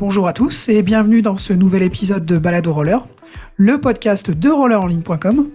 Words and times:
Bonjour 0.00 0.26
à 0.26 0.32
tous 0.32 0.70
et 0.70 0.80
bienvenue 0.80 1.20
dans 1.20 1.36
ce 1.36 1.52
nouvel 1.52 1.82
épisode 1.82 2.24
de 2.24 2.38
Balado 2.38 2.72
Roller, 2.72 3.06
le 3.58 3.78
podcast 3.78 4.30
de 4.30 4.48
rollerenligne.com. 4.48 5.50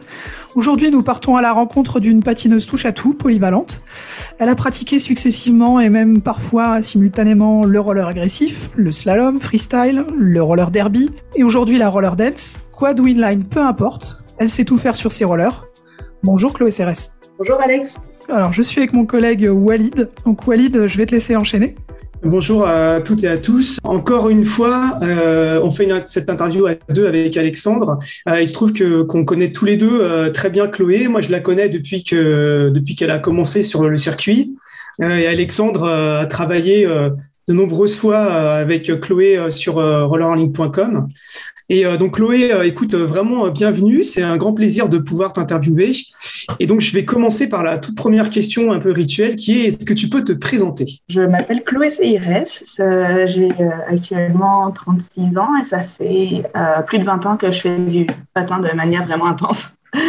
Aujourd'hui, 0.54 0.92
nous 0.92 1.02
partons 1.02 1.36
à 1.36 1.42
la 1.42 1.52
rencontre 1.52 2.00
d'une 2.00 2.21
patineuse 2.21 2.68
touche 2.68 2.86
à 2.86 2.92
tout, 2.92 3.16
polyvalente. 3.16 3.81
Elle 4.38 4.50
a 4.50 4.54
pratiqué 4.54 5.00
successivement 5.00 5.79
et 5.79 5.89
même 5.89 6.21
parfois 6.21 6.84
simultanément 6.84 7.66
le 7.66 7.79
roller 7.79 8.08
agressif, 8.08 8.70
le 8.76 8.92
slalom, 8.92 9.40
freestyle, 9.40 10.06
le 10.16 10.44
roller 10.44 10.70
derby 10.70 11.10
et 11.34 11.44
aujourd'hui 11.44 11.80
la 11.80 11.90
roller 11.90 12.16
dance. 12.16 12.60
Quad 12.72 13.00
ou 13.00 13.08
inline, 13.08 13.46
peu 13.46 13.62
importe, 13.62 14.24
elle 14.38 14.52
sait 14.52 14.64
tout 14.64 14.78
faire 14.78 14.96
sur 14.96 15.12
ses 15.12 15.26
rollers. 15.26 15.66
Bonjour 16.22 16.54
Chloé 16.54 16.70
Cérès. 16.70 17.14
Bonjour 17.40 17.59
Alex. 17.59 18.00
Alors, 18.30 18.54
je 18.54 18.62
suis 18.62 18.82
avec 18.82 18.94
mon 18.94 19.08
collègue 19.08 19.50
Walid. 19.52 20.08
Donc 20.23 20.48
Walid, 20.48 20.86
je 20.86 20.98
vais 20.98 21.08
te 21.08 21.14
laisser 21.14 21.36
enchaîner. 21.36 21.76
Bonjour 22.26 22.66
à 22.66 23.02
toutes 23.02 23.23
et 23.23 23.27
à 23.27 23.38
tous. 23.38 23.77
Encore 23.84 24.29
une 24.29 24.45
fois, 24.45 24.97
euh, 25.03 25.59
on 25.61 25.70
fait 25.70 25.88
cette 26.05 26.27
interview 26.27 26.66
à 26.66 26.73
deux 26.89 27.05
avec 27.05 27.38
Alexandre. 27.38 27.99
Euh, 28.27 28.41
il 28.41 28.47
se 28.47 28.53
trouve 28.53 28.73
que 28.73 29.03
qu'on 29.03 29.23
connaît 29.23 29.52
tous 29.52 29.66
les 29.66 29.77
deux 29.77 30.02
euh, 30.02 30.31
très 30.31 30.49
bien 30.49 30.66
Chloé. 30.67 31.07
Moi, 31.07 31.21
je 31.21 31.30
la 31.30 31.39
connais 31.39 31.69
depuis 31.69 32.03
que 32.03 32.71
depuis 32.73 32.95
qu'elle 32.95 33.11
a 33.11 33.19
commencé 33.19 33.61
sur 33.61 33.88
le 33.88 33.95
circuit. 33.95 34.57
et 34.99 35.27
Alexandre 35.27 35.88
a 35.88 36.25
travaillé 36.25 36.88
de 36.88 37.53
nombreuses 37.53 37.95
fois 37.95 38.17
avec 38.17 38.99
Chloé 39.02 39.39
sur 39.49 39.75
rollerenligne.com. 39.75 41.07
Et 41.67 41.85
euh, 41.85 41.97
donc 41.97 42.15
Chloé, 42.15 42.53
euh, 42.53 42.63
écoute, 42.63 42.93
euh, 42.93 43.05
vraiment 43.05 43.47
bienvenue. 43.47 44.03
C'est 44.03 44.21
un 44.21 44.37
grand 44.37 44.53
plaisir 44.53 44.87
de 44.87 44.99
pouvoir 44.99 45.33
t'interviewer. 45.33 45.93
Et 46.59 46.67
donc 46.67 46.81
je 46.81 46.93
vais 46.93 47.05
commencer 47.05 47.49
par 47.49 47.63
la 47.63 47.79
toute 47.79 47.95
première 47.95 48.29
question 48.29 48.71
un 48.71 48.79
peu 48.79 48.91
rituelle 48.91 49.35
qui 49.35 49.59
est 49.59 49.67
est-ce 49.67 49.85
que 49.85 49.93
tu 49.93 50.07
peux 50.07 50.23
te 50.23 50.33
présenter? 50.33 50.99
Je 51.09 51.21
m'appelle 51.21 51.63
Chloé 51.63 51.89
Seires. 51.89 52.43
J'ai 53.27 53.49
actuellement 53.88 54.71
36 54.71 55.38
ans 55.38 55.55
et 55.59 55.63
ça 55.63 55.83
fait 55.83 56.44
plus 56.85 56.99
de 56.99 57.03
20 57.03 57.25
ans 57.25 57.38
que 57.38 57.52
je 57.52 57.61
fais 57.61 57.77
du 57.79 58.05
patin 58.33 58.59
de 58.59 58.69
manière 58.75 59.05
vraiment 59.05 59.25
intense. 59.25 59.72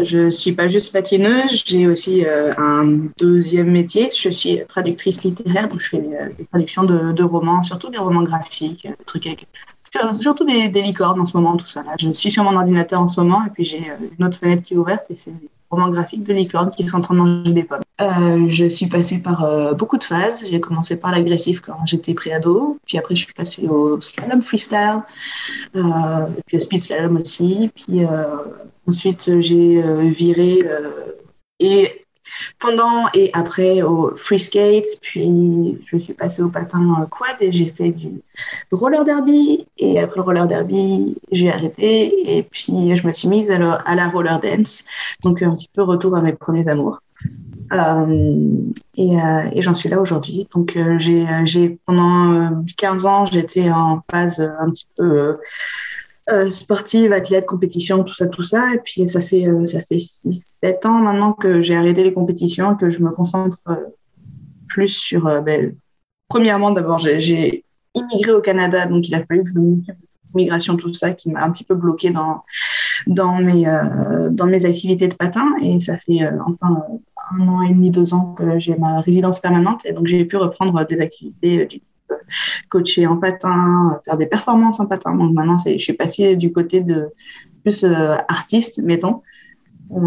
Je 0.00 0.18
ne 0.18 0.30
suis 0.30 0.52
pas 0.52 0.68
juste 0.68 0.92
patineuse, 0.92 1.64
j'ai 1.66 1.88
aussi 1.88 2.24
un 2.56 3.08
deuxième 3.18 3.68
métier. 3.72 4.08
Je 4.16 4.28
suis 4.28 4.60
traductrice 4.68 5.24
littéraire, 5.24 5.66
donc 5.66 5.80
je 5.80 5.88
fais 5.88 5.98
des, 5.98 6.44
traductions 6.44 6.84
de, 6.84 7.10
de, 7.10 7.22
romans, 7.24 7.64
surtout 7.64 7.90
des 7.90 7.98
romans 7.98 8.22
graphiques, 8.22 8.86
des 8.86 9.04
trucs 9.04 9.26
avec 9.26 9.48
surtout 10.20 10.44
des, 10.44 10.68
licornes 10.68 11.20
en 11.20 11.26
ce 11.26 11.36
moment, 11.36 11.56
tout 11.56 11.66
ça. 11.66 11.82
Je 11.98 12.10
suis 12.12 12.30
sur 12.30 12.44
mon 12.44 12.56
ordinateur 12.56 13.00
en 13.00 13.08
ce 13.08 13.20
moment 13.20 13.44
et 13.46 13.50
puis 13.50 13.64
j'ai 13.64 13.90
euh, 13.90 14.06
une 14.18 14.24
autre 14.24 14.38
fenêtre 14.38 14.62
qui 14.62 14.74
est 14.74 14.76
ouverte 14.76 15.10
et 15.10 15.16
c'est 15.16 15.32
des 15.32 15.48
romans 15.70 15.88
graphiques 15.88 16.24
de 16.24 16.32
licornes 16.32 16.70
qui 16.70 16.86
sont 16.88 16.98
en 16.98 17.00
train 17.00 17.14
de 17.14 17.20
manger 17.20 17.52
des 17.52 17.64
pommes. 17.64 17.80
Euh, 18.00 18.46
je 18.48 18.66
suis 18.66 18.86
passée 18.86 19.18
par 19.18 19.44
euh, 19.44 19.74
beaucoup 19.74 19.98
de 19.98 20.04
phases. 20.04 20.44
J'ai 20.48 20.60
commencé 20.60 20.96
par 20.96 21.12
l'agressif 21.12 21.60
quand 21.60 21.78
j'étais 21.86 22.14
pré-ado, 22.14 22.78
puis 22.86 22.98
après 22.98 23.14
je 23.14 23.24
suis 23.24 23.32
passée 23.32 23.68
au 23.68 24.00
slalom 24.00 24.42
freestyle, 24.42 25.02
puis 25.72 26.56
au 26.56 26.60
speed 26.60 26.82
slalom 26.82 27.16
aussi. 27.16 27.70
Puis 27.74 28.00
ensuite 28.86 29.40
j'ai 29.40 29.82
viré 30.10 30.60
et 31.60 32.00
pendant 32.58 33.06
et 33.14 33.30
après 33.32 33.82
au 33.82 34.16
free 34.16 34.38
skate, 34.38 34.86
puis 35.00 35.78
je 35.86 35.96
suis 35.96 36.12
passée 36.14 36.42
au 36.42 36.48
patin 36.48 37.06
quad 37.10 37.36
et 37.40 37.52
j'ai 37.52 37.70
fait 37.70 37.90
du 37.90 38.22
roller 38.72 39.04
derby. 39.04 39.66
Et 39.78 40.00
après 40.00 40.16
le 40.16 40.22
roller 40.22 40.46
derby, 40.46 41.16
j'ai 41.32 41.50
arrêté 41.50 42.36
et 42.38 42.42
puis 42.42 42.96
je 42.96 43.06
me 43.06 43.12
suis 43.12 43.28
mise 43.28 43.50
à 43.50 43.58
la, 43.94 44.08
roller 44.08 44.40
dance. 44.40 44.84
Donc 45.22 45.42
un 45.42 45.50
petit 45.50 45.68
peu 45.72 45.82
retour 45.82 46.16
à 46.16 46.20
mes 46.20 46.32
premiers 46.32 46.68
amours. 46.68 47.00
Euh, 47.72 48.72
et, 48.96 49.20
euh, 49.20 49.42
et 49.52 49.62
j'en 49.62 49.74
suis 49.74 49.88
là 49.88 50.00
aujourd'hui. 50.00 50.48
Donc 50.52 50.76
euh, 50.76 50.98
j'ai 50.98 51.78
pendant 51.86 52.64
15 52.76 53.06
ans, 53.06 53.26
j'étais 53.26 53.70
en 53.70 54.02
phase 54.10 54.40
un 54.40 54.70
petit 54.70 54.88
peu 54.96 55.38
euh, 56.30 56.48
sportive, 56.50 57.12
athlète, 57.12 57.46
compétition, 57.46 58.04
tout 58.04 58.14
ça, 58.14 58.28
tout 58.28 58.42
ça. 58.42 58.74
Et 58.74 58.78
puis 58.78 59.06
ça 59.08 59.20
fait 59.20 59.46
euh, 59.46 59.64
fait 59.66 59.98
6 59.98 60.54
7 60.62 60.86
ans 60.86 60.98
maintenant 60.98 61.32
que 61.32 61.60
j'ai 61.60 61.74
arrêté 61.74 62.04
les 62.04 62.12
compétitions, 62.12 62.76
que 62.76 62.88
je 62.88 63.02
me 63.02 63.10
concentre 63.10 63.58
euh, 63.68 63.74
plus 64.68 64.88
sur. 64.88 65.42
Ben, 65.42 65.74
premièrement, 66.28 66.70
d'abord, 66.70 66.98
j'ai 66.98 67.64
immigré 67.94 68.32
au 68.32 68.40
Canada, 68.40 68.86
donc 68.86 69.08
il 69.08 69.14
a 69.14 69.24
fallu 69.24 69.42
que 69.42 69.50
je 69.50 69.92
migration, 70.32 70.76
tout 70.76 70.94
ça, 70.94 71.12
qui 71.12 71.32
m'a 71.32 71.42
un 71.42 71.50
petit 71.50 71.64
peu 71.64 71.74
bloqué 71.74 72.10
dans 72.10 72.44
dans 73.08 73.38
mes 73.38 73.64
dans 74.30 74.46
mes 74.46 74.64
activités 74.64 75.08
de 75.08 75.14
patin. 75.14 75.46
Et 75.60 75.80
ça 75.80 75.98
fait 75.98 76.20
enfin 76.46 76.84
un 77.32 77.48
an 77.48 77.62
et 77.62 77.72
demi, 77.72 77.90
deux 77.90 78.14
ans 78.14 78.34
que 78.34 78.60
j'ai 78.60 78.76
ma 78.76 79.00
résidence 79.00 79.40
permanente, 79.40 79.84
et 79.86 79.92
donc 79.92 80.06
j'ai 80.06 80.24
pu 80.24 80.36
reprendre 80.36 80.86
des 80.86 81.00
activités 81.00 81.66
du 81.66 81.80
coacher 82.68 83.06
en 83.06 83.16
patin, 83.16 84.00
faire 84.04 84.16
des 84.16 84.26
performances 84.26 84.80
en 84.80 84.86
patin. 84.86 85.14
Donc 85.14 85.32
maintenant, 85.32 85.56
je 85.58 85.78
suis 85.78 85.92
passée 85.92 86.36
du 86.36 86.52
côté 86.52 86.80
de 86.80 87.08
plus 87.62 87.84
euh, 87.84 88.16
artiste, 88.28 88.82
mettons. 88.82 89.22
Euh, 89.92 89.98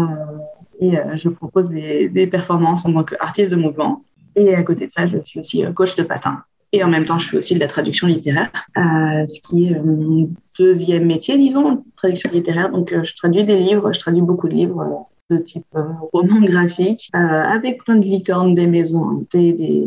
et 0.80 0.98
euh, 0.98 1.16
je 1.16 1.28
propose 1.28 1.70
des, 1.70 2.26
performances 2.26 2.86
en 2.86 2.92
tant 2.92 3.04
qu'artiste 3.04 3.50
de 3.50 3.56
mouvement. 3.56 4.02
Et 4.36 4.54
à 4.54 4.62
côté 4.62 4.86
de 4.86 4.90
ça, 4.90 5.06
je 5.06 5.18
suis 5.24 5.40
aussi 5.40 5.64
coach 5.74 5.94
de 5.94 6.02
patin. 6.02 6.42
Et 6.72 6.82
en 6.82 6.88
même 6.88 7.04
temps, 7.04 7.20
je 7.20 7.28
fais 7.28 7.36
aussi 7.36 7.54
de 7.54 7.60
la 7.60 7.68
traduction 7.68 8.08
littéraire, 8.08 8.50
ce 8.74 9.40
qui 9.40 9.68
est 9.68 9.78
mon 9.78 10.28
deuxième 10.58 11.06
métier, 11.06 11.38
disons, 11.38 11.84
traduction 11.94 12.30
littéraire. 12.32 12.70
Donc, 12.70 12.92
je 12.92 13.14
traduis 13.14 13.44
des 13.44 13.60
livres, 13.60 13.92
je 13.92 14.00
traduis 14.00 14.22
beaucoup 14.22 14.48
de 14.48 14.54
livres 14.54 15.06
de 15.30 15.38
type 15.38 15.64
euh, 15.74 15.82
roman 16.12 16.40
graphique, 16.40 17.08
euh, 17.14 17.18
avec 17.18 17.82
plein 17.82 17.96
de 17.96 18.04
licornes, 18.04 18.54
des 18.54 18.66
maisons 18.66 19.04
hantées, 19.04 19.54
des 19.54 19.86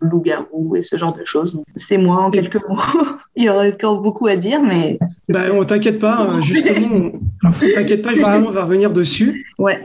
loups-garous 0.00 0.76
et 0.76 0.82
ce 0.82 0.96
genre 0.96 1.12
de 1.12 1.24
choses. 1.24 1.58
C'est 1.76 1.98
moi 1.98 2.22
en 2.22 2.30
quelques 2.30 2.66
mots. 2.66 2.78
Il 3.36 3.44
y 3.44 3.50
aurait 3.50 3.74
encore 3.74 4.00
beaucoup 4.00 4.26
à 4.26 4.36
dire, 4.36 4.62
mais... 4.62 4.98
Bah, 5.28 5.44
on 5.52 5.64
t'inquiète 5.64 5.98
pas, 5.98 6.20
hein, 6.20 6.40
justement, 6.42 7.12
on... 7.42 7.50
t'inquiète 7.50 8.02
pas, 8.02 8.14
justement, 8.14 8.48
on 8.48 8.50
va 8.50 8.64
revenir 8.64 8.90
dessus. 8.90 9.46
Ouais. 9.58 9.82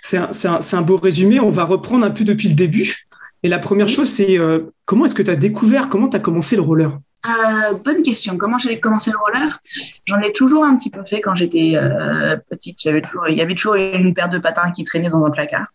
C'est 0.00 0.18
un, 0.18 0.30
un, 0.44 0.58
un, 0.72 0.82
beau 0.82 0.96
résumé, 0.96 1.40
on 1.40 1.50
va 1.50 1.64
reprendre 1.64 2.06
un 2.06 2.10
peu 2.10 2.24
depuis 2.24 2.48
le 2.48 2.54
début. 2.54 3.06
Et 3.42 3.48
la 3.48 3.58
première 3.58 3.88
chose, 3.88 4.08
c'est 4.08 4.38
euh, 4.38 4.72
comment 4.84 5.04
est-ce 5.04 5.14
que 5.14 5.22
tu 5.22 5.30
as 5.30 5.36
découvert, 5.36 5.88
comment 5.88 6.08
tu 6.08 6.16
as 6.16 6.20
commencé 6.20 6.56
le 6.56 6.62
roller? 6.62 6.98
Euh, 7.26 7.74
bonne 7.74 8.02
question. 8.02 8.36
Comment 8.36 8.58
j'ai 8.58 8.80
commencé 8.80 9.10
le 9.10 9.18
roller? 9.18 9.60
J'en 10.04 10.20
ai 10.20 10.32
toujours 10.32 10.64
un 10.64 10.76
petit 10.76 10.90
peu 10.90 11.04
fait 11.04 11.20
quand 11.20 11.34
j'étais 11.34 11.72
euh, 11.74 12.36
petite. 12.48 12.84
Il 12.84 12.90
y, 13.34 13.40
avait 13.40 13.54
toujours, 13.54 13.74
une 13.74 14.14
paire 14.14 14.28
de 14.28 14.38
patins 14.38 14.70
qui 14.70 14.84
traînait 14.84 15.10
dans 15.10 15.24
un 15.24 15.30
placard. 15.30 15.66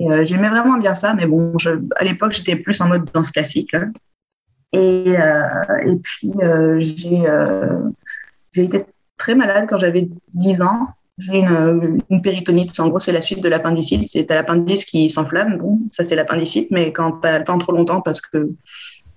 Euh, 0.00 0.24
j'aimais 0.24 0.50
vraiment 0.50 0.78
bien 0.78 0.94
ça, 0.94 1.14
mais 1.14 1.26
bon, 1.26 1.54
à 1.96 2.04
l'époque, 2.04 2.32
j'étais 2.32 2.56
plus 2.56 2.80
en 2.80 2.88
mode 2.88 3.10
danse 3.12 3.30
classique. 3.30 3.74
Et, 4.72 5.16
puis, 6.02 6.32
j'ai 8.52 8.64
été 8.64 8.84
très 9.16 9.34
malade 9.34 9.66
quand 9.68 9.78
j'avais 9.78 10.08
10 10.34 10.62
ans. 10.62 10.88
J'ai 11.18 11.38
une, 11.38 11.98
une, 12.10 12.20
péritonite. 12.20 12.78
En 12.78 12.88
gros, 12.88 12.98
c'est 12.98 13.12
la 13.12 13.22
suite 13.22 13.42
de 13.42 13.48
l'appendicite. 13.48 14.06
C'est 14.06 14.28
l'appendice 14.28 14.84
qui 14.84 15.08
s'enflamme. 15.08 15.56
Bon, 15.56 15.80
ça, 15.90 16.04
c'est 16.04 16.14
l'appendicite, 16.14 16.70
mais 16.70 16.92
quand 16.92 17.20
tu 17.22 17.28
attends 17.28 17.56
trop 17.56 17.72
longtemps 17.72 18.02
parce 18.02 18.20
que 18.20 18.50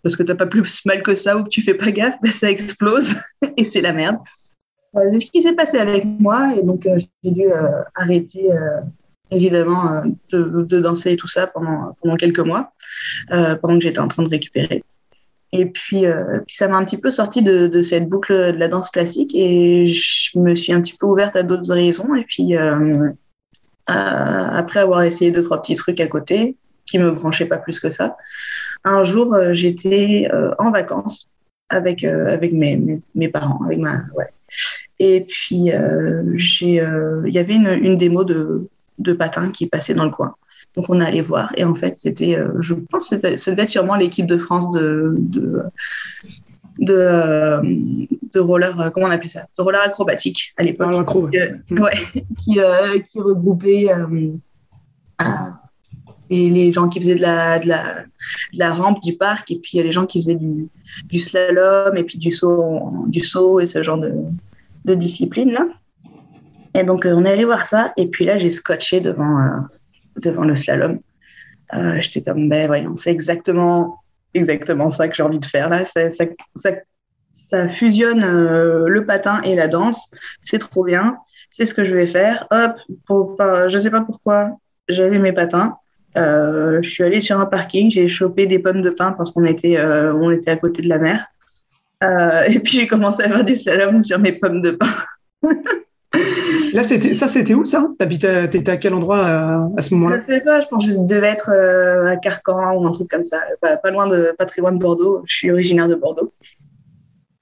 parce 0.03 0.15
que 0.15 0.23
tu 0.23 0.29
n'as 0.29 0.35
pas 0.35 0.45
plus 0.45 0.85
mal 0.85 1.03
que 1.03 1.15
ça 1.15 1.37
ou 1.37 1.43
que 1.43 1.49
tu 1.49 1.61
fais 1.61 1.73
pas 1.73 1.91
gaffe, 1.91 2.15
ben 2.21 2.31
ça 2.31 2.49
explose 2.49 3.15
et 3.57 3.65
c'est 3.65 3.81
la 3.81 3.93
merde. 3.93 4.17
Euh, 4.95 5.01
c'est 5.11 5.25
ce 5.25 5.31
qui 5.31 5.41
s'est 5.41 5.53
passé 5.53 5.77
avec 5.77 6.03
moi 6.05 6.55
et 6.55 6.63
donc 6.63 6.85
euh, 6.85 6.99
j'ai 7.23 7.31
dû 7.31 7.43
euh, 7.51 7.83
arrêter 7.95 8.49
évidemment 9.31 10.01
de, 10.31 10.79
danser 10.79 11.11
et 11.11 11.15
tout 11.15 11.27
ça 11.27 11.45
pendant, 11.45 11.95
quelques 12.17 12.39
mois, 12.39 12.73
pendant 13.29 13.77
que 13.77 13.81
j'étais 13.81 13.99
en 13.99 14.07
train 14.07 14.23
de 14.23 14.29
récupérer. 14.29 14.83
Et 15.51 15.67
puis, 15.67 16.05
ça 16.47 16.67
m'a 16.67 16.77
un 16.77 16.83
petit 16.83 16.97
peu 16.97 17.11
sorti 17.11 17.43
de, 17.43 17.67
de, 17.67 17.81
cette 17.83 18.09
boucle 18.09 18.33
de 18.33 18.57
la 18.57 18.67
danse 18.67 18.89
classique 18.89 19.35
et 19.35 19.85
je 19.85 20.39
me 20.39 20.55
suis 20.55 20.73
un 20.73 20.81
petit 20.81 20.95
peu 20.99 21.05
ouverte 21.05 21.35
à 21.35 21.43
d'autres 21.43 21.69
horizons. 21.69 22.15
Et 22.15 22.23
puis, 22.23 22.55
après 23.85 24.79
avoir 24.79 25.03
essayé 25.03 25.29
deux, 25.29 25.43
trois 25.43 25.61
petits 25.61 25.75
trucs 25.75 25.99
à 25.99 26.07
côté 26.07 26.57
qui 26.87 26.97
me 26.97 27.11
branchaient 27.11 27.45
pas 27.45 27.57
plus 27.57 27.79
que 27.79 27.91
ça, 27.91 28.17
un 28.83 29.03
jour, 29.03 29.33
euh, 29.33 29.53
j'étais 29.53 30.29
euh, 30.33 30.53
en 30.57 30.71
vacances 30.71 31.29
avec, 31.69 32.03
euh, 32.03 32.27
avec 32.27 32.53
mes, 32.53 33.01
mes, 33.15 33.29
parents, 33.29 33.63
avec 33.65 33.79
ma, 33.79 34.03
ouais. 34.15 34.29
Et 34.99 35.25
puis, 35.27 35.69
j'ai, 36.35 36.83
il 37.25 37.33
y 37.33 37.39
avait 37.39 37.55
une, 37.55 37.67
une 37.69 37.95
démo 37.95 38.23
de, 38.23 38.67
de 38.97 39.13
patin 39.13 39.49
qui 39.49 39.67
passait 39.67 39.93
dans 39.93 40.03
le 40.03 40.11
coin. 40.11 40.35
Donc 40.75 40.89
on 40.89 40.99
est 40.99 41.05
allé 41.05 41.21
voir 41.21 41.51
et 41.55 41.63
en 41.63 41.73
fait 41.73 41.95
c'était, 41.95 42.37
je 42.59 42.73
pense, 42.73 43.09
que 43.09 43.37
ça 43.37 43.51
devait 43.51 43.63
être 43.63 43.69
sûrement 43.69 43.95
l'équipe 43.95 44.25
de 44.25 44.37
France 44.37 44.71
de 44.71 45.15
de, 45.17 45.63
de, 46.79 48.07
de, 48.33 48.39
roller, 48.39 48.91
comment 48.93 49.07
on 49.07 49.11
appelait 49.11 49.29
ça, 49.29 49.45
de 49.57 49.63
roller 49.63 49.81
acrobatique 49.81 50.53
à 50.57 50.63
l'époque, 50.63 50.93
ah, 50.93 51.17
ouais, 51.17 51.93
qui, 52.37 52.59
qui 52.59 53.19
regroupait 53.19 53.87
les 56.29 56.71
gens 56.71 56.87
qui 56.89 56.99
faisaient 56.99 57.15
de 57.15 57.21
la, 57.21 57.59
de 57.59 57.69
la, 58.53 58.73
rampe 58.73 59.01
du 59.01 59.15
parc, 59.17 59.51
et 59.51 59.59
puis 59.59 59.71
il 59.73 59.77
y 59.77 59.79
a 59.79 59.83
les 59.83 59.91
gens 59.91 60.05
qui 60.05 60.21
faisaient 60.21 60.35
du, 60.35 61.19
slalom, 61.19 61.97
et 61.97 62.03
puis 62.03 62.17
du 62.17 62.31
saut, 62.31 62.93
du 63.07 63.21
saut 63.21 63.59
et 63.59 63.67
ce 63.67 63.81
genre 63.81 63.97
de, 63.97 64.13
de 64.85 64.93
discipline-là. 64.93 65.67
Et 66.75 66.83
donc, 66.83 67.05
euh, 67.05 67.13
on 67.15 67.25
est 67.25 67.31
allé 67.31 67.45
voir 67.45 67.65
ça, 67.65 67.93
et 67.97 68.07
puis 68.07 68.25
là, 68.25 68.37
j'ai 68.37 68.51
scotché 68.51 69.01
devant, 69.01 69.39
euh, 69.39 69.59
devant 70.17 70.43
le 70.43 70.55
slalom. 70.55 70.99
Euh, 71.73 71.99
J'étais 72.01 72.21
comme, 72.21 72.49
ben 72.49 72.67
voyons, 72.67 72.95
c'est 72.95 73.11
exactement, 73.11 73.99
exactement 74.33 74.89
ça 74.89 75.07
que 75.07 75.15
j'ai 75.15 75.23
envie 75.23 75.39
de 75.39 75.45
faire 75.45 75.69
là. 75.69 75.83
Ça, 75.85 76.09
ça, 76.11 76.25
ça, 76.55 76.71
ça 77.31 77.69
fusionne 77.69 78.21
le 78.21 79.05
patin 79.05 79.41
et 79.41 79.55
la 79.55 79.67
danse. 79.67 80.11
C'est 80.41 80.59
trop 80.59 80.83
bien. 80.83 81.17
C'est 81.51 81.65
ce 81.65 81.73
que 81.73 81.85
je 81.85 81.95
vais 81.95 82.07
faire. 82.07 82.47
Hop, 82.51 82.73
pour, 83.05 83.37
je 83.67 83.77
sais 83.77 83.91
pas 83.91 84.01
pourquoi, 84.01 84.57
j'avais 84.87 85.19
mes 85.19 85.31
patins. 85.31 85.77
Je 86.15 86.89
suis 86.89 87.03
allée 87.03 87.21
sur 87.21 87.39
un 87.39 87.45
parking, 87.45 87.89
j'ai 87.89 88.07
chopé 88.07 88.47
des 88.47 88.59
pommes 88.59 88.81
de 88.81 88.89
pin 88.89 89.11
parce 89.13 89.31
qu'on 89.31 89.45
était, 89.45 89.79
on 89.81 90.31
était 90.31 90.51
à 90.51 90.57
côté 90.57 90.81
de 90.81 90.89
la 90.89 90.97
mer. 90.97 91.25
et 92.47 92.59
puis 92.59 92.73
j'ai 92.73 92.87
commencé 92.87 93.23
à 93.23 93.27
faire 93.27 93.43
du 93.43 93.55
slalom 93.55 94.03
sur 94.03 94.19
mes 94.19 94.31
pommes 94.31 94.61
de 94.61 94.71
pin. 94.71 94.93
Là, 96.73 96.83
c'était 96.83 97.13
ça, 97.13 97.27
c'était 97.27 97.53
où 97.53 97.65
ça? 97.65 97.87
T'étais 97.99 98.69
à 98.69 98.77
quel 98.77 98.93
endroit 98.93 99.19
euh, 99.19 99.77
à, 99.77 99.81
ce 99.81 99.93
moment-là? 99.95 100.19
Je 100.19 100.25
sais 100.25 100.41
pas. 100.41 100.61
Je 100.61 100.67
pense 100.67 100.85
que 100.85 100.91
je 100.91 100.97
devais 100.99 101.27
être 101.27 101.51
euh, 101.51 102.07
à 102.07 102.17
Carcan 102.17 102.75
ou 102.75 102.85
un 102.85 102.91
truc 102.91 103.09
comme 103.09 103.23
ça, 103.23 103.41
pas, 103.61 103.91
loin 103.91 104.07
de, 104.07 104.33
pas 104.37 104.45
très 104.45 104.61
loin 104.61 104.71
de 104.71 104.79
Bordeaux. 104.79 105.23
Je 105.25 105.35
suis 105.35 105.51
originaire 105.51 105.87
de 105.87 105.95
Bordeaux. 105.95 106.33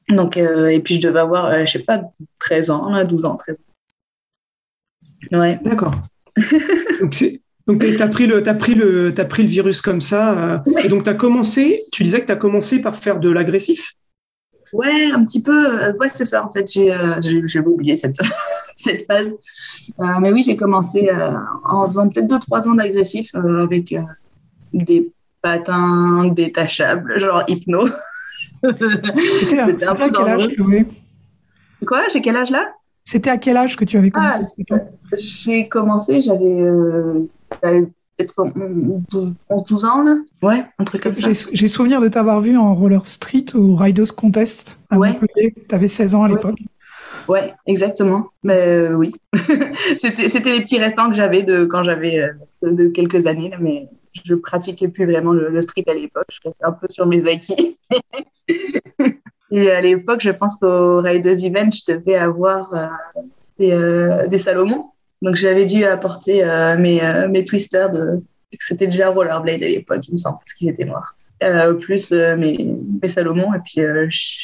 Donc, 0.10 0.38
euh, 0.38 0.68
et 0.68 0.80
puis 0.80 0.96
je 0.96 1.08
devais 1.08 1.20
avoir, 1.20 1.66
je 1.66 1.72
sais 1.72 1.80
pas, 1.80 2.02
13 2.40 2.70
ans, 2.70 3.04
12 3.04 3.26
ans, 3.26 3.36
13 3.36 3.60
ans. 3.60 5.40
Ouais. 5.40 5.60
D'accord. 5.64 5.96
donc 7.02 7.14
c'est 7.14 7.42
donc, 7.68 7.80
tu 7.80 8.02
as 8.02 8.08
pris, 8.08 8.28
le, 8.28 8.48
as 8.48 8.54
pris, 8.54 8.76
le, 8.76 9.14
as 9.18 9.26
pris 9.26 9.44
le 9.44 9.50
virus 9.50 9.82
comme 9.82 10.02
ça. 10.02 10.64
Et 10.84 10.88
donc, 10.88 11.04
tu 11.04 11.10
as 11.10 11.14
commencé, 11.14 11.84
tu 11.92 12.04
disais 12.04 12.22
que 12.22 12.26
tu 12.26 12.32
as 12.32 12.38
commencé 12.38 12.82
par 12.82 12.96
faire 12.96 13.20
de 13.20 13.30
l'agressif? 13.30 13.94
Ouais, 14.74 15.12
un 15.14 15.24
petit 15.24 15.42
peu. 15.42 15.82
Euh, 15.82 15.94
ouais, 16.00 16.10
c'est 16.10 16.26
ça. 16.26 16.46
En 16.46 16.52
fait, 16.52 16.70
j'ai 16.72 16.94
euh, 16.94 17.62
oublié 17.66 17.96
cette, 17.96 18.18
cette 18.76 19.06
phase. 19.06 19.34
Euh, 20.00 20.06
mais 20.22 20.32
oui, 20.32 20.44
j'ai 20.44 20.58
commencé 20.58 21.10
en 21.64 21.88
faisant 21.88 22.10
peut-être 22.10 22.28
2-3 22.28 22.70
ans 22.70 22.76
d'agressif 22.76 23.34
avec 23.36 23.96
des 24.74 25.10
patins 25.42 26.26
détachables, 26.28 27.20
genre 27.20 27.44
hypno. 27.48 27.88
C'était 28.64 29.60
à, 29.60 30.10
quel 30.10 30.28
âge, 30.28 30.56
Quoi? 31.86 32.08
J'ai 32.12 32.22
quel 32.22 32.36
âge 32.36 32.50
là? 32.50 32.66
C'était 33.02 33.30
à 33.30 33.38
quel 33.38 33.56
âge 33.56 33.78
que 33.78 33.86
tu 33.86 33.98
avais 33.98 34.10
commencé 34.10 34.64
ah, 34.72 34.78
J'ai 35.18 35.70
commencé, 35.70 36.22
j'avais 36.22 36.66
peut-être 37.50 38.34
11-12 39.50 39.86
ans, 39.86 40.04
là? 40.04 40.16
Ouais, 40.42 40.66
un 40.80 40.84
truc 40.84 41.02
comme 41.02 41.16
ça. 41.16 41.48
J'ai 41.52 41.68
souvenir 41.68 42.02
de 42.02 42.08
t'avoir 42.08 42.42
vu 42.42 42.58
en 42.58 42.74
roller 42.74 43.06
street 43.06 43.56
au 43.56 43.76
Riders 43.76 44.16
Contest 44.16 44.78
à 44.90 44.98
ouais. 44.98 45.10
Montpellier. 45.10 45.54
Tu 45.68 45.76
avais 45.76 45.88
16 45.88 46.16
ans 46.16 46.24
à 46.24 46.30
l'époque. 46.30 46.58
Ouais, 47.28 47.54
exactement. 47.66 48.30
Mais 48.44 48.68
euh, 48.68 48.94
oui, 48.94 49.14
c'était 49.98 50.54
les 50.54 50.62
petits 50.62 50.80
restants 50.80 51.10
que 51.10 51.16
j'avais 51.16 51.44
de 51.44 51.66
quand 51.66 51.84
j'avais 51.84 52.20
euh, 52.20 52.72
de, 52.72 52.88
quelques 52.88 53.28
années, 53.28 53.50
là, 53.50 53.58
mais 53.60 53.90
je 54.24 54.34
pratiquais 54.34 54.88
plus 54.88 55.06
vraiment 55.06 55.34
le, 55.34 55.60
street 55.62 55.84
à 55.88 55.94
l'époque. 55.94 56.28
Je 56.32 56.40
restais 56.46 56.64
un 56.64 56.72
peu 56.72 56.88
sur 56.90 57.06
mes 57.06 57.30
acquis. 57.30 57.78
Et 59.52 59.72
à 59.72 59.80
l'époque, 59.82 60.20
je 60.22 60.32
pense 60.32 60.58
qu'au 60.58 61.02
Riders 61.02 61.44
Event, 61.44 61.70
je 61.72 61.94
devais 61.94 62.16
avoir 62.16 62.74
euh, 62.74 62.88
des, 63.60 64.28
des 64.30 64.40
Salomons. 64.40 64.92
Donc 65.22 65.36
j'avais 65.36 65.66
dû 65.66 65.84
apporter 65.84 66.44
euh, 66.44 66.78
mes, 66.78 67.04
euh, 67.04 67.28
mes 67.28 67.44
twisters 67.44 67.90
de 67.90 68.20
c'était 68.60 68.88
déjà 68.88 69.10
rollerblade 69.10 69.62
à 69.62 69.68
l'époque, 69.68 70.08
il 70.08 70.14
me 70.14 70.18
semble, 70.18 70.38
parce 70.38 70.54
qu'ils 70.54 70.70
étaient 70.70 70.86
noirs. 70.86 71.16
Euh, 71.44 71.74
plus 71.74 72.12
mes, 72.12 72.74
mes 73.02 73.08
Salomon, 73.08 73.54
et 73.54 73.60
puis 73.60 73.86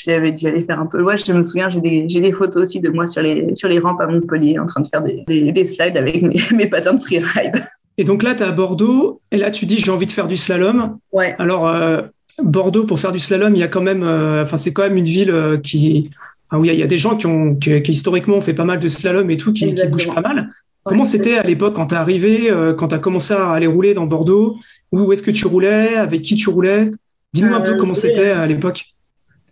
j'avais 0.05 0.31
dû 0.31 0.45
aller 0.45 0.63
faire 0.63 0.79
un 0.79 0.85
peu. 0.85 1.01
Ouais, 1.01 1.17
je 1.17 1.31
me 1.31 1.43
souviens, 1.43 1.69
j'ai 1.69 1.79
des, 1.79 2.05
des, 2.05 2.31
photos 2.31 2.63
aussi 2.63 2.81
de 2.81 2.89
moi 2.89 3.07
sur 3.07 3.23
les, 3.23 3.55
sur 3.55 3.69
les 3.69 3.79
rampes 3.79 4.01
à 4.01 4.07
Montpellier 4.07 4.59
en 4.59 4.67
train 4.67 4.81
de 4.81 4.87
faire 4.87 5.01
des, 5.01 5.51
des, 5.51 5.65
slides 5.65 5.97
avec 5.97 6.21
mes, 6.21 6.35
mes 6.55 6.67
patins 6.67 6.93
de 6.93 7.01
freeride. 7.01 7.63
Et 7.97 8.03
donc 8.03 8.21
là, 8.21 8.35
tu 8.35 8.43
es 8.43 8.45
à 8.45 8.51
Bordeaux, 8.51 9.21
et 9.31 9.37
là, 9.37 9.49
tu 9.49 9.65
dis 9.65 9.79
j'ai 9.79 9.89
envie 9.89 10.05
de 10.05 10.11
faire 10.11 10.27
du 10.27 10.37
slalom. 10.37 10.99
Ouais. 11.11 11.33
Alors, 11.39 11.73
Bordeaux, 12.43 12.83
pour 12.83 12.99
faire 12.99 13.13
du 13.13 13.19
slalom, 13.19 13.55
il 13.55 13.59
y 13.59 13.63
a 13.63 13.69
quand 13.69 13.81
même, 13.81 14.03
enfin, 14.43 14.57
c'est 14.57 14.73
quand 14.73 14.83
même 14.83 14.97
une 14.97 15.05
ville 15.05 15.61
qui, 15.63 16.11
oui, 16.51 16.69
il 16.71 16.79
y 16.79 16.83
a 16.83 16.87
des 16.87 16.97
gens 16.97 17.15
qui, 17.15 17.25
ont, 17.25 17.55
qui, 17.55 17.71
historiquement 17.87 18.37
ont 18.37 18.41
fait 18.41 18.53
pas 18.53 18.65
mal 18.65 18.79
de 18.79 18.87
slalom 18.87 19.29
et 19.31 19.37
tout, 19.37 19.53
qui, 19.53 19.71
qui 19.71 19.87
bougent 19.87 20.13
pas 20.13 20.21
mal. 20.21 20.49
Comment 20.83 21.05
c'était 21.05 21.37
à 21.37 21.43
l'époque 21.43 21.75
quand 21.75 21.87
tu 21.87 21.95
es 21.95 21.97
arrivé, 21.97 22.51
euh, 22.51 22.73
quand 22.73 22.89
tu 22.89 22.95
as 22.95 22.99
commencé 22.99 23.33
à 23.33 23.51
aller 23.51 23.67
rouler 23.67 23.93
dans 23.93 24.05
Bordeaux? 24.05 24.57
Où 24.91 25.11
est-ce 25.13 25.21
que 25.21 25.31
tu 25.31 25.47
roulais? 25.47 25.95
Avec 25.95 26.21
qui 26.21 26.35
tu 26.35 26.49
roulais? 26.49 26.91
Dis-nous 27.33 27.53
un 27.53 27.61
peu 27.61 27.71
euh, 27.71 27.77
comment 27.77 27.95
c'était 27.95 28.29
à 28.31 28.45
l'époque. 28.45 28.85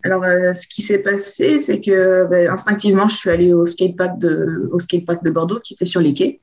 Alors, 0.04 0.24
euh, 0.24 0.54
ce 0.54 0.68
qui 0.68 0.81
s'est 0.81 1.01
passé, 1.01 1.60
c'est 1.60 1.80
que 1.80 2.28
ben, 2.30 2.50
instinctivement, 2.50 3.07
je 3.07 3.16
suis 3.16 3.30
allée 3.30 3.54
au 3.54 3.66
skatepark 3.66 4.19
de, 4.19 4.69
au 4.72 4.80
skatepark 4.80 5.24
de 5.24 5.31
Bordeaux, 5.31 5.60
qui 5.60 5.74
était 5.74 5.86
sur 5.86 6.01
les 6.01 6.13
quais, 6.13 6.42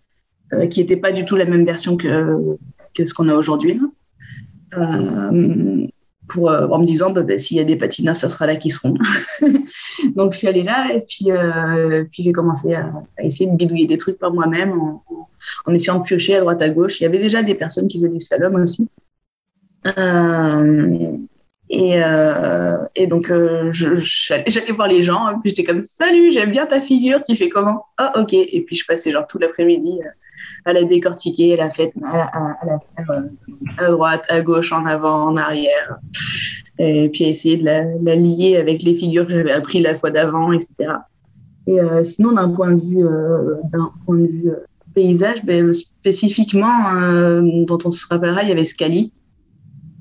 qui 0.70 0.80
n'était 0.80 0.96
pas 0.96 1.12
du 1.12 1.24
tout 1.24 1.36
la 1.36 1.44
même 1.44 1.64
version 1.64 1.96
que, 1.96 2.56
que 2.94 3.04
ce 3.04 3.12
qu'on 3.12 3.28
a 3.28 3.34
aujourd'hui 3.34 3.78
pour, 6.28 6.50
euh, 6.50 6.66
en 6.68 6.78
me 6.78 6.84
disant 6.84 7.10
bah, 7.10 7.22
bah, 7.22 7.38
s'il 7.38 7.56
y 7.56 7.60
a 7.60 7.64
des 7.64 7.76
patineurs, 7.76 8.16
ça 8.16 8.28
sera 8.28 8.46
là 8.46 8.56
qui 8.56 8.70
seront. 8.70 8.94
Donc 10.16 10.32
je 10.32 10.38
suis 10.38 10.48
allée 10.48 10.62
là 10.62 10.86
et 10.92 11.00
puis, 11.00 11.30
euh, 11.30 12.04
puis 12.10 12.22
j'ai 12.22 12.32
commencé 12.32 12.74
à, 12.74 12.92
essayer 13.20 13.50
de 13.50 13.56
bidouiller 13.56 13.86
des 13.86 13.96
trucs 13.96 14.18
par 14.18 14.32
moi-même 14.32 14.72
en, 15.66 15.74
essayant 15.74 15.98
de 15.98 16.04
piocher 16.04 16.36
à 16.36 16.40
droite 16.40 16.62
à 16.62 16.68
gauche. 16.68 17.00
Il 17.00 17.04
y 17.04 17.06
avait 17.06 17.18
déjà 17.18 17.42
des 17.42 17.54
personnes 17.54 17.88
qui 17.88 17.98
faisaient 17.98 18.08
du 18.08 18.20
slalom 18.20 18.54
aussi. 18.56 18.88
Euh, 19.98 21.16
et, 21.70 22.00
et, 22.94 23.06
donc, 23.06 23.30
j'allais 23.70 24.72
voir 24.74 24.88
les 24.88 25.02
gens, 25.02 25.28
et 25.28 25.34
puis 25.40 25.50
j'étais 25.50 25.64
comme 25.64 25.82
Salut, 25.82 26.30
j'aime 26.32 26.50
bien 26.50 26.64
ta 26.64 26.80
figure, 26.80 27.20
tu 27.20 27.36
fais 27.36 27.50
comment? 27.50 27.84
Ah, 27.98 28.12
ok. 28.18 28.32
Et 28.32 28.64
puis 28.66 28.74
je 28.74 28.86
passais 28.86 29.12
genre 29.12 29.26
tout 29.26 29.38
l'après-midi 29.38 30.00
à 30.64 30.72
la 30.72 30.84
décortiquer, 30.84 31.54
à 31.54 31.64
la 31.64 31.70
faire 31.70 31.88
euh, 31.96 32.76
à, 33.78 33.90
droite, 33.90 34.24
à 34.28 34.40
gauche, 34.40 34.72
en 34.72 34.84
avant, 34.86 35.28
en 35.28 35.36
arrière. 35.36 35.98
Et 36.78 37.08
puis 37.08 37.24
à 37.24 37.28
essayer 37.28 37.56
de 37.56 37.64
la, 37.64 38.16
lier 38.16 38.56
avec 38.56 38.82
les 38.82 38.94
figures 38.94 39.26
que 39.26 39.32
j'avais 39.32 39.52
appris 39.52 39.80
la 39.80 39.94
fois 39.94 40.10
d'avant, 40.10 40.52
etc. 40.52 40.92
Et 41.66 41.80
euh, 41.80 42.04
sinon, 42.04 42.32
d'un 42.32 42.50
point 42.50 42.72
de 42.72 42.80
vue, 42.80 43.04
euh, 43.04 43.56
d'un 43.72 43.90
point 44.06 44.16
de 44.16 44.26
vue 44.26 44.52
paysage, 44.94 45.44
ben, 45.44 45.72
spécifiquement, 45.72 46.92
dont 47.66 47.78
on 47.84 47.90
se 47.90 48.06
rappellera, 48.08 48.42
il 48.42 48.48
y 48.48 48.52
avait 48.52 48.64
Scali. 48.64 49.12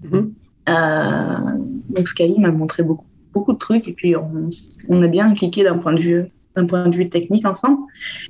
Mm-hmm. 0.05 1.57
donc 1.89 2.07
Scali 2.07 2.39
m'a 2.39 2.51
montré 2.51 2.83
beaucoup, 2.83 3.05
beaucoup 3.33 3.53
de 3.53 3.57
trucs 3.57 3.87
et 3.87 3.93
puis 3.93 4.15
on, 4.15 4.49
on 4.89 5.01
a 5.01 5.07
bien 5.07 5.33
cliqué 5.33 5.63
d'un 5.63 5.79
point 5.79 5.93
de 5.93 5.99
vue 5.99 6.31
d'un 6.57 6.65
point 6.65 6.87
de 6.87 6.95
vue 6.95 7.07
technique 7.07 7.45
ensemble. 7.45 7.77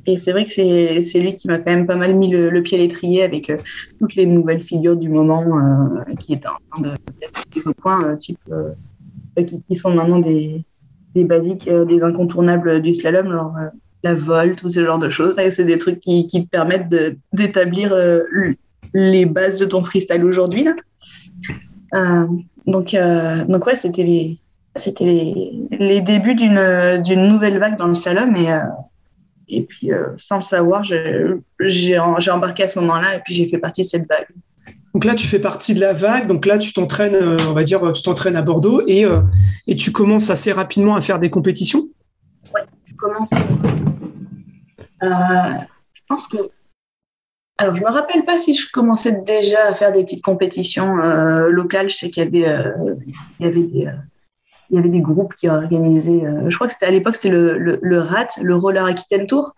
Et 0.06 0.18
c'est 0.18 0.32
vrai 0.32 0.46
que 0.46 0.52
c'est 0.52 1.20
lui 1.20 1.36
qui 1.36 1.48
m'a 1.48 1.58
quand 1.58 1.72
même 1.72 1.88
pas 1.88 1.96
mal 1.96 2.14
mis 2.14 2.30
le, 2.30 2.62
pied 2.62 2.78
à 2.78 2.82
l'étrier 2.82 3.24
avec 3.24 3.50
euh, 3.50 3.58
toutes 4.00 4.16
les 4.16 4.26
nouvelles 4.26 4.62
figures 4.62 4.98
du 4.98 5.10
moment 5.10 5.44
euh, 5.44 6.14
qui 6.20 6.34
étaient 6.34 6.48
en 6.48 6.60
train 6.70 6.82
de 6.82 6.90
au 7.66 7.74
point, 7.74 8.04
euh, 8.04 8.16
type, 8.16 8.40
qui, 9.68 9.76
sont 9.76 9.94
maintenant 9.94 10.20
des, 10.20 10.64
des 11.16 11.24
basiques, 11.24 11.70
des 11.70 12.04
incontournables 12.04 12.82
du 12.82 12.94
slalom. 12.94 13.28
Alors, 13.28 13.56
la 14.04 14.14
vol, 14.14 14.56
tout 14.56 14.70
ce 14.70 14.84
genre 14.84 15.00
de 15.00 15.10
choses. 15.10 15.36
C'est 15.50 15.66
des 15.66 15.78
trucs 15.78 16.00
qui, 16.00 16.28
qui 16.28 16.46
te 16.46 16.50
permettent 16.50 16.94
d'établir 17.34 17.96
les 18.94 19.26
bases 19.26 19.60
de 19.60 19.66
ton 19.66 19.82
freestyle 19.82 20.24
aujourd'hui. 20.24 20.68
donc, 22.68 22.96
donc 23.48 23.66
ouais, 23.66 23.76
c'était 23.76 24.04
les, 24.04 24.40
c'était 24.78 25.06
les, 25.06 26.02
débuts 26.02 26.36
d'une 26.36 27.28
nouvelle 27.28 27.60
vague 27.60 27.78
dans 27.78 27.88
le 27.88 27.96
slalom. 27.96 28.36
Et, 28.38 28.52
euh, 28.52 28.60
et 29.48 29.64
puis, 29.64 29.92
euh, 29.92 30.08
sans 30.18 30.38
le 30.38 30.42
savoir, 30.42 30.84
j'ai 30.84 32.00
embarqué 32.00 32.64
à 32.64 32.68
ce 32.68 32.80
moment-là 32.80 33.16
et 33.16 33.20
puis 33.20 33.34
j'ai 33.34 33.46
fait 33.46 33.58
partie 33.58 33.82
de 33.82 33.88
cette 33.88 34.08
vague. 34.08 34.28
Donc 34.94 35.06
là, 35.06 35.16
tu 35.16 35.28
fais 35.28 35.40
partie 35.40 35.74
de 35.76 35.80
la 35.80 35.94
vague. 35.94 36.28
Donc 36.28 36.46
là, 36.46 36.58
tu 36.58 36.74
t'entraînes, 36.74 37.16
euh, 37.16 37.38
on 37.48 37.54
va 37.54 37.64
dire, 37.64 37.94
tu 37.94 38.02
t'entraînes 38.02 38.36
à 38.36 38.42
Bordeaux 38.42 38.82
et, 38.88 39.06
et 39.68 39.76
tu 39.76 39.92
commences 39.92 40.30
assez 40.30 40.52
rapidement 40.52 40.96
à 40.96 41.02
faire 41.02 41.20
des 41.20 41.30
compétitions? 41.30 41.88
Oui, 42.54 42.62
je 42.86 42.94
commence. 42.96 43.30
je 45.02 46.02
pense 46.08 46.28
que. 46.28 46.38
Alors, 47.60 47.76
je 47.76 47.84
me 47.84 47.90
rappelle 47.90 48.24
pas 48.24 48.38
si 48.38 48.54
je 48.54 48.70
commençais 48.72 49.24
déjà 49.24 49.68
à 49.68 49.74
faire 49.74 49.92
des 49.92 50.04
petites 50.04 50.24
compétitions 50.24 50.96
locales. 50.96 51.90
Je 51.90 51.96
sais 51.96 52.10
qu'il 52.10 52.24
y 52.24 52.28
avait, 52.28 52.64
il 53.40 53.46
y 53.46 53.50
avait 53.50 53.64
des 53.64 53.88
il 54.70 54.76
y 54.76 54.80
avait 54.80 54.90
des 54.90 55.02
groupes 55.02 55.34
qui 55.36 55.48
organisaient, 55.48 56.26
euh, 56.26 56.50
je 56.50 56.56
crois 56.56 56.68
que 56.68 56.74
c'était 56.74 56.86
à 56.86 56.92
l'époque, 56.92 57.16
c'était 57.16 57.30
le, 57.30 57.80
le, 57.82 58.00
RAT, 58.00 58.28
le 58.42 58.56
Roller 58.56 58.86
Aquitaine 58.86 59.28
Tour. 59.28 59.54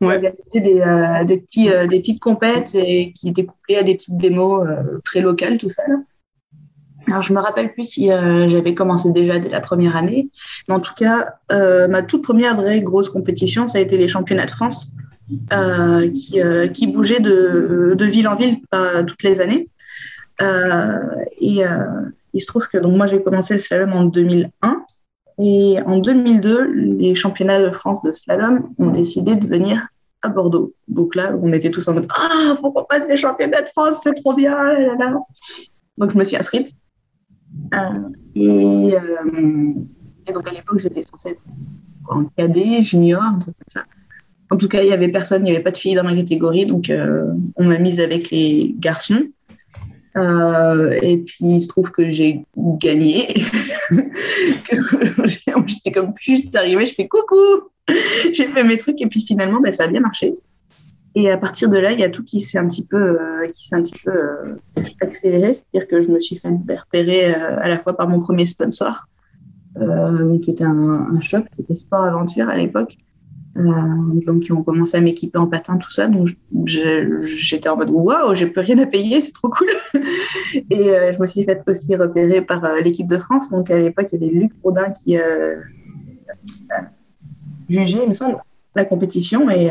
Ouais. 0.00 0.34
Qui 0.52 0.60
des, 0.60 0.80
euh, 0.80 1.22
des, 1.22 1.36
petits, 1.36 1.70
euh, 1.70 1.86
des 1.86 2.00
petites 2.00 2.20
compètes 2.20 2.74
et 2.74 3.12
qui 3.12 3.28
étaient 3.28 3.44
couplées 3.44 3.76
à 3.76 3.84
des 3.84 3.94
petites 3.94 4.16
démos 4.16 4.66
très 5.04 5.20
locales, 5.20 5.58
tout 5.58 5.68
ça. 5.68 5.84
Alors, 7.06 7.22
je 7.22 7.32
me 7.32 7.38
rappelle 7.38 7.72
plus 7.72 7.84
si 7.84 8.08
j'avais 8.08 8.74
commencé 8.74 9.12
déjà 9.12 9.38
dès 9.38 9.48
la 9.48 9.60
première 9.60 9.96
année, 9.96 10.28
mais 10.68 10.74
en 10.74 10.80
tout 10.80 10.94
cas, 10.96 11.34
ma 11.50 12.02
toute 12.02 12.22
première 12.22 12.56
vraie 12.56 12.80
grosse 12.80 13.10
compétition, 13.10 13.68
ça 13.68 13.78
a 13.78 13.80
été 13.80 13.96
les 13.96 14.08
championnats 14.08 14.46
de 14.46 14.50
France, 14.50 14.92
qui, 16.14 16.40
qui 16.72 16.86
bougeaient 16.88 17.20
de, 17.20 17.94
de, 17.96 18.04
ville 18.04 18.26
en 18.26 18.34
ville 18.34 18.58
toutes 19.06 19.22
les 19.22 19.40
années. 19.40 19.68
et 20.40 21.62
il 22.34 22.40
se 22.40 22.46
trouve 22.46 22.68
que 22.68 22.78
donc 22.78 22.96
moi 22.96 23.06
j'ai 23.06 23.22
commencé 23.22 23.54
le 23.54 23.60
slalom 23.60 23.92
en 23.92 24.04
2001 24.04 24.84
et 25.38 25.78
en 25.86 25.98
2002 25.98 26.72
les 26.72 27.14
championnats 27.14 27.62
de 27.62 27.70
France 27.70 28.02
de 28.02 28.12
slalom 28.12 28.70
ont 28.78 28.90
décidé 28.90 29.36
de 29.36 29.46
venir 29.46 29.86
à 30.22 30.28
Bordeaux. 30.28 30.74
Donc 30.88 31.14
là 31.14 31.34
on 31.40 31.52
était 31.52 31.70
tous 31.70 31.86
en 31.88 31.94
mode 31.94 32.08
ah 32.10 32.54
faut 32.60 32.72
qu'on 32.72 32.84
passe 32.84 33.08
les 33.08 33.16
championnats 33.16 33.62
de 33.62 33.68
France 33.68 34.00
c'est 34.02 34.14
trop 34.14 34.34
bien 34.34 34.56
donc 35.98 36.10
je 36.10 36.18
me 36.18 36.24
suis 36.24 36.36
inscrite 36.36 36.74
euh, 37.74 38.08
et, 38.34 38.94
euh, 38.94 39.72
et 40.26 40.32
donc 40.32 40.48
à 40.48 40.52
l'époque, 40.52 40.78
j'étais 40.78 41.02
censée 41.02 41.30
être 41.30 41.42
en 42.08 42.24
cadet, 42.24 42.82
junior, 42.82 43.22
un 43.22 43.38
ça. 43.66 43.84
En 44.50 44.56
tout 44.56 44.68
cas, 44.68 44.82
il 44.82 44.86
n'y 44.86 44.92
avait 44.92 45.08
personne, 45.08 45.42
il 45.42 45.50
n'y 45.50 45.50
avait 45.54 45.62
pas 45.62 45.70
de 45.70 45.76
filles 45.76 45.94
dans 45.94 46.04
ma 46.04 46.14
catégorie, 46.14 46.66
donc 46.66 46.90
euh, 46.90 47.32
on 47.56 47.64
m'a 47.64 47.78
mise 47.78 48.00
avec 48.00 48.30
les 48.30 48.74
garçons. 48.78 49.22
Euh, 50.16 50.98
et 51.02 51.18
puis, 51.18 51.36
il 51.40 51.60
se 51.60 51.68
trouve 51.68 51.90
que 51.90 52.10
j'ai 52.10 52.44
gagné. 52.56 53.28
J'étais 55.66 55.92
comme 55.92 56.12
juste 56.20 56.54
arrivée, 56.54 56.86
je 56.86 56.94
fais 56.94 57.08
coucou, 57.08 57.70
j'ai 58.32 58.48
fait 58.48 58.64
mes 58.64 58.76
trucs, 58.76 59.00
et 59.00 59.06
puis 59.06 59.22
finalement, 59.22 59.60
ben, 59.60 59.72
ça 59.72 59.84
a 59.84 59.88
bien 59.88 60.00
marché. 60.00 60.34
Et 61.14 61.30
à 61.30 61.36
partir 61.36 61.68
de 61.68 61.76
là, 61.76 61.92
il 61.92 62.00
y 62.00 62.04
a 62.04 62.08
tout 62.08 62.24
qui 62.24 62.40
s'est 62.40 62.58
un 62.58 62.66
petit 62.66 62.84
peu, 62.84 63.20
euh, 63.20 63.46
qui 63.52 63.74
un 63.74 63.82
petit 63.82 63.98
peu 64.02 64.10
euh, 64.10 64.56
accéléré, 65.00 65.52
c'est-à-dire 65.54 65.86
que 65.86 66.02
je 66.02 66.08
me 66.08 66.20
suis 66.20 66.38
fait 66.38 66.48
repérer 66.48 67.34
à 67.34 67.68
la 67.68 67.78
fois 67.78 67.96
par 67.96 68.08
mon 68.08 68.20
premier 68.20 68.46
sponsor, 68.46 69.06
qui 70.42 70.50
était 70.50 70.64
un, 70.64 71.08
un 71.14 71.20
shop, 71.20 71.44
c'était 71.52 71.74
Sport 71.74 72.04
Aventure 72.04 72.48
à 72.48 72.56
l'époque. 72.56 72.96
Donc, 73.54 74.46
ils 74.46 74.52
ont 74.52 74.62
commencé 74.62 74.96
à 74.96 75.00
m'équiper 75.00 75.38
en 75.38 75.46
patin, 75.46 75.76
tout 75.76 75.90
ça. 75.90 76.06
Donc, 76.06 76.28
j'étais 76.64 77.68
en 77.68 77.76
mode 77.76 77.90
waouh, 77.90 78.34
j'ai 78.34 78.46
plus 78.46 78.62
rien 78.62 78.78
à 78.78 78.86
payer, 78.86 79.20
c'est 79.20 79.32
trop 79.32 79.50
cool. 79.50 79.68
Et 80.54 80.84
je 81.12 81.20
me 81.20 81.26
suis 81.26 81.44
fait 81.44 81.62
aussi 81.66 81.94
repérer 81.94 82.40
par 82.40 82.64
l'équipe 82.76 83.06
de 83.06 83.18
France. 83.18 83.50
Donc, 83.50 83.70
à 83.70 83.78
l'époque, 83.78 84.08
il 84.12 84.22
y 84.22 84.26
avait 84.26 84.34
Luc 84.34 84.52
Baudin 84.62 84.90
qui 84.90 85.18
jugeait, 87.68 88.00
il 88.02 88.08
me 88.08 88.14
semble, 88.14 88.38
la 88.74 88.84
compétition. 88.84 89.50
Et 89.50 89.70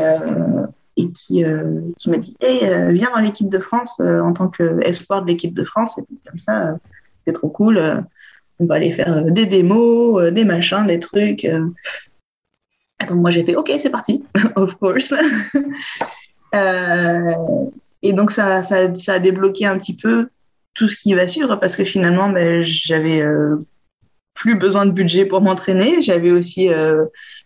qui, 1.14 1.44
euh, 1.44 1.80
m'a 2.06 2.16
dit 2.18 2.36
hey, 2.40 2.64
euh, 2.64 2.92
viens 2.92 3.10
dans 3.14 3.20
l'équipe 3.20 3.48
de 3.48 3.58
France 3.58 3.98
euh, 4.00 4.20
en 4.20 4.32
tant 4.32 4.48
qu'espoir 4.48 5.22
de 5.22 5.28
l'équipe 5.28 5.54
de 5.54 5.64
France. 5.64 5.98
Et 5.98 6.02
puis 6.02 6.18
comme 6.26 6.38
ça, 6.38 6.76
c'est 7.26 7.32
trop 7.32 7.48
cool. 7.48 7.80
on 8.58 8.66
va 8.66 8.76
aller 8.76 8.92
faire 8.92 9.24
des 9.30 9.46
démos, 9.46 10.32
des 10.32 10.44
machins, 10.44 10.86
des 10.86 10.98
trucs. 10.98 11.46
Donc 13.06 13.18
moi, 13.18 13.30
j'ai 13.30 13.44
fait 13.44 13.56
OK, 13.56 13.70
c'est 13.78 13.90
parti, 13.90 14.22
of 14.56 14.74
course. 14.76 15.14
et 18.02 18.12
donc 18.12 18.30
ça, 18.30 18.62
ça, 18.62 18.88
a 19.08 19.18
débloqué 19.18 19.66
un 19.66 19.78
petit 19.78 19.96
peu 19.96 20.28
tout 20.74 20.88
ce 20.88 20.96
qui 20.96 21.14
va 21.14 21.28
suivre 21.28 21.56
parce 21.56 21.76
que 21.76 21.84
finalement, 21.84 22.28
ben, 22.28 22.62
j'avais 22.62 23.22
plus 24.34 24.56
besoin 24.56 24.86
de 24.86 24.90
budget 24.90 25.24
pour 25.24 25.40
m'entraîner. 25.40 26.00
J'avais 26.02 26.30
aussi 26.30 26.68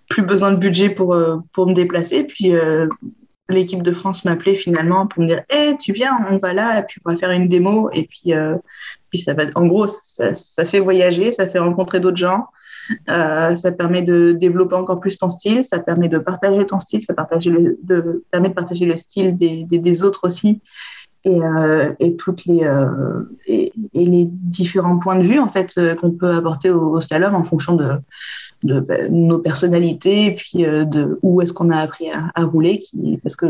plus 0.09 0.23
besoin 0.23 0.51
de 0.53 0.57
budget 0.57 0.91
pour, 0.91 1.17
pour 1.53 1.67
me 1.69 1.75
déplacer. 1.75 2.25
Puis 2.25 2.53
l'équipe 3.49 3.83
de 3.83 3.93
France 3.93 4.25
m'appelait 4.25 4.55
finalement 4.55 5.07
pour 5.07 5.23
me 5.23 5.29
dire 5.29 5.43
hey, 5.51 5.77
tu 5.77 5.93
viens, 5.93 6.13
on 6.31 6.39
va 6.39 6.53
là, 6.53 6.79
et 6.79 6.83
puis 6.83 7.01
on 7.05 7.13
va 7.13 7.17
faire 7.17 7.31
une 7.31 7.49
démo. 7.49 7.89
Et 7.93 8.05
puis, 8.05 8.35
euh, 8.35 8.57
puis 9.11 9.19
ça 9.19 9.35
va, 9.35 9.45
en 9.55 9.67
gros, 9.67 9.87
ça, 9.87 10.35
ça, 10.35 10.65
fait 10.65 10.81
voyager, 10.81 11.33
ça 11.33 11.49
fait 11.49 11.59
rencontrer 11.59 12.01
d'autres 12.01 12.17
gens, 12.17 12.47
euh, 13.09 13.55
ça 13.55 13.73
permet 13.73 14.03
de 14.03 14.33
développer 14.33 14.75
encore 14.75 15.01
plus 15.01 15.17
ton 15.17 15.31
style, 15.31 15.65
ça 15.65 15.79
permet 15.79 16.09
de 16.09 16.19
partager 16.19 16.65
ton 16.67 16.81
style, 16.81 17.01
ça 17.01 17.15
permet 17.15 18.49
de 18.49 18.55
partager 18.55 18.87
le 18.87 18.97
style 18.97 19.37
des, 19.37 20.03
autres 20.03 20.27
aussi. 20.27 20.61
Et, 21.25 21.43
euh, 21.43 21.93
toutes 22.19 22.45
les 22.45 22.63
euh, 22.63 23.23
les 23.49 24.27
différents 24.29 24.99
points 24.99 25.17
de 25.17 25.25
vue 25.25 25.41
en 25.41 25.49
fait 25.49 25.73
euh, 25.77 25.97
qu'on 25.97 26.13
peut 26.13 26.31
apporter 26.31 26.71
au, 26.71 26.93
au, 26.93 27.01
slalom 27.01 27.35
en 27.35 27.43
fonction 27.43 27.75
de 27.75 28.81
ben, 28.81 29.13
nos 29.13 29.41
personnalités 29.41 30.27
et 30.27 30.35
puis 30.37 30.59
de 30.63 31.19
où 31.23 31.43
est-ce 31.43 31.53
qu'on 31.53 31.71
a 31.71 31.79
appris 31.79 32.07
à, 32.13 32.45
rouler 32.45 32.81
parce 33.25 33.35
que 33.35 33.47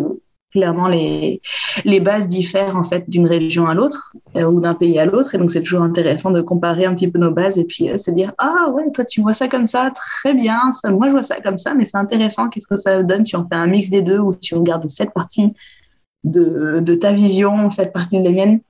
clairement 0.57 0.89
les 0.89 1.43
les 1.85 2.01
bases 2.01 2.27
diffèrent 2.27 2.77
en 2.77 2.83
fait 2.83 3.05
d'une 3.09 3.27
région 3.27 3.67
à 3.67 3.75
l'autre 3.75 4.15
euh, 4.37 4.45
ou 4.45 4.63
d'un 4.63 4.75
pays 4.75 4.99
à 4.99 5.05
l'autre. 5.05 5.35
Et 5.35 5.39
donc 5.39 5.51
c'est 5.51 5.61
toujours 5.61 5.83
intéressant 5.83 6.31
de 6.31 6.41
comparer 6.41 6.87
un 6.87 6.95
petit 6.95 7.09
peu 7.09 7.19
nos 7.19 7.31
bases 7.31 7.59
et 7.59 7.65
puis 7.65 7.91
euh, 7.91 7.99
se 7.99 8.11
dire 8.11 8.33
ah 8.39 8.71
ouais 8.73 8.91
toi 8.95 9.05
tu 9.05 9.21
vois 9.21 9.35
ça 9.35 9.49
comme 9.49 9.67
ça 9.67 9.91
très 9.95 10.33
bien. 10.33 10.59
Moi 10.85 11.09
je 11.09 11.13
vois 11.13 11.23
ça 11.23 11.41
comme 11.41 11.59
ça 11.59 11.75
mais 11.75 11.85
c'est 11.85 11.99
intéressant. 11.99 12.49
Qu'est-ce 12.49 12.67
que 12.67 12.77
ça 12.77 13.03
donne 13.03 13.25
si 13.25 13.37
on 13.37 13.47
fait 13.47 13.57
un 13.57 13.67
mix 13.67 13.91
des 13.91 14.01
deux 14.01 14.19
ou 14.19 14.33
si 14.41 14.55
on 14.55 14.63
garde 14.63 14.89
cette 14.89 15.13
partie 15.13 15.53
de, 16.25 16.81
de 16.81 16.95
ta 16.95 17.13
vision 17.13 17.71
cette 17.71 17.93
partie 17.93 18.19
de 18.19 18.25
la 18.25 18.31
mienne? 18.31 18.61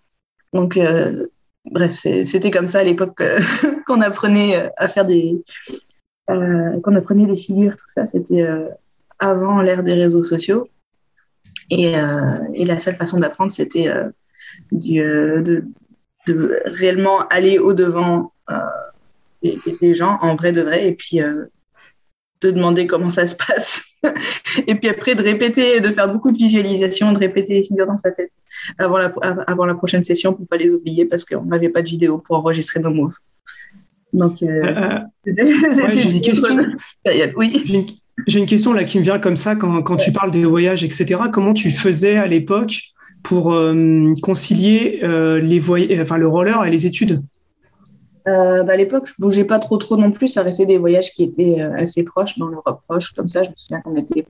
Donc 0.52 0.76
euh, 0.76 1.26
bref 1.70 1.94
c'était 1.94 2.50
comme 2.50 2.66
ça 2.66 2.80
à 2.80 2.84
l'époque 2.84 3.22
qu'on 3.86 4.00
apprenait 4.00 4.70
à 4.76 4.88
faire 4.88 5.04
des 5.04 5.44
qu'on 6.26 6.96
apprenait 6.96 7.26
des 7.26 7.36
figures, 7.36 7.76
tout 7.76 7.86
ça, 7.86 8.04
c'était 8.04 8.44
avant 9.20 9.62
l'ère 9.62 9.84
des 9.84 9.94
réseaux 9.94 10.24
sociaux. 10.24 10.66
Et, 11.70 11.96
euh, 11.96 12.38
et, 12.54 12.64
la 12.64 12.78
seule 12.78 12.96
façon 12.96 13.18
d'apprendre, 13.18 13.50
c'était 13.50 13.92
de, 14.72 15.64
de, 16.26 16.60
réellement 16.66 17.20
aller 17.28 17.58
au-devant 17.58 18.32
des, 19.42 19.58
des, 19.80 19.94
gens, 19.94 20.18
en 20.20 20.36
vrai 20.36 20.52
de 20.52 20.62
vrai, 20.62 20.86
et 20.86 20.92
puis 20.92 21.20
de 22.42 22.50
demander 22.50 22.86
comment 22.86 23.10
ça 23.10 23.26
se 23.26 23.34
passe. 23.34 23.82
et 24.66 24.74
puis 24.74 24.88
après, 24.88 25.14
de 25.14 25.22
répéter, 25.22 25.80
de 25.80 25.88
faire 25.90 26.12
beaucoup 26.12 26.30
de 26.30 26.38
visualisation, 26.38 27.12
de 27.12 27.18
répéter 27.18 27.54
les 27.54 27.62
figures 27.62 27.86
dans 27.86 27.96
sa 27.96 28.10
tête 28.10 28.30
avant 28.78 28.98
la, 28.98 29.12
avant 29.46 29.66
la 29.66 29.74
prochaine 29.74 30.04
session 30.04 30.32
pour 30.32 30.46
pas 30.46 30.56
les 30.56 30.72
oublier 30.72 31.04
parce 31.04 31.24
qu'on 31.24 31.44
n'avait 31.44 31.68
pas 31.68 31.82
de 31.82 31.88
vidéo 31.88 32.18
pour 32.18 32.36
enregistrer 32.36 32.80
nos 32.80 32.90
moves. 32.90 33.16
Donc, 34.12 34.42
euh, 34.42 35.06
euh, 35.26 35.88
j'ai 35.90 36.10
une 36.10 36.20
question. 36.20 36.66
Oui. 37.36 38.00
J'ai 38.26 38.38
une 38.38 38.46
question 38.46 38.72
là 38.72 38.84
qui 38.84 38.98
me 38.98 39.02
vient 39.02 39.18
comme 39.18 39.36
ça 39.36 39.56
quand, 39.56 39.82
quand 39.82 39.96
tu 39.96 40.12
parles 40.12 40.30
des 40.30 40.44
voyages, 40.44 40.84
etc. 40.84 41.20
Comment 41.32 41.54
tu 41.54 41.70
faisais 41.70 42.16
à 42.16 42.26
l'époque 42.26 42.80
pour 43.22 43.52
euh, 43.52 44.14
concilier 44.22 45.00
les 45.02 45.58
voy 45.58 45.88
enfin, 46.00 46.16
le 46.16 46.26
roller 46.26 46.64
et 46.64 46.70
les 46.70 46.86
études? 46.86 47.22
Bah, 48.24 48.64
à 48.68 48.76
l'époque, 48.76 49.06
je 49.06 49.14
bougeais 49.18 49.44
pas 49.44 49.58
trop 49.58 49.76
trop 49.76 49.96
non 49.96 50.10
plus. 50.10 50.28
Ça 50.28 50.42
restait 50.42 50.66
des 50.66 50.78
voyages 50.78 51.10
qui 51.10 51.22
étaient 51.22 51.60
assez 51.60 52.02
proches, 52.02 52.38
dans 52.38 52.48
l'Europe 52.48 52.80
proche, 52.88 53.12
comme 53.12 53.28
ça. 53.28 53.44
Je 53.44 53.50
me 53.50 53.54
souviens 53.54 53.80
qu'on 53.82 53.94
était, 53.94 54.26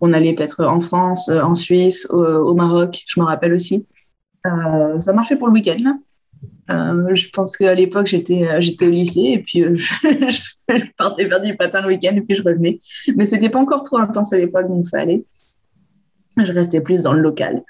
on 0.00 0.12
allait 0.12 0.34
peut-être 0.34 0.64
en 0.64 0.80
France, 0.80 1.28
en 1.28 1.54
Suisse, 1.54 2.06
au, 2.10 2.22
au, 2.22 2.54
Maroc. 2.54 3.02
Je 3.06 3.18
me 3.18 3.24
rappelle 3.24 3.54
aussi. 3.54 3.86
ça 4.44 5.12
marchait 5.12 5.36
pour 5.36 5.48
le 5.48 5.54
week-end. 5.54 5.98
Euh, 6.70 7.14
je 7.14 7.28
pense 7.30 7.56
qu'à 7.56 7.74
l'époque, 7.74 8.06
j'étais, 8.06 8.46
euh, 8.46 8.60
au 8.86 8.90
lycée 8.90 9.20
et 9.20 9.38
puis 9.38 9.62
euh, 9.62 9.74
je, 9.76 10.84
partais 10.96 11.28
faire 11.28 11.40
du 11.40 11.56
patin 11.56 11.80
le 11.80 11.88
week-end 11.88 12.14
et 12.14 12.20
puis 12.20 12.34
je 12.34 12.42
revenais. 12.42 12.78
Mais 13.16 13.26
c'était 13.26 13.48
pas 13.48 13.58
encore 13.58 13.82
trop 13.82 13.98
intense 13.98 14.32
à 14.32 14.38
l'époque, 14.38 14.68
donc 14.68 14.86
ça 14.86 15.00
allait. 15.00 15.24
Je 16.36 16.52
restais 16.52 16.80
plus 16.80 17.02
dans 17.02 17.12
le 17.12 17.20
local. 17.20 17.62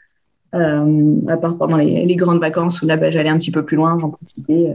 à 0.52 1.36
part 1.38 1.56
pendant 1.56 1.78
les, 1.78 2.16
grandes 2.16 2.40
vacances 2.40 2.82
où 2.82 2.86
là, 2.86 2.96
bah, 2.96 3.10
j'allais 3.10 3.30
un 3.30 3.38
petit 3.38 3.50
peu 3.50 3.64
plus 3.64 3.76
loin, 3.76 3.98
j'en 3.98 4.10
profitais. 4.10 4.74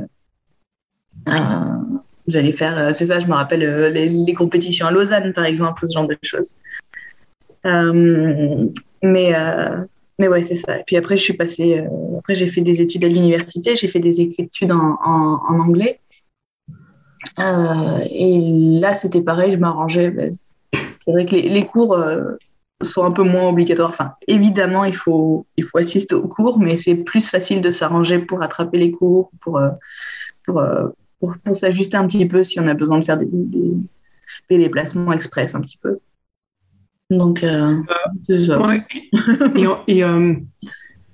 j'allais 2.27 2.51
faire, 2.51 2.93
c'est 2.93 3.05
ça, 3.05 3.19
je 3.19 3.27
me 3.27 3.33
rappelle, 3.33 3.93
les, 3.93 4.33
compétitions 4.33 4.87
à 4.87 4.91
Lausanne, 4.91 5.31
par 5.31 5.45
exemple, 5.45 5.87
ce 5.87 5.93
genre 5.93 6.07
de 6.07 6.17
choses. 6.21 6.55
mais 7.63 9.33
mais 10.19 10.27
ouais, 10.27 10.41
c'est 10.41 10.55
ça. 10.55 10.79
Et 10.79 10.83
puis 10.85 10.97
après, 10.97 11.17
je 11.17 11.21
suis 11.21 11.33
passée. 11.33 11.79
Euh, 11.79 12.17
après, 12.17 12.35
j'ai 12.35 12.47
fait 12.47 12.61
des 12.61 12.81
études 12.81 13.05
à 13.05 13.07
l'université. 13.07 13.75
J'ai 13.75 13.87
fait 13.87 13.99
des 13.99 14.21
études 14.21 14.71
en, 14.71 14.97
anglais. 15.47 15.99
Euh, 17.39 17.99
et 18.09 18.79
là, 18.79 18.95
c'était 18.95 19.21
pareil. 19.21 19.53
Je 19.53 19.57
m'arrangeais. 19.57 20.09
Bah, 20.09 20.23
c'est 20.99 21.11
vrai 21.11 21.25
que 21.25 21.35
les, 21.35 21.65
cours 21.65 21.93
euh, 21.93 22.33
sont 22.81 23.03
un 23.03 23.11
peu 23.11 23.23
moins 23.23 23.49
obligatoires. 23.49 23.89
Enfin, 23.89 24.13
évidemment, 24.27 24.85
il 24.85 24.95
faut 24.95 25.45
il 25.55 25.63
faut 25.63 25.77
assister 25.77 26.15
aux 26.15 26.27
cours, 26.27 26.59
mais 26.59 26.77
c'est 26.77 26.95
plus 26.95 27.29
facile 27.29 27.61
de 27.61 27.71
s'arranger 27.71 28.19
pour 28.19 28.41
attraper 28.41 28.77
les 28.77 28.91
cours, 28.91 29.31
pour 29.39 29.61
pour, 30.45 30.63
pour, 31.19 31.57
s'ajuster 31.57 31.97
un 31.97 32.07
petit 32.07 32.25
peu 32.25 32.43
si 32.43 32.59
on 32.59 32.67
a 32.67 32.73
besoin 32.73 32.99
de 32.99 33.05
faire 33.05 33.17
des, 33.17 33.27
des 34.49 34.57
déplacements 34.57 35.11
express 35.13 35.55
un 35.55 35.61
petit 35.61 35.77
peu. 35.77 35.99
Donc, 37.09 37.43
euh, 37.43 37.75
c'est 38.21 38.37
ça. 38.37 38.59
Ouais. 38.59 38.83
et, 39.55 39.65
et 39.87 40.03
euh, 40.03 40.33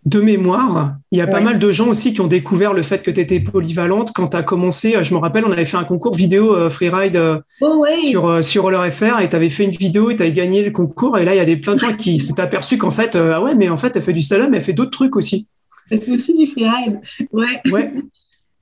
de 0.06 0.20
mémoire, 0.20 0.98
il 1.12 1.18
y 1.18 1.22
a 1.22 1.26
ouais. 1.26 1.32
pas 1.32 1.40
mal 1.40 1.60
de 1.60 1.72
gens 1.72 1.88
aussi 1.88 2.14
qui 2.14 2.20
ont 2.20 2.28
découvert 2.28 2.74
le 2.74 2.82
fait 2.82 3.02
que 3.02 3.12
tu 3.12 3.22
étais 3.22 3.40
polyvalente 3.40 4.12
quand 4.14 4.30
tu 4.30 4.38
as 4.38 4.44
commencé. 4.44 4.96
Je 5.02 5.14
me 5.14 5.20
rappelle, 5.20 5.46
on 5.46 5.52
avait 5.52 5.66
fait 5.66 5.78
un 5.78 5.86
concours 5.86 6.14
vidéo 6.14 6.54
euh, 6.54 6.70
freeride 6.70 7.18
oh, 7.62 7.80
ouais. 7.80 7.98
sur, 8.00 8.30
euh, 8.30 8.42
sur 8.42 8.64
Roller 8.64 8.92
FR 8.92 9.22
et 9.22 9.30
tu 9.30 9.36
avais 9.36 9.50
fait 9.50 9.64
une 9.64 9.72
vidéo 9.72 10.12
et 10.12 10.18
tu 10.18 10.24
avais 10.24 10.34
gagné 10.34 10.62
le 10.64 10.72
concours. 10.72 11.18
Et 11.18 11.26
là, 11.26 11.34
il 11.34 11.38
y 11.38 11.42
a 11.42 11.46
des, 11.46 11.56
plein 11.56 11.76
de 11.76 11.80
gens 11.80 11.96
qui 11.96 12.20
s'étaient 12.20 12.42
aperçus 12.42 12.78
qu'en 12.78 12.92
fait, 12.92 13.16
euh, 13.16 13.34
ah 13.36 13.42
ouais, 13.42 13.56
mais 13.56 13.70
en 13.70 13.78
fait, 13.78 13.96
elle 13.96 14.02
fait 14.02 14.14
du 14.14 14.22
slalom, 14.22 14.52
mais 14.52 14.58
elle 14.58 14.64
fait 14.64 14.74
d'autres 14.74 14.92
trucs 14.92 15.16
aussi. 15.16 15.48
Elle 15.90 16.02
fait 16.02 16.12
aussi 16.12 16.34
du 16.34 16.48
freeride. 16.48 17.00
Ouais. 17.32 17.62
ouais. 17.72 17.94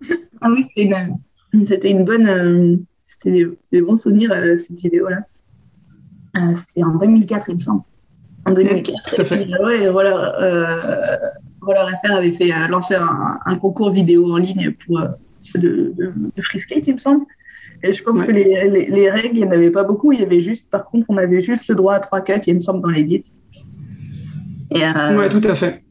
ah 0.42 0.50
oui, 0.52 0.64
c'était 0.64 0.84
une, 1.54 1.66
c'était 1.66 1.90
une 1.90 2.06
bonne. 2.06 2.86
c'était 3.02 3.32
des, 3.32 3.48
des, 3.72 3.82
bons 3.82 3.96
souvenirs, 3.96 4.32
cette 4.58 4.78
vidéo-là. 4.78 5.22
Euh, 6.38 6.54
C'était 6.56 6.84
en 6.84 6.96
2004, 6.96 7.50
il 7.50 7.54
me 7.54 7.58
semble. 7.58 7.82
En 8.46 8.52
2004. 8.52 9.16
Tout 9.16 9.22
à 9.22 9.24
fait. 9.24 9.42
Et 9.42 9.46
puis, 9.46 9.54
ouais, 9.64 9.90
voilà, 9.90 10.42
euh, 10.42 11.18
voilà, 11.62 11.88
FR 12.04 12.14
avait 12.14 12.32
fait 12.32 12.52
euh, 12.52 12.68
lancer 12.68 12.96
un, 12.96 13.40
un, 13.46 13.56
concours 13.56 13.92
vidéo 13.92 14.34
en 14.34 14.38
ligne 14.38 14.74
pour, 14.86 15.00
de, 15.56 15.94
de, 15.98 16.14
de 16.36 16.42
free 16.42 16.60
skate, 16.60 16.88
il 16.88 16.94
me 16.94 17.00
semble. 17.00 17.26
Et 17.84 17.94
je 17.94 18.04
pense 18.04 18.22
ouais. 18.22 18.28
que 18.28 18.32
les, 18.32 18.70
les, 18.70 18.88
les, 18.88 19.10
règles, 19.10 19.38
il 19.38 19.42
n'y 19.42 19.48
en 19.48 19.52
avait 19.52 19.72
pas 19.72 19.84
beaucoup. 19.84 20.12
Il 20.12 20.20
y 20.20 20.24
avait 20.24 20.42
juste, 20.42 20.70
par 20.70 20.86
contre, 20.86 21.08
on 21.10 21.18
avait 21.18 21.42
juste 21.42 21.68
le 21.68 21.76
droit 21.76 21.96
à 21.96 22.00
trois 22.00 22.22
cuts, 22.22 22.34
il 22.46 22.56
me 22.56 22.60
semble, 22.60 22.82
dans 22.82 22.90
l'édit. 22.90 23.22
Euh, 24.74 25.18
ouais, 25.18 25.30
tout 25.30 25.42
à 25.44 25.56
fait. 25.56 25.84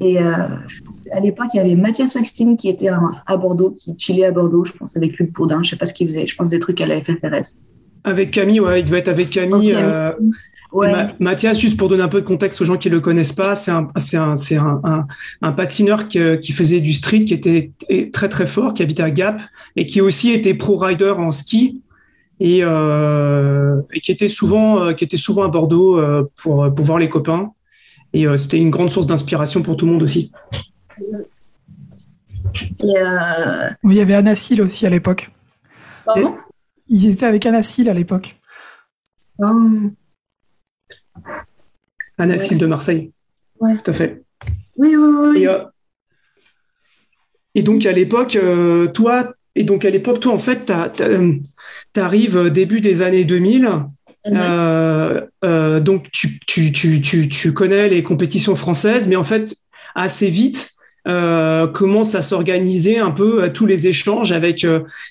Et, 0.00 0.18
à 0.18 1.20
l'époque, 1.22 1.48
il 1.54 1.56
y 1.56 1.60
avait 1.60 1.74
Mathias 1.74 2.14
Wexting 2.14 2.56
qui 2.56 2.68
était 2.68 2.88
à, 2.88 3.36
Bordeaux, 3.36 3.72
qui 3.72 3.94
chillait 3.98 4.26
à 4.26 4.30
Bordeaux, 4.30 4.64
je 4.64 4.72
pense, 4.72 4.96
avec 4.96 5.18
Luc 5.18 5.32
Bourdin. 5.32 5.62
Je 5.62 5.70
sais 5.70 5.76
pas 5.76 5.86
ce 5.86 5.94
qu'il 5.94 6.06
faisait. 6.06 6.26
Je 6.26 6.36
pense 6.36 6.50
des 6.50 6.58
trucs 6.58 6.80
à 6.80 6.86
la 6.86 7.00
FFRS. 7.00 7.56
Avec 8.04 8.30
Camille, 8.30 8.60
ouais, 8.60 8.80
il 8.80 8.84
devait 8.84 8.98
être 8.98 9.08
avec 9.08 9.30
Camille. 9.30 9.76
Mathias, 11.20 11.58
juste 11.58 11.76
pour 11.76 11.88
donner 11.88 12.02
un 12.02 12.08
peu 12.08 12.20
de 12.20 12.26
contexte 12.26 12.60
aux 12.60 12.64
gens 12.64 12.76
qui 12.76 12.88
le 12.88 13.00
connaissent 13.00 13.32
pas, 13.32 13.54
c'est 13.54 13.70
un, 13.70 13.88
c'est 13.96 14.16
un, 14.16 14.36
c'est 14.36 14.56
un, 14.56 15.06
un, 15.40 15.52
patineur 15.52 16.08
qui, 16.08 16.18
qui, 16.42 16.52
faisait 16.52 16.80
du 16.80 16.92
street, 16.92 17.24
qui 17.24 17.34
était 17.34 17.70
très 18.12 18.28
très 18.28 18.46
fort, 18.46 18.74
qui 18.74 18.82
habitait 18.82 19.04
à 19.04 19.10
Gap 19.10 19.40
et 19.76 19.86
qui 19.86 20.00
aussi 20.00 20.32
était 20.32 20.54
pro 20.54 20.76
rider 20.76 21.14
en 21.16 21.30
ski 21.30 21.80
et, 22.40 22.60
euh, 22.62 23.80
et 23.92 24.00
qui 24.00 24.10
était 24.10 24.28
souvent, 24.28 24.80
euh, 24.80 24.92
qui 24.92 25.04
était 25.04 25.16
souvent 25.16 25.44
à 25.44 25.48
Bordeaux 25.48 25.98
euh, 25.98 26.28
pour, 26.36 26.72
pour 26.74 26.84
voir 26.84 26.98
les 26.98 27.08
copains. 27.08 27.52
Et 28.12 28.26
euh, 28.26 28.36
c'était 28.36 28.58
une 28.58 28.70
grande 28.70 28.90
source 28.90 29.06
d'inspiration 29.06 29.62
pour 29.62 29.76
tout 29.76 29.86
le 29.86 29.92
monde 29.92 30.02
aussi. 30.02 30.30
il 32.78 33.92
y 33.92 34.00
avait 34.00 34.14
Anacil 34.14 34.62
aussi 34.62 34.86
à 34.86 34.90
l'époque. 34.90 35.30
Pardon? 36.04 36.36
Ils 36.88 37.08
étaient 37.08 37.26
avec 37.26 37.46
Anacil 37.46 37.88
à 37.88 37.94
l'époque. 37.94 38.36
Hum. 39.38 39.94
Anacil 42.18 42.58
de 42.58 42.66
Marseille. 42.66 43.12
Ouais. 43.60 43.76
Tout 43.76 43.90
à 43.90 43.94
fait. 43.94 44.22
Oui, 44.76 44.94
oui, 44.96 44.96
oui. 44.96 45.42
Et, 45.42 45.48
euh, 45.48 45.64
et 47.54 47.62
donc 47.62 47.86
à 47.86 47.92
l'époque, 47.92 48.36
euh, 48.36 48.88
toi, 48.88 49.34
et 49.54 49.64
donc 49.64 49.84
à 49.84 49.90
l'époque, 49.90 50.20
toi, 50.20 50.32
en 50.32 50.38
fait, 50.38 50.72
tu 50.96 52.00
arrives 52.00 52.50
début 52.50 52.80
des 52.80 53.02
années 53.02 53.24
2000. 53.24 53.70
Mm-hmm. 54.26 55.28
Euh, 55.44 55.80
donc 55.80 56.10
tu, 56.10 56.40
tu, 56.46 56.72
tu, 56.72 57.00
tu, 57.00 57.52
connais 57.52 57.88
les 57.88 58.02
compétitions 58.02 58.56
françaises, 58.56 59.06
mais 59.06 59.16
en 59.16 59.24
fait, 59.24 59.54
assez 59.94 60.28
vite, 60.28 60.73
euh, 61.06 61.66
commence 61.66 62.14
à 62.14 62.22
s'organiser 62.22 62.98
un 62.98 63.10
peu 63.10 63.50
tous 63.52 63.66
les 63.66 63.86
échanges 63.86 64.32
avec 64.32 64.66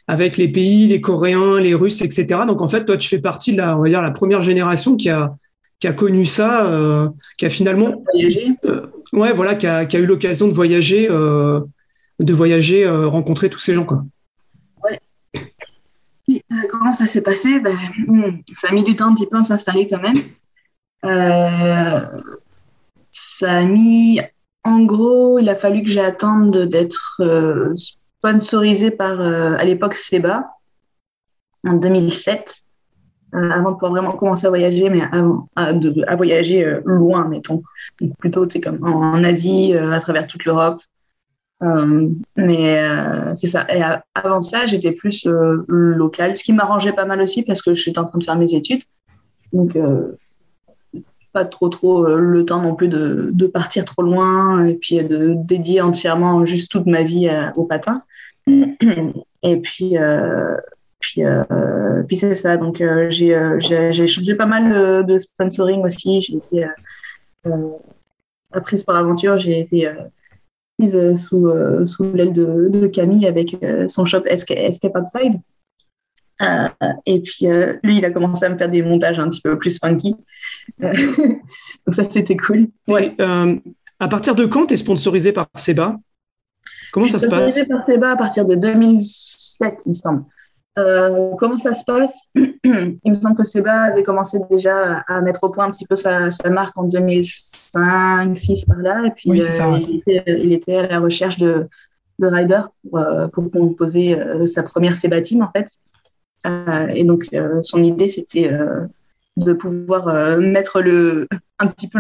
avec 0.08 0.38
les 0.38 0.48
pays, 0.48 0.88
les 0.88 1.02
Coréens, 1.02 1.60
les 1.60 1.74
Russes, 1.74 2.02
etc. 2.02 2.42
Donc 2.48 2.62
en 2.62 2.68
fait, 2.68 2.86
toi, 2.86 2.98
tu 2.98 3.10
fais 3.10 3.20
partie 3.20 3.54
de 3.54 3.58
la, 3.58 3.78
on 3.78 3.84
va 3.84 3.90
dire, 3.90 4.02
la 4.02 4.12
première 4.12 4.42
génération 4.42 4.98
qui 4.98 5.10
a 5.10 5.36
qui 5.84 5.88
a 5.90 5.92
connu 5.92 6.26
ça, 6.26 6.66
euh, 6.68 7.10
qui 7.38 7.46
a 7.46 7.50
finalement 7.50 8.02
voyagé. 8.14 8.56
Euh, 8.64 8.88
ouais, 9.12 9.34
voilà, 9.34 9.54
qui 9.54 9.68
a, 9.68 9.84
eu 9.84 10.06
l'occasion 10.06 10.48
de 10.48 10.54
voyager, 10.54 11.10
euh, 11.12 11.60
de 12.22 12.34
voyager, 12.34 12.88
rencontrer 12.88 13.50
tous 13.50 13.60
ces 13.60 13.74
gens, 13.74 13.84
quoi. 13.84 14.02
Ouais. 14.86 16.42
comment 16.70 16.94
ça 16.94 17.06
s'est 17.06 17.20
passé? 17.20 17.60
Ben, 17.60 17.76
hmm, 18.08 18.44
Ça 18.56 18.70
a 18.70 18.72
mis 18.72 18.84
du 18.84 18.96
temps 18.96 19.08
un 19.08 19.14
petit 19.14 19.28
peu 19.28 19.38
à 19.38 19.44
s'installer 19.44 19.90
quand 19.90 20.02
même. 20.02 20.24
ça 23.12 23.52
a 23.52 23.66
mis, 23.66 24.22
en 24.64 24.80
gros, 24.84 25.40
il 25.40 25.50
a 25.50 25.56
fallu 25.56 25.84
que 25.84 25.90
j'attende 25.90 26.58
d'être 26.58 27.22
sponsorisé 27.76 28.92
par, 28.92 29.20
à 29.20 29.64
l'époque, 29.64 29.96
Seba, 29.96 30.46
en 31.68 31.74
2007. 31.74 32.66
Euh, 33.36 33.50
avant 33.50 33.72
de 33.72 33.76
pouvoir 33.76 33.94
vraiment 33.94 34.12
commencer 34.12 34.46
à 34.46 34.50
voyager, 34.50 34.92
mais 34.92 35.02
avant, 35.12 35.50
à, 35.56 36.16
voyager 36.16 36.64
euh, 36.64 36.82
loin, 36.86 37.28
mettons. 37.28 37.64
Donc 38.00 38.16
plutôt, 38.20 38.46
tu 38.46 38.62
comme 38.62 38.84
en, 38.84 39.24
Asie, 39.24 39.74
euh, 39.74 39.92
à 39.92 40.00
travers 40.00 40.28
toute 40.28 40.46
l'Europe. 40.46 40.80
mais 42.36 42.84
c'est 43.36 43.48
ça. 43.48 43.66
Et 43.74 43.82
avant 44.14 44.42
ça, 44.42 44.66
j'étais 44.66 44.92
plus 44.92 45.26
local, 45.68 46.36
ce 46.36 46.44
qui 46.44 46.54
m'arrangeait 46.54 46.92
pas 46.94 47.06
mal 47.06 47.22
aussi 47.22 47.44
parce 47.44 47.62
que 47.62 47.74
je 47.74 47.82
suis 47.82 47.94
en 47.98 48.04
train 48.04 48.20
de 48.20 48.24
faire 48.24 48.36
mes 48.36 48.54
études. 48.54 48.84
Donc, 49.54 49.78
pas 51.34 51.46
trop 51.46 51.70
trop 51.70 52.06
le 52.06 52.46
temps 52.46 52.62
non 52.62 52.76
plus 52.76 52.88
de, 52.88 53.32
de, 53.34 53.48
partir 53.48 53.86
trop 53.86 54.04
loin 54.04 54.66
et 54.66 54.76
puis 54.76 55.04
de 55.04 55.34
dédier 55.36 55.82
entièrement 55.82 56.46
juste 56.46 56.72
toute 56.72 56.86
ma 56.86 57.04
vie 57.04 57.30
au 57.56 57.66
patin. 57.66 58.04
Et 59.46 59.58
puis, 59.58 59.98
puis, 61.04 61.26
euh, 61.26 62.04
puis 62.08 62.16
c'est 62.16 62.34
ça. 62.34 62.58
Donc, 62.58 62.82
euh, 62.82 63.10
euh, 63.22 63.60
j'ai 63.60 64.08
changé 64.08 64.36
pas 64.36 64.46
mal 64.46 65.06
de 65.06 65.20
sponsoring 65.20 65.86
aussi. 65.86 66.22
J'ai 66.22 66.38
été 66.38 66.66
prise 68.64 68.84
par 68.84 68.96
l'aventure. 68.96 69.38
J'ai 69.38 69.60
été 69.60 69.92
mise 70.80 70.98
sous, 71.16 71.52
sous 71.86 72.04
l'aile 72.14 72.34
de, 72.34 72.88
Camille 72.88 73.28
avec 73.28 73.58
son 73.88 74.06
shop 74.06 74.24
Escape 74.26 74.96
Outside. 74.96 75.40
Et 77.06 77.22
puis, 77.22 77.46
lui, 77.84 77.98
il 77.98 78.06
a 78.06 78.12
commencé 78.12 78.46
à 78.46 78.50
me 78.50 78.58
faire 78.58 78.70
des 78.70 78.82
montages 78.82 79.20
un 79.20 79.30
petit 79.30 79.42
peu 79.42 79.58
plus 79.58 79.80
funky. 79.80 80.16
donc, 80.80 80.94
ça, 81.92 82.04
c'était 82.04 82.38
cool. 82.38 82.68
Ouais. 82.88 83.16
à 84.00 84.08
partir 84.08 84.36
de 84.36 84.46
quand 84.46 84.68
tu 84.68 84.74
es 84.74 84.78
sponsorisé 84.78 85.32
par 85.32 85.48
Seba? 85.56 85.98
Comment 86.92 87.08
ça 87.08 87.20
se 87.20 87.28
passe? 87.28 87.52
Sponsorisé 87.52 87.66
par 87.66 87.84
Seba 87.84 88.12
à 88.12 88.16
partir 88.16 88.46
de 88.46 88.56
2007, 88.56 89.82
il 89.86 89.90
me 89.90 89.96
semble. 89.96 90.24
Euh, 90.80 91.32
comment 91.38 91.60
ça 91.60 91.74
se 91.74 91.84
passe? 91.84 92.30
Il 92.36 93.00
me 93.06 93.16
semble 93.16 93.36
que 93.36 93.44
Seba 93.44 93.84
avait 93.84 94.04
commencé 94.04 94.40
déjà 94.50 95.04
à 95.08 95.22
mettre 95.22 95.44
au 95.44 95.50
point 95.50 95.66
un 95.66 95.72
petit 95.72 95.86
peu 95.86 95.96
sa, 95.96 96.30
marque 96.50 96.78
en 96.78 96.88
2005-2006 96.88 98.66
par 98.66 98.78
là. 98.78 99.06
Et 99.06 99.12
puis, 99.12 99.42
euh, 99.42 99.80
il, 100.28 100.54
était, 100.54 100.78
à 100.78 100.88
la 100.88 101.00
recherche 101.00 101.38
de, 101.38 101.68
de 102.20 102.28
riders 102.28 102.70
pour, 102.90 102.98
euh, 102.98 103.28
pour 103.28 103.52
composer 103.52 104.18
sa 104.48 104.64
première 104.64 104.96
Seba 104.96 105.22
Team, 105.22 105.44
en 105.44 105.52
fait. 105.52 105.68
Et 106.46 107.04
donc, 107.04 107.30
son 107.62 107.84
idée, 107.84 108.10
c'était 108.10 108.50
de 109.38 109.54
pouvoir 109.54 110.08
euh, 110.08 110.38
mettre 110.38 110.82
le, 110.82 111.28
un 111.60 111.68
petit 111.68 111.88
peu 111.88 112.00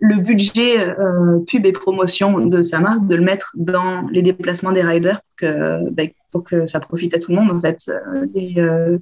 le, 0.00 0.16
budget 0.16 0.78
euh, 0.78 1.38
pub 1.46 1.66
et 1.66 1.72
promotion 1.72 2.46
de 2.46 2.62
sa 2.62 2.80
marque, 2.80 3.06
de 3.06 3.16
le 3.16 3.22
mettre 3.22 3.52
dans 3.56 4.06
les 4.10 4.22
déplacements 4.22 4.72
des 4.72 4.82
riders 4.82 5.20
pour 5.20 5.36
que, 5.36 5.90
ben, 5.90 6.08
pour 6.30 6.44
que 6.44 6.64
ça 6.64 6.78
profite 6.78 7.14
à 7.14 7.18
tout 7.18 7.32
le 7.32 7.36
monde 7.36 7.50
en 7.50 7.60
fait. 7.60 7.78
Euh, 7.88 8.98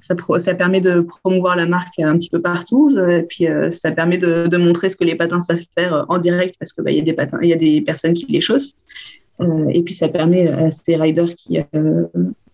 ça, 0.00 0.14
ça 0.38 0.54
permet 0.54 0.80
de 0.80 1.00
promouvoir 1.00 1.56
la 1.56 1.66
marque 1.66 1.98
un 1.98 2.16
petit 2.16 2.30
peu 2.30 2.40
partout 2.40 2.96
et 3.10 3.24
puis 3.24 3.46
ça 3.70 3.90
permet 3.90 4.16
de, 4.16 4.56
montrer 4.56 4.88
ce 4.88 4.96
que 4.96 5.04
les 5.04 5.16
patins 5.16 5.40
savent 5.40 5.58
faire 5.76 6.06
en 6.08 6.18
direct 6.18 6.54
parce 6.58 6.72
que 6.72 6.82
ben, 6.82 6.92
il 6.92 6.98
y 6.98 7.00
a 7.00 7.26
des 7.26 7.46
y 7.46 7.52
a 7.52 7.56
des 7.56 7.80
personnes 7.80 8.14
qui 8.14 8.26
les 8.26 8.40
chaussent. 8.40 8.74
Et 9.68 9.82
puis 9.82 9.94
ça 9.94 10.08
permet 10.08 10.48
à 10.48 10.70
ces 10.70 10.96
riders 10.96 11.34
qui 11.36 11.58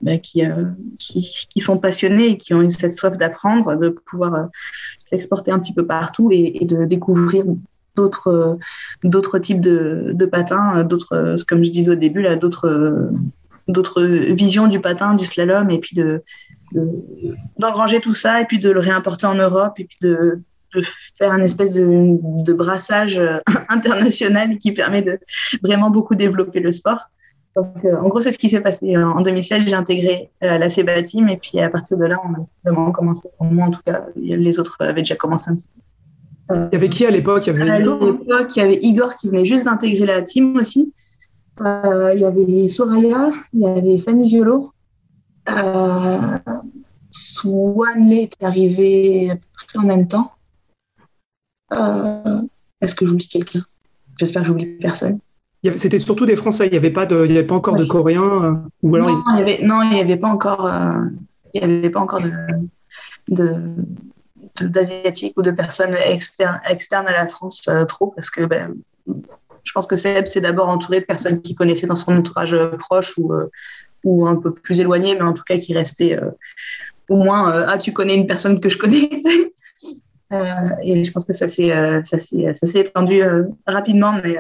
bah, 0.05 0.13
euh, 0.13 0.65
qui, 0.99 1.47
qui, 1.49 1.61
sont 1.61 1.79
passionnés 1.79 2.27
et 2.27 2.39
qui 2.39 2.53
ont 2.53 2.69
cette 2.69 2.95
soif 2.95 3.17
d'apprendre, 3.17 3.75
de 3.77 3.89
pouvoir 3.89 4.35
euh, 4.35 4.45
s'exporter 5.07 5.51
un 5.51 5.59
petit 5.59 5.73
peu 5.73 5.87
partout 5.87 6.29
et, 6.31 6.67
de 6.67 6.85
découvrir 6.85 7.47
d'autres 7.97 8.29
euh, 8.29 8.55
d'autres 9.03 9.39
types 9.39 9.63
de, 9.63 10.13
de 10.13 10.27
patins, 10.27 10.85
d'autres, 10.85 11.37
comme 11.49 11.65
je 11.65 11.71
disais 11.71 11.93
au 11.93 11.95
début, 11.95 12.21
là, 12.21 12.37
d'autres 12.37 13.11
d'autres 13.67 14.03
visions 14.03 14.67
du 14.67 14.79
patin, 14.79 15.15
du 15.15 15.25
slalom, 15.25 15.71
et 15.71 15.79
puis 15.79 15.97
de, 15.97 16.23
d'engranger 17.59 18.01
tout 18.01 18.15
ça, 18.15 18.43
et 18.43 18.45
puis 18.45 18.59
de 18.59 18.69
le 18.69 18.81
réimporter 18.81 19.27
en 19.27 19.37
Europe, 19.37 19.81
et 19.81 19.85
puis 19.85 19.97
de, 20.03 20.43
de 20.75 20.83
faire 21.19 21.33
un 21.33 21.41
espèce 21.41 21.73
de, 21.73 22.19
de, 22.21 22.53
brassage 22.53 23.21
international 23.69 24.59
qui 24.59 24.73
permet 24.73 25.03
de 25.03 25.19
vraiment 25.63 25.91
beaucoup 25.91 26.15
développer 26.15 26.61
le 26.61 26.73
sport. 26.73 27.11
Donc, 27.57 27.85
euh, 27.85 27.97
en 27.97 28.09
gros, 28.09 28.21
c'est 28.21 28.33
ce 28.33 28.39
qui 28.39 28.51
s'est 28.51 28.61
passé. 28.61 28.97
En 28.97 29.21
2016, 29.21 29.67
j'ai 29.67 29.75
intégré 29.75 30.31
euh, 30.43 30.59
la 30.59 30.71
CEBA 30.71 31.03
Team 31.03 31.29
et 31.29 31.37
puis 31.37 31.61
à 31.61 31.69
partir 31.69 31.97
de 31.97 32.05
là, 32.05 32.17
on 32.25 32.35
a 32.35 32.47
vraiment 32.65 32.91
commencé. 32.91 33.29
Pour 33.39 33.47
moi, 33.47 33.67
en 33.67 33.71
tout 33.71 33.81
cas, 33.87 34.07
les 34.17 34.59
autres 34.59 34.77
avaient 34.81 35.03
déjà 35.03 35.15
commencé 35.15 35.51
un 35.51 35.55
petit 35.55 35.69
peu. 36.49 36.55
il 36.55 36.69
y 36.73 36.77
avait 36.77 36.89
qui 36.89 37.07
à 37.07 37.11
l'époque? 37.11 37.47
Il, 37.47 37.63
à 37.63 37.79
l'époque, 37.79 38.57
il 38.57 38.59
y 38.59 38.63
avait 38.63 38.79
Igor 38.83 39.17
qui 39.17 39.29
venait 39.29 39.45
juste 39.45 39.67
d'intégrer 39.67 40.07
la 40.07 40.23
team 40.23 40.57
aussi. 40.57 40.93
Euh, 41.61 42.13
il 42.15 42.21
y 42.21 42.25
avait 42.25 42.69
Soraya, 42.69 43.31
il 43.53 43.61
y 43.61 43.67
avait 43.67 43.99
Fanny 44.01 44.27
Violo. 44.27 44.73
Euh, 45.49 46.39
Swanley 47.13 48.23
est 48.25 48.43
arrivé 48.43 49.31
à 49.31 49.37
peu 49.37 49.43
près 49.69 49.79
en 49.79 49.83
même 49.83 50.09
temps. 50.09 50.33
Est-ce 52.81 52.95
que 52.95 53.07
j'oublie 53.07 53.29
quelqu'un? 53.29 53.63
J'espère 54.19 54.43
que 54.43 54.49
j'oublie 54.49 54.67
personne. 54.67 55.19
C'était 55.77 55.99
surtout 55.99 56.27
des 56.27 56.37
Français, 56.37 56.67
il 56.67 56.73
n'y 56.73 56.77
avait, 56.77 56.91
pas 56.91 57.07
de, 57.07 57.25
il 57.25 57.33
y 57.33 57.39
avait 57.39 57.47
pas 57.47 57.55
encore 57.55 57.77
de 57.77 57.87
Coréens 57.87 58.45
euh, 58.45 58.55
ou 58.83 58.95
alors 58.97 59.09
non, 59.09 59.23
il... 59.33 59.39
y 59.39 59.43
avait, 59.43 59.63
non, 59.63 59.83
il 59.83 59.91
n'y 59.91 60.01
avait 60.01 60.19
pas 60.19 60.29
encore, 60.29 60.67
euh, 60.67 61.05
il 61.55 61.61
y 61.63 61.65
avait 61.65 61.89
pas 61.89 62.01
encore 62.01 62.21
de, 63.29 63.49
d'asiatiques 64.61 65.33
ou 65.39 65.43
de 65.43 65.51
personnes 65.51 65.95
externes, 65.95 66.61
externes 66.69 67.07
à 67.07 67.13
la 67.13 67.27
France 67.27 67.67
euh, 67.69 67.87
trop 67.87 68.09
parce 68.09 68.29
que 68.29 68.45
ben, 68.45 68.75
je 69.07 69.73
pense 69.73 69.87
que 69.87 69.97
Seb 69.97 70.27
s'est 70.27 70.43
d'abord 70.43 70.69
entouré 70.69 71.01
de 71.01 71.07
personnes 71.07 71.41
qu'il 71.41 71.57
connaissait 71.57 71.87
dans 71.87 71.97
son 71.97 72.15
entourage 72.15 72.55
proche 72.79 73.17
ou, 73.17 73.33
ou 74.05 74.27
un 74.27 74.37
peu 74.37 74.53
plus 74.53 74.81
éloigné, 74.81 75.15
mais 75.15 75.23
en 75.23 75.33
tout 75.33 75.45
cas 75.45 75.57
qui 75.57 75.73
restaient 75.73 76.19
au 77.09 77.17
moins 77.17 77.65
Ah, 77.69 77.79
tu 77.79 77.95
connais 77.95 78.15
une 78.15 78.27
personne 78.27 78.61
que 78.61 78.69
je 78.69 78.77
connais 78.77 79.09
Et 80.83 81.05
je 81.05 81.13
pense 81.13 81.25
que 81.25 81.33
ça 81.33 81.49
s'est, 81.49 81.71
ça 82.05 82.19
s'est, 82.19 82.81
étendu 82.81 83.23
rapidement, 83.67 84.15
mais 84.23 84.37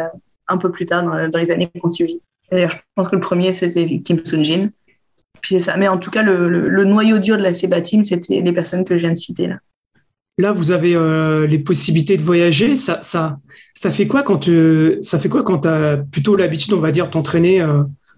un 0.48 0.58
peu 0.58 0.70
plus 0.70 0.86
tard 0.86 1.02
dans, 1.02 1.38
les 1.38 1.50
années 1.50 1.70
qui 1.72 1.80
ont 1.82 1.88
suivi. 1.88 2.20
D'ailleurs, 2.50 2.70
je 2.70 2.76
pense 2.94 3.08
que 3.08 3.16
le 3.16 3.20
premier, 3.20 3.52
c'était 3.52 4.00
Kim 4.00 4.18
Soon-jin. 4.24 4.70
Mais 5.78 5.88
en 5.88 5.98
tout 5.98 6.10
cas, 6.10 6.22
le, 6.22 6.84
noyau 6.84 7.18
dur 7.18 7.36
de 7.36 7.42
la 7.42 7.52
Seba 7.52 7.80
Team, 7.80 8.04
c'était 8.04 8.40
les 8.40 8.52
personnes 8.52 8.84
que 8.84 8.96
je 8.96 9.02
viens 9.02 9.12
de 9.12 9.18
citer 9.18 9.46
là. 9.48 9.56
Là, 10.36 10.50
vous 10.50 10.72
avez 10.72 10.96
euh, 10.96 11.46
les 11.46 11.60
possibilités 11.60 12.16
de 12.16 12.22
voyager. 12.22 12.74
Ça, 12.74 12.98
ça, 13.02 13.38
ça 13.72 13.92
fait 13.92 14.08
quoi 14.08 14.24
quand 14.24 14.38
tu 14.38 14.98
ça 15.00 15.20
fait 15.20 15.28
quoi 15.28 15.44
quand 15.44 15.60
tu 15.60 15.68
as 15.68 15.98
plutôt 16.10 16.34
l'habitude, 16.34 16.72
on 16.72 16.80
va 16.80 16.90
dire, 16.90 17.08
t'entraîner 17.08 17.64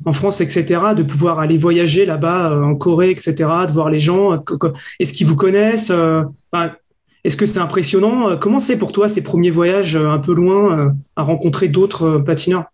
en 0.05 0.13
France, 0.13 0.41
etc., 0.41 0.81
de 0.97 1.03
pouvoir 1.03 1.41
aller 1.41 1.59
voyager 1.59 2.07
là-bas 2.07 2.59
en 2.59 2.75
Corée, 2.75 3.11
etc., 3.11 3.35
de 3.69 3.73
voir 3.73 3.91
les 3.91 4.01
gens. 4.01 4.43
Est-ce 4.99 5.13
qu'ils 5.13 5.27
vous 5.27 5.37
connaissent 5.37 5.93
Est-ce 7.27 7.37
que 7.37 7.45
c'est 7.45 7.59
impressionnant 7.59 8.37
Comment 8.37 8.61
c'est 8.61 8.79
pour 8.79 8.93
toi 8.93 9.09
ces 9.09 9.21
premiers 9.21 9.51
voyages 9.51 9.97
un 9.97 10.19
peu 10.19 10.33
loin 10.33 10.95
à 11.17 11.25
rencontrer 11.25 11.67
d'autres 11.67 12.19
patineurs? 12.19 12.67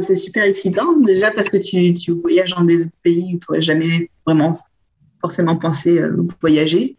C'est 0.00 0.16
super 0.16 0.42
excitant, 0.44 0.96
déjà 0.98 1.30
parce 1.30 1.48
que 1.48 1.58
tu, 1.58 1.94
tu, 1.94 2.10
voyages 2.10 2.56
dans 2.56 2.64
des 2.64 2.78
pays 3.04 3.36
où 3.36 3.38
tu 3.38 3.46
n'aurais 3.48 3.60
jamais 3.60 4.10
vraiment 4.26 4.54
forcément 5.20 5.54
pensé 5.54 6.02
voyager, 6.40 6.96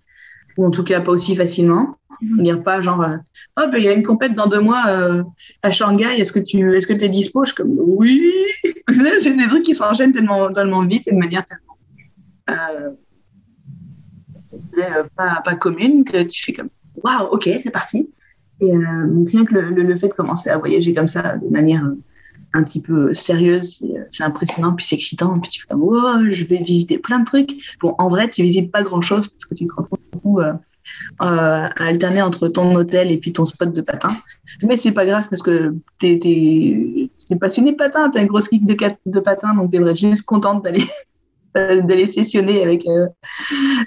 ou 0.55 0.65
en 0.65 0.71
tout 0.71 0.85
cas 0.85 1.01
pas 1.01 1.11
aussi 1.11 1.35
facilement. 1.35 1.97
Dire 2.21 2.63
pas 2.63 2.79
genre, 2.79 3.01
euh, 3.01 3.17
oh, 3.59 3.63
ben, 3.69 3.77
il 3.79 3.83
y 3.83 3.89
a 3.89 3.91
une 3.91 4.03
compète 4.03 4.33
dans 4.33 4.47
deux 4.47 4.61
mois 4.61 4.83
euh, 4.87 5.21
à 5.63 5.71
Shanghai, 5.71 6.17
est-ce 6.17 6.31
que 6.31 6.39
tu 6.39 6.73
est-ce 6.73 6.87
que 6.87 6.93
es 6.93 7.09
dispo? 7.09 7.43
Je 7.43 7.47
suis 7.47 7.55
comme, 7.55 7.75
oui! 7.77 8.31
C'est 9.19 9.35
des 9.35 9.47
trucs 9.47 9.63
qui 9.63 9.75
s'enchaînent 9.75 10.13
tellement, 10.13 10.49
tellement 10.53 10.85
vite 10.85 11.05
et 11.09 11.11
de 11.11 11.17
manière 11.17 11.43
tellement 11.43 11.77
euh, 12.49 12.91
pas, 15.15 15.41
pas 15.43 15.55
commune 15.55 16.03
que 16.03 16.23
tu 16.23 16.43
fais 16.43 16.53
comme, 16.53 16.69
waouh, 17.03 17.27
ok, 17.31 17.49
c'est 17.61 17.71
parti. 17.71 18.09
Et 18.59 18.71
donc, 18.71 19.29
rien 19.29 19.45
que 19.45 19.53
le, 19.53 19.97
fait 19.97 20.09
de 20.09 20.13
commencer 20.13 20.49
à 20.49 20.57
voyager 20.57 20.93
comme 20.93 21.07
ça 21.07 21.37
de 21.37 21.49
manière 21.49 21.83
un 22.53 22.63
petit 22.63 22.81
peu 22.81 23.13
sérieuse, 23.13 23.83
c'est 24.09 24.23
impressionnant, 24.23 24.73
puis 24.73 24.85
c'est 24.85 24.95
excitant, 24.95 25.39
puis 25.39 25.49
tu 25.49 25.61
fais 25.61 25.67
comme, 25.69 25.83
oh, 25.83 26.23
je 26.31 26.45
vais 26.45 26.57
visiter 26.57 26.99
plein 26.99 27.19
de 27.19 27.25
trucs. 27.25 27.51
Bon, 27.81 27.95
en 27.97 28.09
vrai, 28.09 28.29
tu 28.29 28.43
visites 28.43 28.71
pas 28.71 28.83
grand 28.83 29.01
chose 29.01 29.27
parce 29.27 29.45
que 29.45 29.55
tu 29.55 29.65
te 29.65 29.73
retrouves 29.73 29.99
beaucoup 30.11 30.39
euh, 30.39 30.53
à 31.19 31.65
alterner 31.83 32.21
entre 32.21 32.47
ton 32.47 32.75
hôtel 32.75 33.11
et 33.11 33.17
puis 33.17 33.33
ton 33.33 33.45
spot 33.45 33.73
de 33.73 33.81
patin. 33.81 34.15
Mais 34.61 34.77
c'est 34.77 34.91
pas 34.91 35.05
grave 35.05 35.27
parce 35.29 35.41
que 35.41 35.75
tu 35.99 36.07
es, 36.07 37.35
passionné 37.39 37.71
de 37.71 37.77
patin, 37.77 38.09
tu 38.11 38.19
as 38.19 38.21
une 38.21 38.27
grosse 38.27 38.49
geek 38.51 38.65
de, 38.65 38.75
de 39.07 39.19
patin, 39.19 39.55
donc 39.55 39.71
devrais 39.71 39.95
juste 39.95 40.23
contente 40.23 40.63
d'aller 40.63 40.83
d'aller 41.55 42.07
sessionner 42.07 42.61
avec, 42.63 42.85
euh, 42.87 43.07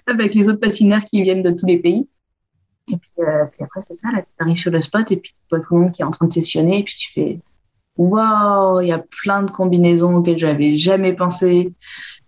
avec 0.07 0.35
les 0.35 0.49
autres 0.49 0.61
patineurs 0.61 1.05
qui 1.05 1.23
viennent 1.23 1.43
de 1.43 1.51
tous 1.51 1.67
les 1.67 1.79
pays. 1.79 2.09
Et 2.89 2.97
puis, 2.97 3.11
euh, 3.19 3.45
après, 3.61 3.81
c'est 3.87 3.97
ça, 3.97 4.09
tu 4.15 4.25
arrives 4.39 4.57
sur 4.57 4.71
le 4.71 4.81
spot 4.81 5.11
et 5.11 5.17
puis 5.17 5.33
tu 5.33 5.57
vois 5.57 5.61
tout 5.61 5.75
le 5.75 5.81
monde 5.81 5.93
qui 5.93 6.03
est 6.03 6.05
en 6.05 6.11
train 6.11 6.27
de 6.27 6.33
sessionner 6.33 6.79
et 6.79 6.85
puis 6.85 6.95
tu 6.95 7.13
fais 7.13 7.41
waouh, 7.97 8.81
il 8.81 8.89
y 8.89 8.93
a 8.93 9.03
plein 9.23 9.43
de 9.43 9.51
combinaisons 9.51 10.17
auxquelles 10.17 10.39
je 10.39 10.47
n'avais 10.47 10.77
jamais 10.77 11.13
pensé. 11.13 11.73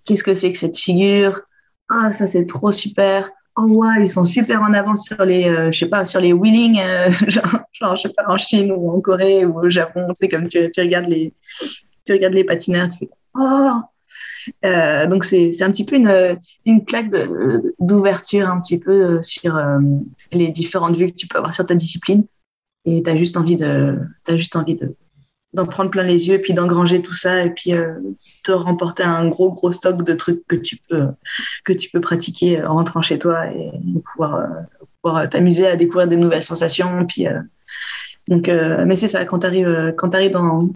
Qu'est-ce 0.04 0.24
que 0.24 0.34
c'est 0.34 0.52
que 0.52 0.58
cette 0.58 0.76
figure? 0.76 1.42
Ah, 1.90 2.12
ça 2.12 2.26
c'est 2.26 2.46
trop 2.46 2.72
super. 2.72 3.30
Oh 3.56 3.66
ouais, 3.66 4.04
ils 4.04 4.10
sont 4.10 4.24
super 4.24 4.62
en 4.62 4.72
avance 4.72 5.04
sur 5.04 5.24
les, 5.24 5.48
euh, 5.48 5.72
je 5.72 5.80
sais 5.80 5.88
pas, 5.88 6.06
sur 6.06 6.20
les 6.20 6.32
wheeling, 6.32 6.78
euh, 6.78 7.10
genre, 7.28 7.60
genre, 7.72 7.96
je 7.96 8.02
sais 8.02 8.12
pas, 8.16 8.24
en 8.28 8.36
Chine 8.36 8.72
ou 8.72 8.90
en 8.92 9.00
Corée 9.00 9.44
ou 9.44 9.58
au 9.60 9.68
Japon. 9.68 10.06
C'est 10.14 10.28
comme 10.28 10.48
tu, 10.48 10.70
regardes 10.78 11.08
les, 11.08 11.34
tu 12.06 12.12
regardes 12.12 12.34
les 12.34 12.44
patineurs, 12.44 12.88
tu 12.88 12.98
fais 12.98 13.10
oh. 13.34 13.80
Euh, 14.64 15.06
donc 15.06 15.24
c'est 15.24 15.62
un 15.62 15.70
petit 15.70 15.84
peu 15.84 15.96
une, 15.96 16.38
une 16.66 16.84
claque 16.84 17.10
d'ouverture 17.78 18.48
un 18.48 18.60
petit 18.60 18.78
peu 18.78 19.22
sur 19.22 19.58
les 20.32 20.48
différentes 20.48 20.96
vues 20.96 21.10
que 21.10 21.16
tu 21.16 21.26
peux 21.26 21.38
avoir 21.38 21.54
sur 21.54 21.66
ta 21.66 21.74
discipline. 21.74 22.24
Et 22.84 23.02
tu 23.02 23.10
as 23.10 23.16
juste 23.16 23.36
envie 23.36 23.56
de, 23.56 23.98
de 24.26 24.36
d'en 25.54 25.66
prendre 25.66 25.90
plein 25.90 26.02
les 26.02 26.28
yeux 26.28 26.34
et 26.34 26.38
puis 26.38 26.52
d'engranger 26.52 27.00
tout 27.00 27.14
ça 27.14 27.44
et 27.44 27.50
puis 27.50 27.72
euh, 27.72 27.94
te 28.44 28.52
remporter 28.52 29.02
un 29.02 29.28
gros 29.28 29.50
gros 29.50 29.72
stock 29.72 30.02
de 30.02 30.12
trucs 30.12 30.46
que 30.46 30.56
tu 30.56 30.76
peux 30.88 31.08
que 31.64 31.72
tu 31.72 31.90
peux 31.90 32.00
pratiquer 32.00 32.62
en 32.62 32.74
rentrant 32.74 33.00
chez 33.00 33.18
toi 33.18 33.46
et, 33.46 33.70
pouvoir, 34.12 34.34
euh, 34.36 34.46
pouvoir 35.02 35.28
t'amuser 35.28 35.66
à 35.66 35.76
découvrir 35.76 36.06
des 36.06 36.16
nouvelles 36.16 36.44
sensations 36.44 37.06
puis 37.06 37.26
euh, 37.26 37.40
donc 38.28 38.48
mais 38.48 38.96
c'est 38.96 39.08
ça 39.08 39.24
quand 39.24 39.38
tu 39.38 39.46
arrives 39.46 39.94
quand 39.96 40.14
arrives 40.14 40.32
dans 40.32 40.68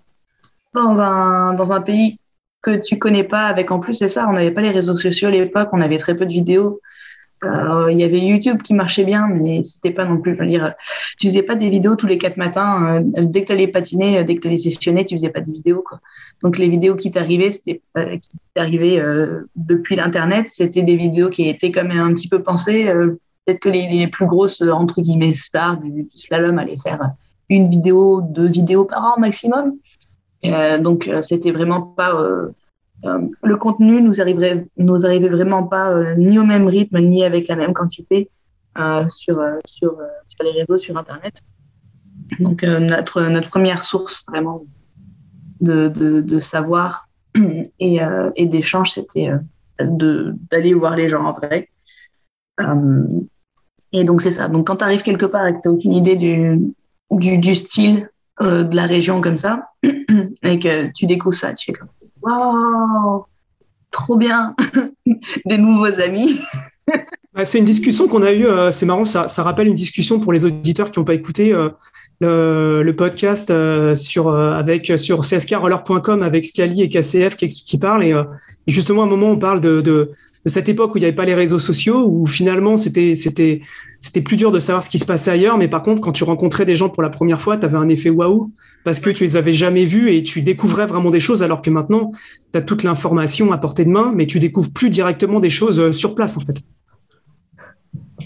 dans 0.75 1.03
un 1.03 1.53
dans 1.53 1.71
un 1.71 1.83
pays 1.83 2.19
que 2.63 2.77
tu 2.77 2.99
connais 2.99 3.25
pas 3.25 3.47
avec 3.47 3.71
en 3.71 3.81
plus 3.81 3.95
c'est 3.95 4.09
ça 4.09 4.29
on 4.29 4.33
n'avait 4.33 4.51
pas 4.51 4.61
les 4.61 4.71
réseaux 4.71 4.97
sociaux 4.97 5.29
à 5.29 5.33
l'époque 5.33 5.69
on 5.73 5.81
avait 5.81 5.99
très 5.99 6.17
peu 6.17 6.27
de 6.27 6.33
vidéos 6.33 6.81
euh, 7.45 7.91
il 7.91 7.99
y 7.99 8.05
avait 8.05 8.21
YouTube 8.21 8.63
qui 8.63 8.75
marchait 8.75 9.05
bien, 9.05 9.27
mais 9.29 9.63
c'était 9.63 9.91
pas 9.91 10.05
non 10.05 10.19
plus. 10.19 10.35
Je 10.37 10.41
veux 10.41 10.47
dire, 10.47 10.75
tu 11.19 11.29
faisais 11.29 11.43
pas 11.43 11.57
des 11.57 11.71
vidéos 11.71 11.97
tous 11.97 12.07
les 12.07 12.19
quatre 12.19 12.37
matins. 12.37 13.01
Euh, 13.17 13.25
dès 13.25 13.43
que 13.43 13.47
tu 13.47 13.53
allais 13.53 13.67
patiner, 13.67 14.19
euh, 14.19 14.25
dès 14.25 14.37
que 14.37 14.43
tu 14.43 14.49
allais 14.49 14.59
sessionner, 14.59 15.05
tu 15.05 15.17
faisais 15.17 15.31
pas 15.31 15.41
de 15.41 15.51
vidéos. 15.51 15.83
Quoi. 15.85 16.01
Donc 16.43 16.59
les 16.59 16.69
vidéos 16.69 16.95
qui 16.95 17.11
t'arrivaient, 17.11 17.51
c'était 17.51 17.83
qui 17.97 18.31
t'arrivaient 18.55 19.03
depuis 19.57 19.97
l'internet, 19.97 20.47
c'était 20.49 20.83
des 20.83 20.97
vidéos 20.97 21.31
qui 21.31 21.49
étaient 21.49 21.71
même 21.83 21.99
un 21.99 22.15
petit 22.15 22.29
peu 22.29 22.43
pensées. 22.43 22.85
Peut-être 23.45 23.61
que 23.61 23.69
les, 23.69 24.07
plus 24.07 24.27
grosses 24.27 24.63
entre 24.63 25.01
guillemets 25.01 25.35
stars 25.35 25.79
du, 25.79 26.09
slalom 26.15 26.59
allaient 26.59 26.79
faire 26.79 27.11
une 27.49 27.69
vidéo, 27.69 28.23
deux 28.23 28.47
vidéos 28.47 28.85
par 28.85 29.05
an 29.05 29.21
maximum. 29.21 29.75
Donc 30.43 31.11
c'était 31.21 31.53
vraiment 31.53 31.83
pas 31.83 32.15
euh, 33.05 33.19
le 33.43 33.57
contenu 33.57 34.01
nous 34.01 34.21
arriverait, 34.21 34.67
nous 34.77 35.05
arrivait 35.05 35.29
vraiment 35.29 35.65
pas 35.65 35.91
euh, 35.91 36.15
ni 36.15 36.39
au 36.39 36.45
même 36.45 36.69
rythme 36.69 37.01
ni 37.01 37.25
avec 37.25 37.49
la 37.49 37.57
même 37.57 37.73
quantité 37.73 38.31
euh, 38.79 39.09
sur, 39.09 39.43
sur, 39.67 39.99
sur 40.27 40.45
les 40.45 40.53
réseaux, 40.53 40.79
sur 40.79 40.97
Internet. 40.97 41.41
Donc 42.39 42.63
notre, 42.63 43.23
notre 43.23 43.51
première 43.51 43.83
source 43.83 44.25
vraiment 44.29 44.65
de, 45.61 45.89
de, 45.89 46.41
savoir 46.41 47.09
et, 47.81 47.99
et 48.37 48.47
d'échange, 48.47 48.93
c'était 48.93 49.31
d'aller 49.79 50.73
voir 50.73 50.97
les 50.97 51.11
gens 51.11 51.25
en 51.25 51.33
vrai. 51.33 51.69
et 53.93 54.05
donc 54.05 54.23
c'est 54.23 54.31
ça. 54.31 54.49
Donc 54.49 54.67
quand 54.67 54.77
tu 54.77 54.85
arrives 54.85 55.03
quelque 55.03 55.27
part 55.27 55.47
et 55.47 55.55
que 55.55 55.61
tu 55.61 55.69
n'as 55.69 55.75
aucune 55.75 55.93
idée 55.93 56.17
du, 56.17 56.73
du 57.11 57.55
style 57.55 58.09
de 58.41 58.75
la 58.75 58.87
région 58.87 59.21
comme 59.21 59.37
ça, 59.37 59.69
et 60.43 60.59
que 60.59 60.91
tu 60.93 61.07
découvres 61.07 61.35
ça, 61.35 61.53
tu 61.53 61.67
fais 61.67 61.73
comme 61.73 61.89
waouh, 62.23 63.25
trop 63.91 64.17
bien, 64.17 64.55
des 65.47 65.59
nouveaux 65.59 66.01
amis. 66.01 66.39
C'est 67.45 67.59
une 67.59 67.65
discussion 67.65 68.09
qu'on 68.09 68.23
a 68.23 68.33
eue, 68.33 68.47
euh, 68.47 68.71
c'est 68.71 68.85
marrant, 68.85 69.07
ça, 69.07 69.27
rappelle 69.39 69.67
une 69.67 69.75
discussion 69.75 70.21
pour 70.21 70.35
les 70.35 70.45
auditeurs 70.45 70.91
qui 70.91 70.99
n'ont 70.99 71.05
pas 71.07 71.15
écouté 71.15 71.51
euh, 71.55 71.71
le, 72.21 72.93
podcast 72.95 73.51
euh, 73.51 73.95
sur, 73.95 74.37
avec, 74.37 74.93
sur 74.97 75.21
cskrroller.com 75.23 76.23
avec 76.23 76.45
Scali 76.45 76.83
et 76.83 76.91
KCF 76.91 77.37
qui, 77.37 77.79
parlent. 77.79 78.05
Et, 78.05 78.15
justement, 78.67 79.03
à 79.03 79.07
un 79.07 79.09
moment, 79.09 79.31
on 79.31 79.39
parle 79.39 79.63
de, 79.63 80.11
cette 80.47 80.69
époque 80.69 80.95
où 80.95 80.99
il 80.99 81.01
n'y 81.01 81.07
avait 81.07 81.15
pas 81.15 81.25
les 81.25 81.35
réseaux 81.35 81.59
sociaux, 81.59 82.07
où 82.09 82.27
finalement, 82.27 82.77
c'était, 82.77 83.15
c'était, 83.15 83.61
plus 84.25 84.37
dur 84.37 84.51
de 84.51 84.59
savoir 84.59 84.83
ce 84.83 84.91
qui 84.91 84.99
se 84.99 85.05
passait 85.05 85.31
ailleurs. 85.31 85.57
Mais 85.57 85.69
par 85.69 85.83
contre, 85.83 86.01
quand 86.01 86.13
tu 86.13 86.25
rencontrais 86.25 86.67
des 86.67 86.75
gens 86.75 86.89
pour 86.89 87.03
la 87.03 87.11
première 87.11 87.41
fois, 87.41 87.57
tu 87.57 87.65
avais 87.65 87.77
un 87.77 87.89
effet 87.89 88.11
waouh 88.11 88.51
parce 88.85 88.99
que 88.99 89.11
tu 89.11 89.23
les 89.23 89.37
avais 89.37 89.53
jamais 89.53 89.85
vus 89.85 90.13
et 90.13 90.25
tu 90.25 90.43
découvrais 90.43 90.87
vraiment 90.87 91.11
des 91.11 91.21
choses 91.21 91.43
alors 91.45 91.63
que 91.63 91.71
maintenant, 91.71 92.11
tu 92.53 92.59
as 92.59 92.63
toute 92.63 92.83
l'information 92.83 93.53
à 93.53 93.59
portée 93.59 93.85
de 93.85 93.91
main, 93.91 94.13
mais 94.15 94.27
tu 94.27 94.41
découvres 94.41 94.73
plus 94.73 94.91
directement 94.91 95.39
des 95.39 95.51
choses 95.51 95.79
euh, 95.79 95.93
sur 95.93 96.17
place 96.17 96.37
en 96.37 96.41
fait. 96.41 96.61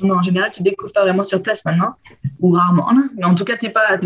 Non, 0.02 0.16
en 0.16 0.22
général, 0.22 0.50
tu 0.52 0.62
découvres 0.62 0.92
pas 0.92 1.02
vraiment 1.02 1.24
sur 1.24 1.42
place 1.42 1.64
maintenant, 1.64 1.94
ou 2.40 2.50
rarement. 2.50 2.86
Mais 3.16 3.24
en 3.24 3.34
tout 3.34 3.44
cas, 3.44 3.54
es 3.60 3.70
pas, 3.70 3.96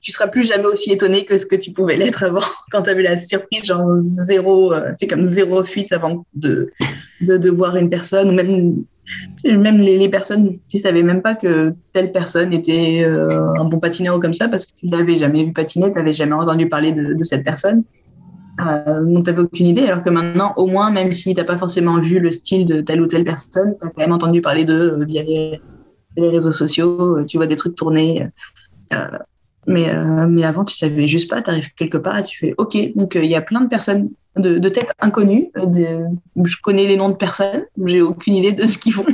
tu, 0.00 0.12
seras 0.12 0.28
plus 0.28 0.44
jamais 0.44 0.66
aussi 0.66 0.92
étonné 0.92 1.24
que 1.24 1.36
ce 1.36 1.46
que 1.46 1.56
tu 1.56 1.72
pouvais 1.72 1.96
l'être 1.96 2.24
avant, 2.24 2.40
quand 2.70 2.82
tu 2.82 2.90
avais 2.90 3.02
la 3.02 3.18
surprise, 3.18 3.64
genre 3.64 3.96
zéro, 3.96 4.72
euh, 4.72 4.92
comme 5.08 5.24
zéro 5.24 5.62
fuite 5.64 5.92
avant 5.92 6.24
de, 6.34 6.70
de, 7.20 7.50
voir 7.50 7.76
une 7.76 7.90
personne, 7.90 8.30
ou 8.30 8.32
même 8.32 8.84
même 9.44 9.78
les, 9.78 10.08
personnes, 10.08 10.58
tu 10.68 10.78
savais 10.78 11.02
même 11.02 11.22
pas 11.22 11.34
que 11.34 11.74
telle 11.92 12.12
personne 12.12 12.52
était 12.52 13.02
euh, 13.02 13.52
un 13.58 13.64
bon 13.64 13.78
patineur 13.78 14.16
ou 14.16 14.20
comme 14.20 14.34
ça 14.34 14.48
parce 14.48 14.66
que 14.66 14.72
tu 14.76 14.88
l'avais 14.88 15.16
jamais 15.16 15.44
vu 15.44 15.52
patiner, 15.52 15.90
tu 15.90 15.98
n'avais 15.98 16.12
jamais 16.12 16.34
entendu 16.34 16.68
parler 16.68 16.92
de, 16.92 17.24
cette 17.24 17.44
personne. 17.44 17.84
Euh, 18.60 19.04
donc, 19.04 19.24
tu 19.24 19.30
n'avais 19.30 19.42
aucune 19.42 19.66
idée. 19.66 19.86
Alors 19.86 20.02
que 20.02 20.10
maintenant, 20.10 20.52
au 20.56 20.66
moins, 20.66 20.90
même 20.90 21.12
si 21.12 21.34
tu 21.34 21.40
n'as 21.40 21.46
pas 21.46 21.56
forcément 21.56 22.00
vu 22.00 22.18
le 22.18 22.30
style 22.30 22.66
de 22.66 22.80
telle 22.80 23.00
ou 23.00 23.06
telle 23.06 23.24
personne, 23.24 23.76
tu 23.80 23.86
as 23.86 23.90
quand 23.90 24.00
même 24.00 24.12
entendu 24.12 24.40
parler 24.40 24.64
d'eux 24.64 24.98
euh, 24.98 25.04
via 25.04 25.22
les, 25.22 25.60
réseaux 26.16 26.52
sociaux, 26.52 27.24
tu 27.24 27.36
vois 27.36 27.46
des 27.46 27.54
trucs 27.54 27.76
tourner. 27.76 28.26
Mais, 29.68 29.86
mais 30.28 30.44
avant, 30.44 30.64
tu 30.64 30.74
savais 30.74 31.06
juste 31.06 31.30
pas, 31.30 31.40
tu 31.40 31.50
arrives 31.50 31.72
quelque 31.74 31.98
part 31.98 32.18
et 32.18 32.22
tu 32.22 32.38
fais 32.38 32.54
OK. 32.58 32.76
Donc, 32.96 33.14
il 33.14 33.26
y 33.26 33.36
a 33.36 33.42
plein 33.42 33.60
de 33.60 33.68
personnes 33.68 34.10
de, 34.38 34.68
têtes 34.68 34.92
inconnues. 35.00 35.50
De, 35.56 36.04
je 36.44 36.56
connais 36.62 36.86
les 36.86 36.96
noms 36.96 37.08
de 37.08 37.16
personnes, 37.16 37.64
j'ai 37.84 38.02
aucune 38.02 38.34
idée 38.34 38.52
de 38.52 38.66
ce 38.66 38.78
qu'ils 38.78 38.92
font. 38.92 39.06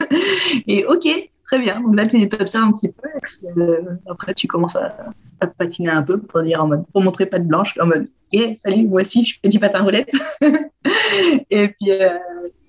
et 0.66 0.84
ok, 0.84 1.08
très 1.46 1.58
bien. 1.58 1.80
Donc 1.80 1.96
là, 1.96 2.06
tu 2.06 2.28
observes 2.40 2.64
un 2.64 2.72
petit 2.72 2.92
peu. 2.92 3.08
Et 3.08 3.20
puis, 3.22 3.62
euh, 3.62 3.80
après, 4.08 4.34
tu 4.34 4.46
commences 4.46 4.76
à, 4.76 5.12
patiner 5.58 5.90
un 5.90 6.02
peu 6.02 6.18
pour 6.18 6.42
dire 6.42 6.62
en 6.62 6.66
mode, 6.66 6.84
pour 6.92 7.02
montrer 7.02 7.26
pas 7.26 7.38
de 7.38 7.44
blanche, 7.44 7.74
en 7.78 7.86
mode, 7.86 8.08
yeah, 8.32 8.56
salut, 8.56 8.86
moi 8.86 9.02
aussi, 9.02 9.22
je 9.22 9.38
fais 9.40 9.48
du 9.48 9.58
patin 9.58 9.82
roulette. 9.82 10.10
et 11.50 11.68
puis, 11.68 11.90
euh, 11.90 12.08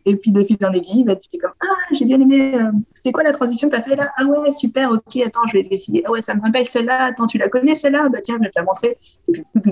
et 0.08 0.16
puis 0.16 0.32
de 0.32 0.44
fil 0.44 0.58
en 0.64 0.72
aiguille, 0.72 1.04
bah, 1.04 1.16
tu 1.16 1.30
fais 1.30 1.38
comme 1.38 1.52
Ah, 1.60 1.76
j'ai 1.92 2.06
bien 2.06 2.20
aimé. 2.20 2.56
Euh, 2.56 2.72
c'était 2.94 3.12
quoi 3.12 3.24
la 3.24 3.34
transition 3.34 3.70
que 3.70 3.76
tu 3.76 3.82
as 3.82 3.84
fait 3.84 3.96
là? 3.96 4.10
Ah 4.18 4.26
ouais, 4.26 4.52
super, 4.54 4.90
ok, 4.92 5.18
attends, 5.18 5.46
je 5.48 5.58
vais 5.58 5.68
l'essayer. 5.70 6.02
Ah 6.06 6.12
ouais, 6.12 6.22
ça 6.22 6.34
me 6.34 6.42
rappelle 6.42 6.66
celle-là. 6.66 7.06
Attends, 7.06 7.28
tu 7.28 7.38
la 7.38 7.50
connais 7.50 7.76
celle-là? 7.76 8.08
Bah 8.10 8.20
tiens, 8.24 8.38
je 8.40 8.44
vais 8.46 8.50
te 8.50 8.58
la 8.58 8.64
montrer. 8.64 8.98
Et 9.28 9.32
puis, 9.34 9.44
tu 9.54 9.72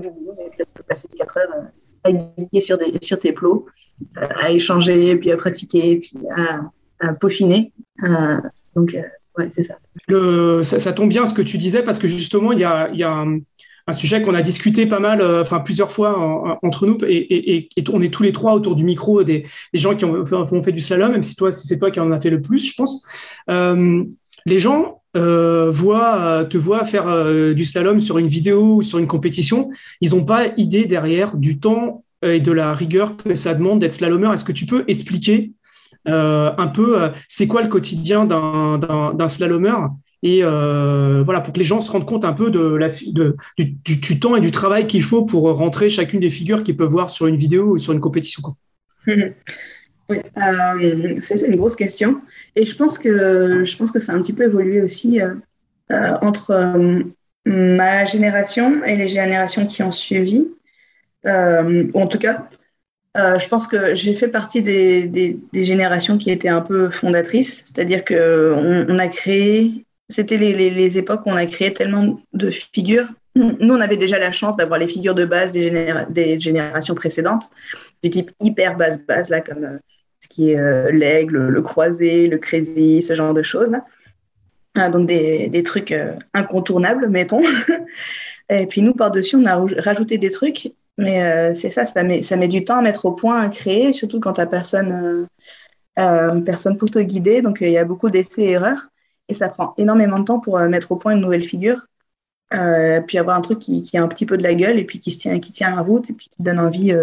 peux 0.74 0.84
passer 0.84 1.08
4 1.15 1.38
heures 1.38 1.65
à 2.04 2.12
guider 2.12 2.60
sur, 2.60 2.78
des, 2.78 2.98
sur 3.02 3.17
tes 3.17 3.32
plots, 3.32 3.65
euh, 4.17 4.28
à 4.41 4.52
échanger, 4.52 5.15
puis 5.15 5.32
à 5.32 5.38
pratiquer, 5.38 6.00
puis 6.02 6.17
à, 6.36 7.13
peaufiner. 7.13 7.71
Euh, 8.04 8.41
donc, 8.76 8.93
euh, 8.93 9.02
Ouais, 9.38 9.50
c'est 9.52 9.63
ça. 9.63 9.76
Le, 10.08 10.63
ça. 10.63 10.93
tombe 10.93 11.10
bien 11.10 11.26
ce 11.26 11.34
que 11.34 11.41
tu 11.41 11.58
disais 11.58 11.84
parce 11.84 12.00
que 12.00 12.08
justement, 12.08 12.54
il 12.54 12.60
y 12.60 12.63
a, 12.63 12.89
y 12.93 13.04
a 13.04 13.12
un, 13.12 13.39
sujet 13.93 14.21
qu'on 14.21 14.34
a 14.34 14.41
discuté 14.41 14.86
pas 14.86 15.00
mal, 15.00 15.21
enfin 15.41 15.60
plusieurs 15.60 15.91
fois 15.91 16.60
entre 16.63 16.88
nous, 16.88 16.98
et, 17.08 17.69
on 17.93 18.02
est 18.02 18.13
tous 18.13 18.24
les 18.24 18.32
trois 18.32 18.54
autour 18.54 18.76
du 18.76 18.84
micro 18.84 19.24
des, 19.24 19.45
gens 19.74 19.95
qui 19.95 20.06
ont, 20.06 20.62
fait 20.63 20.71
du 20.71 20.80
slalom, 20.80 21.12
même 21.12 21.24
si 21.24 21.36
toi, 21.36 21.52
c'est 21.52 21.78
toi 21.78 21.91
qui 21.91 22.00
en 22.00 22.12
as 22.12 22.19
fait 22.19 22.30
le 22.30 22.41
plus, 22.41 22.67
je 22.67 22.74
pense. 22.76 23.06
les 23.48 24.60
gens 24.60 25.02
euh, 25.15 25.69
voient, 25.71 26.45
te 26.50 26.58
voient 26.58 26.84
faire 26.84 27.06
du 27.54 27.65
slalom 27.65 28.00
sur 28.00 28.17
une 28.17 28.28
vidéo 28.28 28.78
ou 28.78 28.82
sur 28.82 28.98
une 28.98 29.08
compétition, 29.08 29.69
ils 30.02 30.12
n'ont 30.12 30.26
pas 30.26 30.48
idée 30.58 30.86
derrière 30.86 31.38
du 31.38 31.60
temps 31.60 32.04
et 32.24 32.39
de 32.39 32.52
la 32.52 32.74
rigueur 32.74 33.17
que 33.17 33.36
ça 33.36 33.54
demande 33.54 33.80
d'être 33.80 33.93
slalomeur. 33.93 34.34
Est-ce 34.34 34.45
que 34.45 34.52
tu 34.52 34.65
peux 34.65 34.84
expliquer 34.88 35.52
euh, 36.08 36.52
un 36.58 36.67
peu 36.67 37.02
euh, 37.02 37.10
c'est 37.28 37.48
quoi 37.48 37.62
le 37.62 37.67
quotidien 37.67 38.26
d'un 38.26 39.28
slalomeur? 39.28 39.89
Et 40.25 40.43
euh, 40.43 41.21
voilà 41.23 41.39
pour 41.39 41.53
que 41.53 41.59
les 41.59 41.63
gens 41.63 41.81
se 41.81 41.91
rendent 41.91 42.07
compte 42.07 42.25
un 42.25 42.33
peu 42.33 42.49
du, 42.49 44.19
temps 44.19 44.35
et 44.35 44.41
du 44.41 44.51
travail 44.51 44.88
qu'il 44.88 45.03
faut 45.03 45.23
pour 45.23 45.43
rentrer 45.55 45.88
chacune 45.89 46.19
des 46.19 46.31
figures 46.31 46.63
qu'ils 46.63 46.75
peuvent 46.75 46.89
voir 46.89 47.11
sur 47.11 47.27
une 47.27 47.35
vidéo 47.35 47.73
ou 47.73 47.77
sur 47.77 47.93
une 47.93 48.01
compétition. 48.01 48.41
Oui, 50.07 50.17
c'est 51.19 51.47
une 51.47 51.55
grosse 51.55 51.75
question 51.75 52.21
et 52.55 52.63
je 52.63 52.75
pense 52.75 52.99
que 52.99 53.65
je 53.65 53.75
pense 53.75 53.89
que 53.91 53.97
ça 53.97 54.13
a 54.13 54.15
un 54.15 54.21
petit 54.21 54.33
peu 54.33 54.43
évolué 54.43 54.79
aussi 54.83 55.19
entre 55.89 57.03
ma 57.43 58.05
génération 58.05 58.83
et 58.83 58.97
les 58.97 59.07
générations 59.07 59.65
qui 59.65 59.81
ont 59.81 59.91
suivi. 59.91 60.45
en 61.25 62.05
tout 62.05 62.19
cas, 62.19 62.47
euh, 63.15 63.39
je 63.39 63.47
pense 63.47 63.65
que 63.67 63.95
j'ai 63.95 64.13
fait 64.13 64.27
partie 64.27 64.61
des, 64.61 65.07
des, 65.07 65.65
générations 65.65 66.17
qui 66.17 66.31
étaient 66.31 66.49
un 66.49 66.61
peu 66.61 66.89
fondatrices, 66.89 67.63
c'est-à-dire 67.65 68.03
qu'on 68.03 68.85
on 68.89 68.99
a 68.99 69.07
créé, 69.07 69.85
c'était 70.09 70.37
les, 70.37 70.69
les, 70.69 70.97
époques 70.97 71.25
où 71.25 71.29
on 71.29 71.35
a 71.35 71.45
créé 71.45 71.73
tellement 71.73 72.19
de 72.33 72.49
figures. 72.49 73.07
Nous, 73.35 73.73
on 73.73 73.81
avait 73.81 73.97
déjà 73.97 74.17
la 74.17 74.31
chance 74.31 74.55
d'avoir 74.55 74.79
les 74.79 74.87
figures 74.87 75.15
de 75.15 75.25
base 75.25 75.51
des, 75.51 75.93
des, 76.09 76.39
générations 76.39 76.95
précédentes, 76.95 77.49
du 78.01 78.09
type 78.09 78.31
hyper 78.39 78.77
base-base, 78.77 79.29
là, 79.29 79.41
comme 79.41 79.63
euh, 79.63 79.77
ce 80.21 80.29
qui 80.29 80.51
est 80.51 80.59
euh, 80.59 80.89
l'aigle, 80.91 81.37
le 81.37 81.61
croisé, 81.61 82.27
le 82.27 82.37
crazy, 82.37 83.01
ce 83.01 83.15
genre 83.15 83.33
de 83.33 83.43
choses. 83.43 83.71
Là. 83.71 84.89
donc 84.89 85.07
des, 85.07 85.47
des 85.49 85.63
trucs 85.63 85.93
incontournables, 86.33 87.09
mettons. 87.09 87.43
Et 88.49 88.67
puis 88.67 88.81
nous, 88.81 88.93
par-dessus, 88.93 89.35
on 89.35 89.45
a 89.45 89.55
rajouté 89.81 90.17
des 90.17 90.29
trucs 90.29 90.71
mais 90.97 91.23
euh, 91.23 91.53
c'est 91.53 91.71
ça, 91.71 91.85
ça 91.85 92.03
met, 92.03 92.21
ça 92.21 92.37
met 92.37 92.47
du 92.47 92.63
temps 92.63 92.77
à 92.77 92.81
mettre 92.81 93.05
au 93.05 93.11
point, 93.11 93.41
à 93.41 93.49
créer, 93.49 93.91
surtout 93.93 94.19
quand 94.19 94.33
tu 94.33 94.47
personne, 94.47 94.91
euh, 94.91 95.25
euh, 95.99 96.41
personne 96.41 96.77
pour 96.77 96.89
te 96.89 96.99
guider. 96.99 97.41
Donc, 97.41 97.59
il 97.61 97.71
y 97.71 97.77
a 97.77 97.85
beaucoup 97.85 98.09
d'essais 98.09 98.43
et 98.43 98.51
erreurs. 98.51 98.87
Et 99.29 99.33
ça 99.33 99.49
prend 99.49 99.73
énormément 99.77 100.19
de 100.19 100.25
temps 100.25 100.39
pour 100.39 100.59
mettre 100.59 100.91
au 100.91 100.95
point 100.95 101.13
une 101.13 101.21
nouvelle 101.21 101.43
figure. 101.43 101.88
puis 103.07 103.17
avoir 103.17 103.35
un 103.38 103.41
truc 103.41 103.59
qui, 103.59 103.97
a 103.97 104.03
un 104.03 104.07
petit 104.07 104.25
peu 104.25 104.38
de 104.38 104.43
la 104.43 104.53
gueule 104.53 104.77
et 104.77 104.83
puis 104.83 104.99
qui, 104.99 105.15
tient, 105.15 105.39
qui 105.39 105.51
tient 105.51 105.75
la 105.75 105.81
route 105.81 106.09
et 106.09 106.13
puis 106.13 106.29
qui 106.29 106.43
donne 106.43 106.59
envie, 106.59 106.93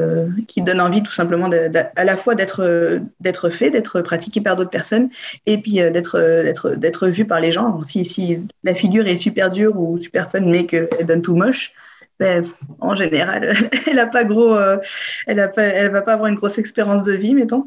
qui 0.46 0.62
donne 0.62 0.80
envie 0.80 1.02
tout 1.02 1.12
simplement 1.12 1.50
à 1.96 2.04
la 2.04 2.16
fois 2.16 2.35
d'être 2.35 3.50
fait, 3.50 3.70
d'être 3.70 4.00
pratiqué 4.02 4.40
par 4.40 4.56
d'autres 4.56 4.70
personnes 4.70 5.11
et 5.46 5.58
puis 5.58 5.74
d'être 5.74 7.08
vu 7.08 7.24
par 7.24 7.40
les 7.40 7.52
gens. 7.52 7.82
Si, 7.82 8.38
la 8.62 8.74
figure 8.74 9.06
est 9.06 9.16
super 9.16 9.50
dure 9.50 9.78
ou 9.78 9.98
super 9.98 10.30
fun 10.30 10.40
mais 10.40 10.66
qu'elle 10.66 11.06
donne 11.06 11.22
tout 11.22 11.35
moche, 11.35 11.74
ben, 12.22 12.44
en 12.78 12.94
général, 12.94 13.52
elle 13.90 13.98
a 13.98 14.06
pas 14.06 14.22
gros, 14.22 14.54
euh, 14.54 14.78
elle 15.26 15.50
elle 15.56 15.90
va 15.90 16.02
pas 16.02 16.12
avoir 16.12 16.28
une 16.28 16.37
grosse 16.37 16.58
expérience 16.58 17.02
de 17.02 17.12
vie, 17.12 17.35
mettons. 17.35 17.66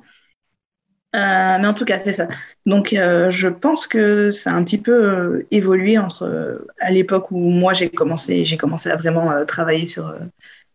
Euh, 1.16 1.58
mais 1.60 1.68
en 1.68 1.74
tout 1.74 1.86
cas, 1.86 2.00
c'est 2.00 2.14
ça. 2.14 2.28
Donc, 2.66 2.94
euh, 2.94 3.30
je 3.30 3.48
pense 3.48 3.88
que 3.88 4.32
ça 4.32 4.52
a 4.52 4.56
un 4.56 4.64
petit 4.64 4.78
peu 4.78 5.46
évolué 5.52 5.98
entre 5.98 6.66
à 6.80 6.92
l'époque 6.92 7.32
où 7.32 7.38
moi 7.38 7.74
j'ai 7.74 7.90
commencé, 7.90 8.44
j'ai 8.44 8.58
commencé 8.58 8.90
à 8.90 8.96
vraiment 8.96 9.46
travailler 9.46 9.86
sur, 9.86 10.14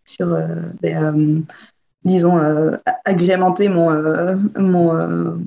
sur 0.06 0.38
ben, 0.80 1.44
disons, 2.04 2.40
agrémenter 3.04 3.68
mon, 3.68 3.90
mon, 4.56 5.38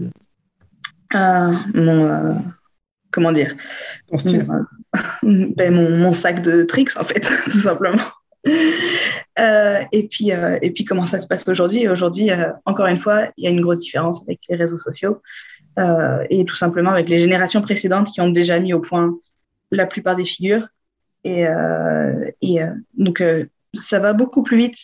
mon 1.74 2.44
comment 3.12 3.32
dire, 3.32 3.56
ben, 5.24 5.74
mon, 5.74 5.90
mon, 5.98 6.14
sac 6.14 6.42
de 6.42 6.64
tricks 6.64 6.98
en 6.98 7.04
fait, 7.04 7.28
tout 7.46 7.60
simplement. 7.60 8.04
Euh, 9.40 9.82
et, 9.92 10.08
puis, 10.08 10.32
euh, 10.32 10.60
et 10.62 10.72
puis, 10.72 10.86
comment 10.86 11.06
ça 11.06 11.20
se 11.20 11.28
passe 11.28 11.48
aujourd'hui? 11.48 11.88
Aujourd'hui, 11.88 12.32
euh, 12.32 12.52
encore 12.66 12.88
une 12.88 12.98
fois, 12.98 13.30
il 13.38 13.44
y 13.44 13.48
a 13.48 13.50
une 13.50 13.62
grosse 13.62 13.80
différence 13.80 14.22
avec 14.22 14.40
les 14.50 14.56
réseaux 14.56 14.78
sociaux 14.78 15.22
et 16.30 16.46
tout 16.46 16.54
simplement 16.54 16.92
avec 16.92 17.10
les 17.10 17.18
générations 17.18 17.64
précédentes 17.64 18.12
qui 18.12 18.22
ont 18.22 18.30
déjà 18.30 18.60
mis 18.60 18.74
au 18.74 18.80
point 18.80 19.18
la 19.72 19.88
plupart 19.88 20.16
des 20.16 20.24
figures. 20.24 20.68
Et, 21.24 21.46
et 22.44 22.60
donc, 22.94 23.24
ça 23.74 23.98
va 23.98 24.14
beaucoup 24.14 24.44
plus 24.44 24.58
vite 24.58 24.78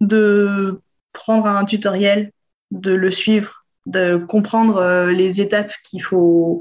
de 0.00 0.80
prendre 1.12 1.46
un 1.46 1.64
tutoriel, 1.64 2.32
de 2.72 2.92
le 2.92 3.12
suivre, 3.12 3.64
de 3.86 4.16
comprendre 4.16 5.12
les 5.12 5.40
étapes 5.40 5.70
qu'il 5.84 6.02
faut, 6.02 6.60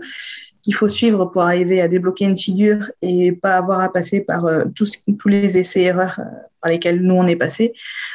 qu'il 0.65 0.73
faut 0.73 0.89
suivre 0.89 1.25
pour 1.25 1.43
arriver 1.43 1.79
à 1.79 1.87
débloquer 1.87 2.25
une 2.25 2.35
figure 2.35 2.89
et 3.03 3.31
pas 3.31 3.55
avoir 3.55 3.81
à 3.81 3.93
passer 3.93 4.21
par 4.21 4.45
euh, 4.45 4.65
tous, 4.73 4.93
tous 5.19 5.27
les 5.27 5.59
essais-erreurs 5.59 6.19
euh, 6.19 6.23
par 6.59 6.71
lesquels 6.71 7.03
nous 7.03 7.13
on 7.13 7.27
est 7.27 7.35
passé. 7.35 7.73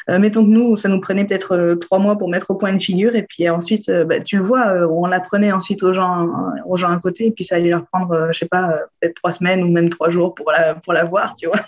Euh, 0.09 0.19
mettons 0.19 0.45
que 0.45 0.51
nous, 0.51 0.77
ça 0.77 0.89
nous 0.89 1.01
prenait 1.01 1.25
peut-être 1.25 1.77
trois 1.81 2.01
mois 2.01 2.19
pour 2.19 2.29
mettre 2.29 2.51
au 2.51 2.57
point 2.57 2.73
une 2.73 2.81
figure 2.81 3.15
et 3.15 3.23
puis 3.23 3.49
ensuite, 3.49 3.89
bah, 3.89 4.19
tu 4.19 4.37
le 4.37 4.43
vois, 4.43 4.67
on 4.91 5.07
l'apprenait 5.07 5.53
ensuite 5.53 5.85
aux 5.85 5.93
gens, 5.93 6.29
aux 6.67 6.77
gens 6.77 6.91
à 6.91 6.99
côté 6.99 7.27
et 7.27 7.31
puis 7.31 7.45
ça 7.45 7.55
allait 7.55 7.71
leur 7.71 7.87
prendre, 7.87 8.31
je 8.33 8.39
sais 8.41 8.49
pas, 8.49 8.81
peut-être 9.01 9.15
trois 9.15 9.31
semaines 9.31 9.63
ou 9.63 9.71
même 9.71 9.89
trois 9.89 10.11
jours 10.11 10.35
pour 10.35 10.51
la, 10.51 10.75
pour 10.75 10.93
la 10.93 11.05
voir, 11.05 11.37
tu 11.37 11.47
vois. 11.47 11.61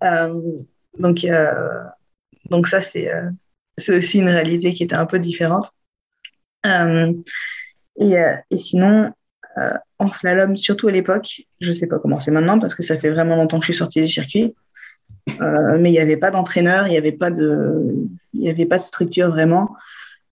donc, 0.98 1.26
donc 2.48 2.66
ça, 2.66 2.80
c'est 2.80 3.12
c'est 3.76 3.96
aussi 3.96 4.20
une 4.20 4.28
réalité 4.28 4.72
qui 4.72 4.84
était 4.84 4.96
un 4.96 5.06
peu 5.06 5.18
différente. 5.18 5.70
et, 6.64 8.14
et, 8.50 8.58
sinon, 8.58 9.12
euh, 9.60 9.72
en 9.98 10.10
slalom, 10.10 10.56
surtout 10.56 10.88
à 10.88 10.92
l'époque. 10.92 11.42
Je 11.60 11.68
ne 11.68 11.72
sais 11.72 11.86
pas 11.86 11.98
comment 11.98 12.18
c'est 12.18 12.30
maintenant 12.30 12.58
parce 12.58 12.74
que 12.74 12.82
ça 12.82 12.96
fait 12.96 13.10
vraiment 13.10 13.36
longtemps 13.36 13.58
que 13.58 13.66
je 13.66 13.72
suis 13.72 13.78
sortie 13.78 14.00
du 14.00 14.08
circuit. 14.08 14.54
Euh, 15.40 15.76
mais 15.78 15.90
il 15.90 15.92
n'y 15.92 15.98
avait 15.98 16.16
pas 16.16 16.30
d'entraîneur, 16.30 16.86
il 16.86 16.90
n'y 16.90 16.96
avait 16.96 17.12
pas 17.12 17.30
de, 17.30 17.94
avait 18.46 18.66
pas 18.66 18.78
de 18.78 18.82
structure 18.82 19.28
vraiment. 19.28 19.76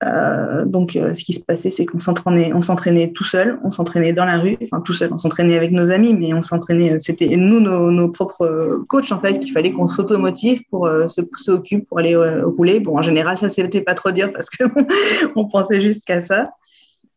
Euh, 0.05 0.65
donc, 0.65 0.93
ce 0.93 1.25
qui 1.25 1.35
se 1.35 1.41
passait, 1.41 1.71
c'est 1.71 1.85
qu'on 1.85 1.99
s'entraînait, 1.99 3.11
tout 3.11 3.25
seul, 3.25 3.59
on 3.65 3.71
s'entraînait 3.73 4.13
dans 4.13 4.25
la 4.25 4.39
rue, 4.39 4.57
enfin 4.63 4.81
tout 4.81 4.95
seul, 4.95 5.13
on 5.13 5.19
s'entraînait 5.19 5.57
avec 5.57 5.73
nos 5.73 5.91
amis, 5.91 6.15
mais 6.15 6.33
on 6.33 6.41
s'entraînait, 6.41 7.01
c'était 7.01 7.37
nous, 7.37 7.61
nos, 7.61 8.09
propres 8.09 8.85
coachs 8.89 9.11
en 9.11 9.21
fait, 9.21 9.41
qu'il 9.41 9.53
fallait 9.53 9.73
qu'on 9.73 9.89
s'automotive 9.89 10.63
pour 10.71 10.89
se 11.09 11.21
pousser 11.21 11.51
au 11.51 11.59
cul 11.59 11.83
pour 11.83 11.99
aller 11.99 12.17
rouler. 12.17 12.79
Bon, 12.79 12.97
en 12.97 13.03
général, 13.03 13.37
ça 13.39 13.49
c'était 13.49 13.83
pas 13.83 13.95
trop 13.95 14.13
dur 14.13 14.33
parce 14.33 14.49
qu'on 14.49 14.69
on 15.37 15.49
pensait 15.49 15.81
juste 15.81 16.07
qu'à 16.07 16.21
ça. 16.21 16.53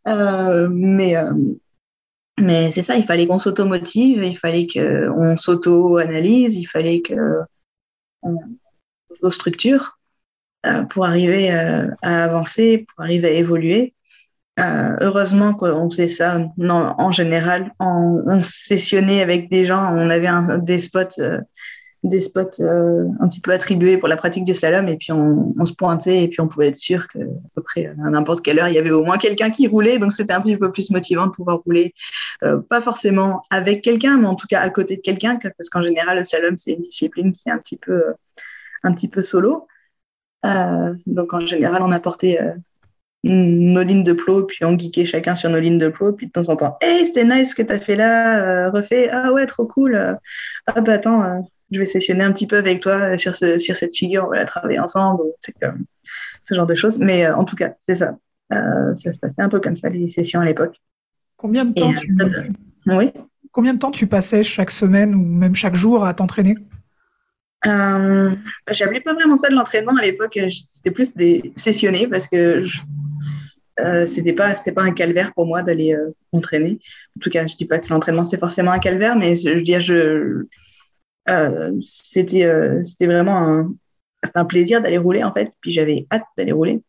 mais 0.05 1.15
mais 2.41 2.71
c'est 2.71 2.81
ça, 2.81 2.95
il 2.95 3.05
fallait 3.05 3.27
qu'on 3.27 3.37
s'automotive, 3.37 4.23
il 4.23 4.37
fallait 4.37 4.67
qu'on 4.67 5.37
s'auto-analyse, 5.37 6.55
il 6.55 6.65
fallait 6.65 7.01
qu'on 7.01 7.45
structure 9.31 9.99
euh, 10.65 10.83
pour 10.83 11.05
arriver 11.05 11.51
euh, 11.51 11.87
à 12.01 12.23
avancer, 12.25 12.85
pour 12.87 13.03
arriver 13.03 13.29
à 13.29 13.31
évoluer. 13.31 13.93
Euh, 14.59 14.95
heureusement 14.99 15.53
qu'on 15.53 15.89
faisait 15.89 16.09
ça 16.09 16.39
en 16.59 17.11
général, 17.11 17.71
on, 17.79 18.21
on, 18.27 18.43
sessionnait 18.43 19.21
avec 19.21 19.49
des 19.49 19.65
gens, 19.65 19.93
on 19.95 20.09
avait 20.09 20.29
des 20.59 20.79
spots 20.79 21.21
des 22.03 22.21
spots 22.21 22.61
euh, 22.61 23.05
un 23.19 23.27
petit 23.27 23.41
peu 23.41 23.51
attribués 23.51 23.97
pour 23.97 24.07
la 24.07 24.17
pratique 24.17 24.43
du 24.43 24.55
slalom 24.55 24.87
et 24.87 24.97
puis 24.97 25.11
on, 25.11 25.53
se 25.65 25.73
pointait 25.73 26.23
et 26.23 26.27
puis 26.27 26.41
on 26.41 26.47
pouvait 26.47 26.69
être 26.69 26.77
sûr 26.77 27.07
qu'à 27.07 27.19
peu 27.55 27.61
près 27.61 27.85
à 27.85 28.09
n'importe 28.09 28.43
quelle 28.43 28.59
heure 28.59 28.67
il 28.67 28.73
y 28.73 28.79
avait 28.79 28.89
au 28.89 29.03
moins 29.03 29.19
quelqu'un 29.19 29.51
qui 29.51 29.67
roulait. 29.67 29.99
Donc 29.99 30.11
c'était 30.11 30.33
un 30.33 30.41
petit 30.41 30.57
peu 30.57 30.71
plus 30.71 30.89
motivant 30.89 31.27
de 31.27 31.31
pouvoir 31.31 31.59
rouler 31.59 31.93
euh, 32.43 32.59
pas 32.59 32.81
forcément 32.81 33.43
avec 33.51 33.83
quelqu'un 33.83 34.17
mais 34.17 34.27
en 34.27 34.35
tout 34.35 34.47
cas 34.47 34.61
à 34.61 34.69
côté 34.71 34.97
de 34.97 35.01
quelqu'un 35.01 35.37
parce 35.37 35.69
qu'en 35.69 35.83
général 35.83 36.17
le 36.17 36.23
slalom 36.23 36.57
c'est 36.57 36.71
une 36.71 36.81
discipline 36.81 37.33
qui 37.33 37.43
est 37.47 37.51
un 37.51 37.59
petit 37.59 37.77
peu 37.77 37.91
euh, 37.91 38.13
un 38.83 38.93
petit 38.93 39.07
peu 39.07 39.21
solo. 39.21 39.67
Donc 41.05 41.33
en 41.33 41.45
général 41.45 41.83
on 41.83 41.91
apportait 41.91 42.39
nos 43.23 43.83
lignes 43.83 44.03
de 44.03 44.13
plot, 44.13 44.45
puis 44.45 44.65
on 44.65 44.75
geekait 44.75 45.05
chacun 45.05 45.35
sur 45.35 45.51
nos 45.51 45.59
lignes 45.59 45.77
de 45.77 45.89
plot, 45.89 46.13
puis 46.13 46.25
de 46.25 46.31
temps 46.31 46.49
en 46.49 46.55
temps, 46.55 46.77
hey, 46.81 47.05
c'était 47.05 47.23
nice 47.23 47.51
ce 47.51 47.55
que 47.55 47.61
tu 47.61 47.71
as 47.71 47.79
fait 47.79 47.95
là, 47.95 48.71
refait, 48.71 49.09
ah 49.11 49.31
ouais, 49.31 49.45
trop 49.45 49.67
cool, 49.67 50.17
ah 50.65 50.81
bah 50.81 50.93
attends, 50.93 51.43
je 51.71 51.79
vais 51.79 51.85
sessionner 51.85 52.23
un 52.23 52.31
petit 52.31 52.47
peu 52.47 52.57
avec 52.57 52.81
toi 52.81 53.17
sur, 53.17 53.35
ce, 53.35 53.59
sur 53.59 53.75
cette 53.75 53.95
figure, 53.95 54.25
on 54.25 54.29
va 54.29 54.37
la 54.37 54.45
travailler 54.45 54.79
ensemble, 54.79 55.23
c'est 55.39 55.57
comme 55.59 55.85
ce 56.45 56.55
genre 56.55 56.67
de 56.67 56.75
choses. 56.75 56.99
Mais 56.99 57.25
euh, 57.25 57.35
en 57.35 57.45
tout 57.45 57.55
cas, 57.55 57.73
c'est 57.79 57.95
ça. 57.95 58.17
Euh, 58.53 58.93
ça 58.95 59.11
se 59.11 59.19
passait 59.19 59.41
un 59.41 59.49
peu 59.49 59.59
comme 59.59 59.77
ça, 59.77 59.89
les 59.89 60.09
sessions 60.09 60.41
à 60.41 60.45
l'époque. 60.45 60.75
Combien 61.37 61.65
de 61.65 61.73
temps 61.73 61.93
tu... 61.93 62.07
Oui. 62.87 63.11
Combien 63.51 63.73
de 63.73 63.79
temps 63.79 63.91
tu 63.91 64.07
passais 64.07 64.43
chaque 64.43 64.71
semaine 64.71 65.15
ou 65.15 65.23
même 65.23 65.55
chaque 65.55 65.75
jour 65.75 66.05
à 66.05 66.13
t'entraîner? 66.13 66.55
Euh, 67.65 68.35
J'appelais 68.71 69.01
pas 69.01 69.13
vraiment 69.13 69.37
ça 69.37 69.49
de 69.49 69.55
l'entraînement 69.55 69.95
à 69.97 70.01
l'époque, 70.01 70.39
c'était 70.49 70.91
plus 70.91 71.13
des 71.15 71.53
sessionner 71.55 72.07
parce 72.07 72.27
que 72.27 72.63
euh, 73.79 74.05
c'était 74.07 74.33
pas 74.33 74.55
c'était 74.55 74.71
pas 74.71 74.83
un 74.83 74.93
calvaire 74.93 75.33
pour 75.33 75.45
moi 75.45 75.61
d'aller 75.61 75.93
euh, 75.93 76.15
m'entraîner. 76.33 76.79
En 77.17 77.19
tout 77.19 77.29
cas, 77.29 77.45
je 77.45 77.55
dis 77.55 77.65
pas 77.65 77.79
que 77.79 77.87
l'entraînement 77.89 78.23
c'est 78.23 78.39
forcément 78.39 78.71
un 78.71 78.79
calvaire, 78.79 79.15
mais 79.15 79.35
je 79.35 79.49
veux 79.49 79.61
dire 79.61 79.79
je 79.79 79.93
euh, 79.93 80.49
c'était 81.81 82.83
c'était 82.83 83.05
vraiment 83.05 83.37
un, 83.37 83.73
un 84.35 84.45
plaisir 84.45 84.81
d'aller 84.81 84.97
rouler 84.97 85.23
en 85.23 85.33
fait. 85.33 85.51
Puis 85.61 85.71
j'avais 85.71 86.07
hâte 86.11 86.23
d'aller 86.37 86.51
rouler, 86.51 86.81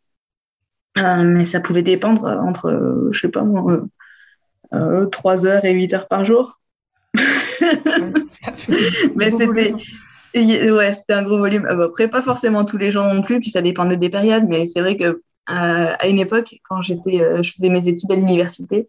mais 0.97 1.45
ça 1.45 1.61
pouvait 1.61 1.83
dépendre 1.83 2.25
entre 2.27 3.11
je 3.13 3.21
sais 3.21 3.29
pas 3.29 3.45
moi 3.45 3.83
3 5.11 5.47
heures 5.47 5.65
et 5.65 5.73
8 5.73 5.95
heures 5.95 6.09
par 6.09 6.25
jour. 6.25 6.61
mais 9.17 9.31
c'était 9.31 9.75
Ouais, 10.35 10.93
c'était 10.93 11.13
un 11.13 11.23
gros 11.23 11.39
volume. 11.39 11.67
Après, 11.67 12.09
pas 12.09 12.23
forcément 12.23 12.65
tous 12.65 12.79
les 12.79 12.91
gens 12.91 13.13
non 13.13 13.23
plus, 13.23 13.41
puis 13.41 13.51
ça 13.51 13.61
dépendait 13.63 13.97
des 13.97 14.09
périodes, 14.09 14.45
mais 14.49 14.67
c'est 14.67 14.81
vrai 14.81 14.97
que 14.97 15.05
euh, 15.05 15.21
à 15.99 16.09
une 16.09 16.19
époque, 16.19 16.55
quand 16.69 16.81
j'étais, 16.83 17.21
euh, 17.21 17.43
je 17.43 17.51
faisais 17.51 17.69
mes 17.69 17.89
études 17.89 18.11
à 18.13 18.17
l'université, 18.17 18.89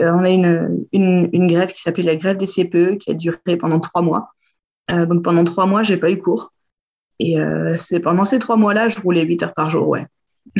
euh, 0.00 0.12
on 0.12 0.24
a 0.24 0.30
une, 0.30 0.86
une, 0.92 1.28
une 1.32 1.46
grève 1.46 1.72
qui 1.72 1.80
s'appelait 1.80 2.04
la 2.04 2.16
grève 2.16 2.36
des 2.36 2.46
CPE 2.46 2.98
qui 2.98 3.10
a 3.10 3.14
duré 3.14 3.56
pendant 3.58 3.80
trois 3.80 4.02
mois. 4.02 4.34
Donc 4.88 5.24
pendant 5.24 5.44
trois 5.44 5.66
mois, 5.66 5.82
j'ai 5.82 5.96
pas 5.96 6.10
eu 6.10 6.18
cours. 6.18 6.52
Et 7.18 7.36
c'est 7.78 8.00
pendant 8.00 8.24
ces 8.24 8.38
trois 8.38 8.56
mois-là, 8.56 8.88
je 8.88 9.00
roulais 9.00 9.24
8 9.24 9.42
heures 9.42 9.54
par 9.54 9.70
jour, 9.70 9.88
ouais. 9.88 10.06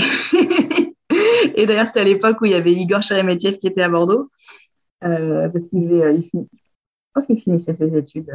et 1.54 1.66
d'ailleurs, 1.66 1.86
c'était 1.86 2.00
à 2.00 2.04
l'époque 2.04 2.40
où 2.40 2.46
il 2.46 2.52
y 2.52 2.54
avait 2.54 2.72
Igor 2.72 3.02
Cheremetiev 3.02 3.58
qui 3.58 3.66
était 3.66 3.82
à 3.82 3.88
Bordeaux, 3.88 4.30
parce 5.00 5.64
qu'il 5.68 5.82
faisait, 5.82 6.14
il, 6.14 6.46
pense 7.14 7.26
qu'il 7.26 7.40
finissait 7.40 7.74
ses 7.74 7.96
études 7.96 8.32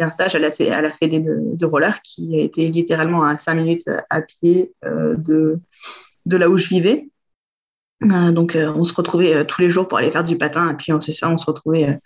un 0.00 0.10
stage 0.10 0.34
à 0.34 0.38
la, 0.38 0.48
à 0.48 0.92
Fédé 0.92 1.20
de, 1.20 1.66
roller 1.66 2.00
qui 2.02 2.38
était 2.38 2.68
littéralement 2.68 3.24
à 3.24 3.36
5 3.36 3.54
minutes 3.54 3.90
à 4.10 4.22
pied 4.22 4.72
euh, 4.84 5.16
de, 5.16 5.60
là 6.26 6.48
où 6.48 6.58
je 6.58 6.68
vivais. 6.68 7.08
Euh, 8.04 8.30
donc, 8.30 8.54
euh, 8.54 8.72
on 8.74 8.84
se 8.84 8.94
retrouvait 8.94 9.44
tous 9.44 9.60
les 9.60 9.70
jours 9.70 9.88
pour 9.88 9.98
aller 9.98 10.10
faire 10.10 10.24
du 10.24 10.36
patin. 10.36 10.70
Et 10.70 10.74
puis, 10.74 10.92
c'est 11.00 11.12
ça, 11.12 11.28
on 11.30 11.36
se 11.36 11.46
retrouvait. 11.46 11.96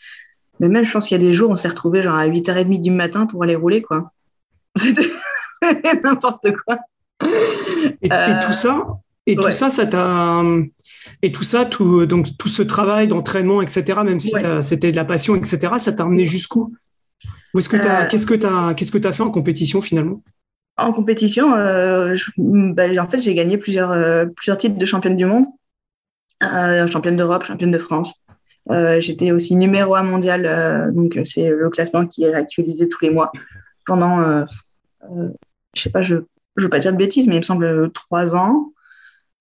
Mais 0.63 0.69
même, 0.69 0.85
je 0.85 0.93
pense 0.93 1.09
qu'il 1.09 1.21
y 1.21 1.23
a 1.23 1.27
des 1.29 1.35
jours, 1.35 1.51
on 1.51 1.57
s'est 1.57 1.69
retrouvés 1.69 2.03
genre 2.03 2.15
à 2.15 2.27
8h30 2.27 2.81
du 2.81 2.93
matin 2.93 3.27
pour 3.27 3.43
aller 3.43 3.57
rouler, 3.57 3.83
quoi. 3.83 4.13
C'était 4.77 5.11
n'importe 6.03 6.53
quoi. 6.65 6.79
Et, 8.01 8.09
tout 8.09 8.53
ça, 8.53 8.87
et 9.27 9.37
tout 9.37 9.53
ça, 9.53 9.71
ça 9.71 9.87
t'a. 9.87 10.43
Et 11.21 11.33
tout 11.33 11.43
ça, 11.43 11.65
tout, 11.65 12.07
donc, 12.07 12.37
tout 12.39 12.49
ce 12.49 12.63
travail 12.63 13.09
d'entraînement, 13.09 13.61
etc., 13.61 14.01
même 14.05 14.21
si 14.21 14.33
c'était 14.61 14.93
de 14.93 14.97
la 14.97 15.05
passion, 15.05 15.37
etc., 15.37 15.75
ça 15.79 15.93
t'a 15.93 16.07
emmené 16.07 16.27
jusqu'où? 16.27 16.73
Que 17.55 17.77
euh, 17.77 18.09
qu'est-ce 18.09 18.27
que 18.27 18.35
tu 18.35 18.47
as, 18.47 18.75
qu'est-ce 18.75 18.91
que 18.91 19.07
as 19.07 19.13
fait 19.13 19.23
en 19.23 19.31
compétition 19.31 19.81
finalement? 19.81 20.23
En 20.79 20.93
compétition, 20.93 21.55
euh, 21.55 22.15
bah, 22.39 22.85
en 22.99 23.09
fait, 23.09 23.19
j'ai 23.19 23.35
gagné 23.35 23.59
plusieurs, 23.59 23.91
euh, 23.91 24.25
plusieurs 24.25 24.57
titres 24.57 24.79
de 24.79 24.85
championne 24.87 25.17
du 25.17 25.27
monde, 25.27 25.45
championne 26.41 27.17
d'Europe, 27.17 27.45
championne 27.45 27.71
de 27.71 27.79
France. 27.79 28.22
J'étais 28.71 29.33
aussi 29.33 29.57
numéro 29.57 29.95
un 29.95 30.03
mondial, 30.03 30.93
donc 30.95 31.19
c'est 31.25 31.49
le 31.49 31.69
classement 31.71 32.07
qui 32.07 32.25
est 32.25 32.35
actualisé 32.35 32.89
tous 32.89 33.05
les 33.05 33.11
mois 33.11 33.33
pendant, 33.87 34.47
je 35.75 35.81
sais 35.81 35.91
pas, 35.91 36.03
je 36.03 36.15
ne 36.17 36.23
veux 36.63 36.69
pas 36.69 36.79
dire 36.79 36.93
de 36.93 36.97
bêtises, 36.97 37.27
mais 37.27 37.35
il 37.35 37.41
me 37.41 37.45
semble 37.45 37.91
trois 37.93 38.37
ans. 38.37 38.73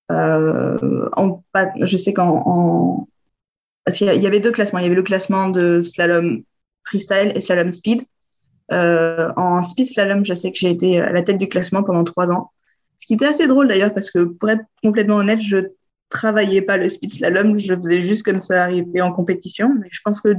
En, 0.10 1.44
je 1.82 1.98
sais 1.98 2.14
qu'en 2.14 3.08
parce 3.86 3.98
qu'il 3.98 4.08
y 4.08 4.28
avait 4.28 4.40
deux 4.40 4.52
classements. 4.52 4.80
Il 4.80 4.84
y 4.84 4.86
avait 4.86 4.96
le 4.96 5.04
classement 5.04 5.50
de 5.50 5.82
slalom 5.82 6.44
freestyle 6.84 7.32
et 7.36 7.42
slalom 7.42 7.72
speed. 7.72 8.04
Euh, 8.72 9.32
en 9.36 9.64
speed 9.64 9.88
slalom, 9.88 10.24
je 10.24 10.34
sais 10.36 10.52
que 10.52 10.58
j'ai 10.58 10.70
été 10.70 11.00
à 11.00 11.12
la 11.12 11.22
tête 11.22 11.38
du 11.38 11.48
classement 11.48 11.84
pendant 11.84 12.04
trois 12.04 12.32
ans. 12.32 12.52
Ce 13.00 13.08
qui 13.08 13.16
était 13.16 13.26
assez 13.26 13.48
drôle 13.48 13.68
d'ailleurs, 13.68 13.94
parce 13.94 14.12
que 14.12 14.24
pour 14.24 14.50
être 14.50 14.64
complètement 14.84 15.18
honnête, 15.18 15.42
je 15.42 15.58
travaillais 16.12 16.62
pas 16.62 16.78
le 16.78 16.88
speed 16.90 17.12
slalom, 17.12 17.60
je 17.60 17.74
faisais 17.74 18.02
juste 18.02 18.24
comme 18.24 18.40
ça 18.40 18.64
arriver 18.64 19.02
en 19.02 19.12
compétition. 19.12 19.74
Mais 19.80 19.88
je 19.92 20.00
pense 20.04 20.22
que 20.22 20.36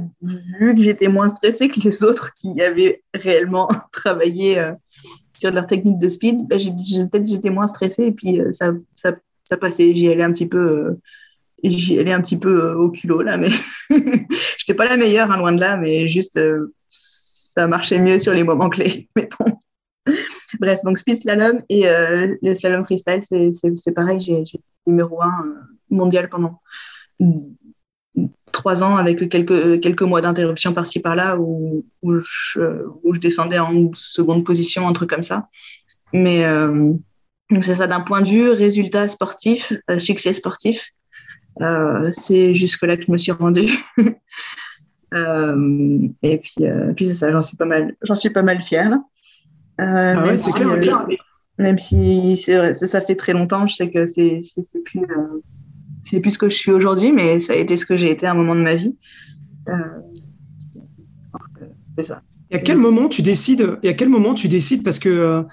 vu 0.59 0.75
que 0.75 0.81
j'étais 0.81 1.09
moins 1.09 1.29
stressée 1.29 1.67
que 1.67 1.81
les 1.81 2.03
autres 2.03 2.33
qui 2.33 2.61
avaient 2.61 3.03
réellement 3.13 3.67
travaillé 3.91 4.59
euh, 4.59 4.71
sur 5.37 5.51
leur 5.51 5.67
technique 5.67 5.99
de 5.99 6.07
speed, 6.07 6.47
ben, 6.47 6.57
peut-être 6.57 7.27
j'étais 7.27 7.49
moins 7.49 7.67
stressée 7.67 8.05
et 8.05 8.11
puis 8.11 8.39
euh, 8.39 8.51
ça, 8.51 8.71
ça, 8.95 9.13
passait. 9.59 9.93
J'y 9.93 10.09
allais 10.09 10.23
un 10.23 10.31
petit 10.31 10.47
peu 10.47 10.97
j'y 11.63 11.99
allais 11.99 12.13
un 12.13 12.21
petit 12.21 12.37
peu 12.37 12.65
euh, 12.65 12.75
au 12.75 12.89
culot 12.89 13.21
là, 13.21 13.37
mais 13.37 13.49
j'étais 14.57 14.73
pas 14.73 14.85
la 14.85 14.97
meilleure, 14.97 15.31
hein, 15.31 15.37
loin 15.37 15.51
de 15.51 15.59
là, 15.59 15.77
mais 15.77 16.07
juste 16.07 16.37
euh, 16.37 16.73
ça 16.89 17.67
marchait 17.67 17.99
mieux 17.99 18.19
sur 18.19 18.33
les 18.33 18.43
moments 18.43 18.69
clés. 18.69 19.09
Bon. 19.39 20.15
Bref, 20.59 20.79
donc 20.83 20.97
speed 20.97 21.17
slalom 21.17 21.61
et 21.69 21.87
euh, 21.87 22.35
le 22.41 22.53
slalom 22.53 22.83
freestyle, 22.85 23.21
c'est 23.21 23.91
pareil, 23.91 24.19
j'ai 24.19 24.43
numéro 24.85 25.21
un 25.21 25.55
mondial 25.89 26.29
pendant 26.29 26.61
trois 28.51 28.83
ans 28.83 28.95
avec 28.95 29.29
quelques, 29.29 29.81
quelques 29.81 30.01
mois 30.01 30.21
d'interruption 30.21 30.73
par-ci 30.73 30.99
par-là 30.99 31.37
où, 31.37 31.85
où, 32.01 32.17
je, 32.19 33.19
descendais 33.19 33.59
en 33.59 33.89
seconde 33.93 34.43
position, 34.43 34.87
un 34.87 34.93
truc 34.93 35.09
comme 35.09 35.23
ça. 35.23 35.47
Mais 36.11 36.45
c'est 37.61 37.75
ça 37.75 37.87
d'un 37.87 38.01
point 38.01 38.21
de 38.21 38.29
vue 38.29 38.49
résultat 38.51 39.07
sportif, 39.07 39.73
succès 39.97 40.33
sportif. 40.33 40.93
Euh, 41.61 42.09
c'est 42.11 42.55
jusque-là 42.55 42.97
que 42.97 43.03
je 43.03 43.11
me 43.11 43.17
suis 43.17 43.31
rendue. 43.31 43.71
Euh, 45.15 46.07
et 46.23 46.39
puis, 46.39 46.65
euh, 46.65 46.91
puis 46.95 47.05
c'est 47.05 47.13
ça, 47.13 47.31
j'en 47.31 47.43
suis 47.43 47.55
pas 47.55 47.65
mal, 47.65 47.95
j'en 48.01 48.15
suis 48.15 48.31
pas 48.31 48.41
mal 48.41 48.63
fière. 48.63 48.97
Ah 49.77 50.23
même, 50.23 50.37
si, 50.37 50.51
même 51.57 51.79
si 51.79 52.35
ça 52.37 53.01
fait 53.01 53.15
très 53.15 53.33
longtemps, 53.33 53.67
je 53.67 53.75
sais 53.75 53.89
que 53.89 54.05
c'est 54.05 54.41
plus, 54.85 55.01
c'est 56.03 56.19
plus 56.19 56.31
ce 56.31 56.37
que 56.37 56.49
je 56.49 56.55
suis 56.55 56.71
aujourd'hui, 56.71 57.11
mais 57.11 57.39
ça 57.39 57.53
a 57.53 57.55
été 57.55 57.77
ce 57.77 57.85
que 57.85 57.97
j'ai 57.97 58.11
été 58.11 58.25
à 58.25 58.31
un 58.31 58.35
moment 58.35 58.55
de 58.55 58.61
ma 58.61 58.75
vie. 58.75 58.95
c'est 61.97 62.03
ça. 62.03 62.21
Et 62.51 62.55
à 62.55 62.59
quel 62.59 62.77
moment 62.77 63.09
tu 63.09 63.23
décides 63.23 63.77
Et 63.81 63.89
à 63.89 63.93
quel 63.93 64.09
moment 64.09 64.35
tu 64.35 64.47
décides 64.47 64.83
parce 64.83 64.99
que 64.99 65.43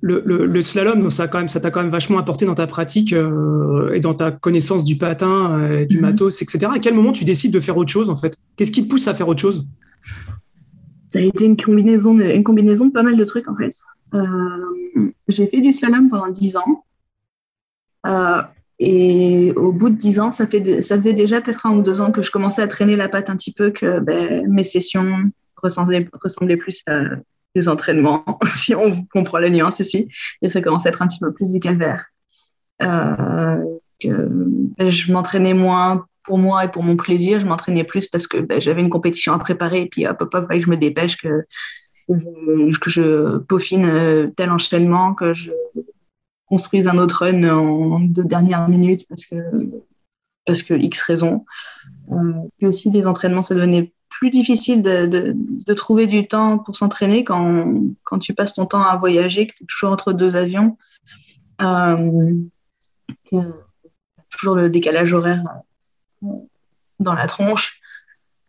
le, 0.00 0.62
slalom, 0.62 1.10
ça 1.10 1.28
quand 1.28 1.38
même, 1.38 1.48
ça 1.48 1.60
t'a 1.60 1.70
quand 1.70 1.82
même 1.82 1.90
vachement 1.90 2.18
apporté 2.18 2.46
dans 2.46 2.54
ta 2.54 2.66
pratique 2.66 3.12
euh, 3.12 3.92
et 3.92 4.00
dans 4.00 4.14
ta 4.14 4.30
connaissance 4.30 4.84
du 4.84 4.96
patin, 4.96 5.58
euh, 5.58 5.86
du 5.86 5.96
mhm. 5.96 6.02
matos, 6.02 6.42
etc. 6.42 6.66
À 6.74 6.78
quel 6.78 6.94
moment 6.94 7.12
tu 7.12 7.24
décides 7.24 7.52
de 7.52 7.60
faire 7.60 7.76
autre 7.76 7.90
chose 7.90 8.10
en 8.10 8.16
fait? 8.16 8.38
Qu'est-ce 8.56 8.70
qui 8.70 8.84
te 8.84 8.88
pousse 8.88 9.08
à 9.08 9.14
faire 9.14 9.28
autre 9.28 9.40
chose? 9.40 9.66
Ça 11.08 11.18
a 11.18 11.22
été 11.22 11.44
une 11.46 11.56
combinaison, 11.56 12.14
de, 12.14 12.24
une 12.24 12.44
combinaison 12.44 12.86
de 12.86 12.92
pas 12.92 13.02
mal 13.02 13.16
de 13.16 13.24
trucs 13.24 13.48
en 13.48 13.56
fait. 13.56 13.70
Euh, 14.14 15.12
j'ai 15.28 15.46
fait 15.46 15.60
du 15.60 15.72
slalom 15.72 16.08
pendant 16.08 16.28
10 16.28 16.56
ans. 16.56 16.84
et 18.78 19.52
au 19.56 19.72
bout 19.72 19.90
de 19.90 19.96
10 19.96 20.20
ans, 20.20 20.32
ça, 20.32 20.46
faisait 20.46 21.12
déjà 21.12 21.40
peut-être 21.40 21.66
un 21.66 21.76
ou 21.76 21.82
deux 21.82 22.00
ans 22.00 22.12
que 22.12 22.22
je 22.22 22.30
commençais 22.30 22.62
à 22.62 22.68
traîner 22.68 22.96
la 22.96 23.08
patte 23.08 23.30
un 23.30 23.36
petit 23.36 23.52
peu, 23.52 23.70
que 23.70 24.00
ben, 24.00 24.46
mes 24.48 24.64
sessions 24.64 25.30
ressemblaient, 25.56 26.06
plus 26.56 26.82
à 26.86 27.00
des 27.54 27.68
entraînements, 27.68 28.24
si 28.54 28.74
on 28.74 29.04
comprend 29.06 29.38
la 29.38 29.50
nuance 29.50 29.80
ici, 29.80 30.08
et 30.42 30.50
ça 30.50 30.60
commence 30.60 30.86
à 30.86 30.90
être 30.90 31.02
un 31.02 31.06
petit 31.06 31.18
peu 31.18 31.32
plus 31.32 31.52
du 31.52 31.60
calvaire. 31.60 32.06
Euh, 32.82 33.64
ben, 34.04 34.88
je 34.88 35.12
m'entraînais 35.12 35.54
moins 35.54 36.06
pour 36.28 36.38
moi 36.38 36.66
et 36.66 36.68
pour 36.68 36.82
mon 36.82 36.94
plaisir, 36.94 37.40
je 37.40 37.46
m'entraînais 37.46 37.84
plus 37.84 38.06
parce 38.06 38.26
que 38.26 38.36
ben, 38.36 38.60
j'avais 38.60 38.82
une 38.82 38.90
compétition 38.90 39.32
à 39.32 39.38
préparer, 39.38 39.80
et 39.80 39.86
puis 39.86 40.06
hop, 40.06 40.20
hop, 40.20 40.34
hop, 40.34 40.48
que 40.48 40.60
je 40.60 40.68
me 40.68 40.76
dépêche, 40.76 41.16
que, 41.16 41.46
que 42.06 42.90
je 42.90 43.38
peaufine 43.38 43.86
euh, 43.86 44.28
tel 44.36 44.50
enchaînement, 44.50 45.14
que 45.14 45.32
je 45.32 45.50
construise 46.46 46.86
un 46.86 46.98
autre 46.98 47.24
run 47.24 47.44
en 47.44 48.00
deux 48.00 48.24
dernières 48.24 48.68
minutes 48.68 49.06
parce 49.08 49.24
que, 49.24 49.36
parce 50.44 50.62
que 50.62 50.74
X 50.74 51.00
raison. 51.00 51.46
Euh, 52.12 52.32
puis 52.58 52.66
aussi, 52.66 52.90
les 52.90 53.06
entraînements, 53.06 53.42
ça 53.42 53.54
devenait 53.54 53.92
plus 54.10 54.28
difficile 54.28 54.82
de, 54.82 55.06
de, 55.34 55.74
trouver 55.74 56.06
du 56.06 56.28
temps 56.28 56.58
pour 56.58 56.76
s'entraîner 56.76 57.24
quand, 57.24 57.72
quand, 58.04 58.18
tu 58.18 58.34
passes 58.34 58.52
ton 58.52 58.66
temps 58.66 58.82
à 58.82 58.96
voyager, 58.96 59.46
que 59.46 59.54
tu 59.54 59.64
es 59.64 59.66
toujours 59.66 59.92
entre 59.92 60.12
deux 60.12 60.36
avions. 60.36 60.76
Euh, 61.62 62.32
toujours 64.30 64.56
le 64.56 64.68
décalage 64.68 65.12
horaire 65.14 65.44
dans 67.00 67.14
la 67.14 67.26
tronche. 67.26 67.80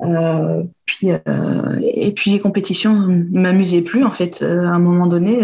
Euh, 0.01 0.63
puis, 0.85 1.11
euh, 1.11 1.79
et 1.81 2.13
puis 2.13 2.31
les 2.31 2.39
compétitions 2.39 2.95
ne 2.95 3.39
m'amusaient 3.39 3.81
plus 3.81 4.03
en 4.03 4.11
fait. 4.11 4.41
à 4.41 4.45
un 4.47 4.79
moment 4.79 5.07
donné, 5.07 5.41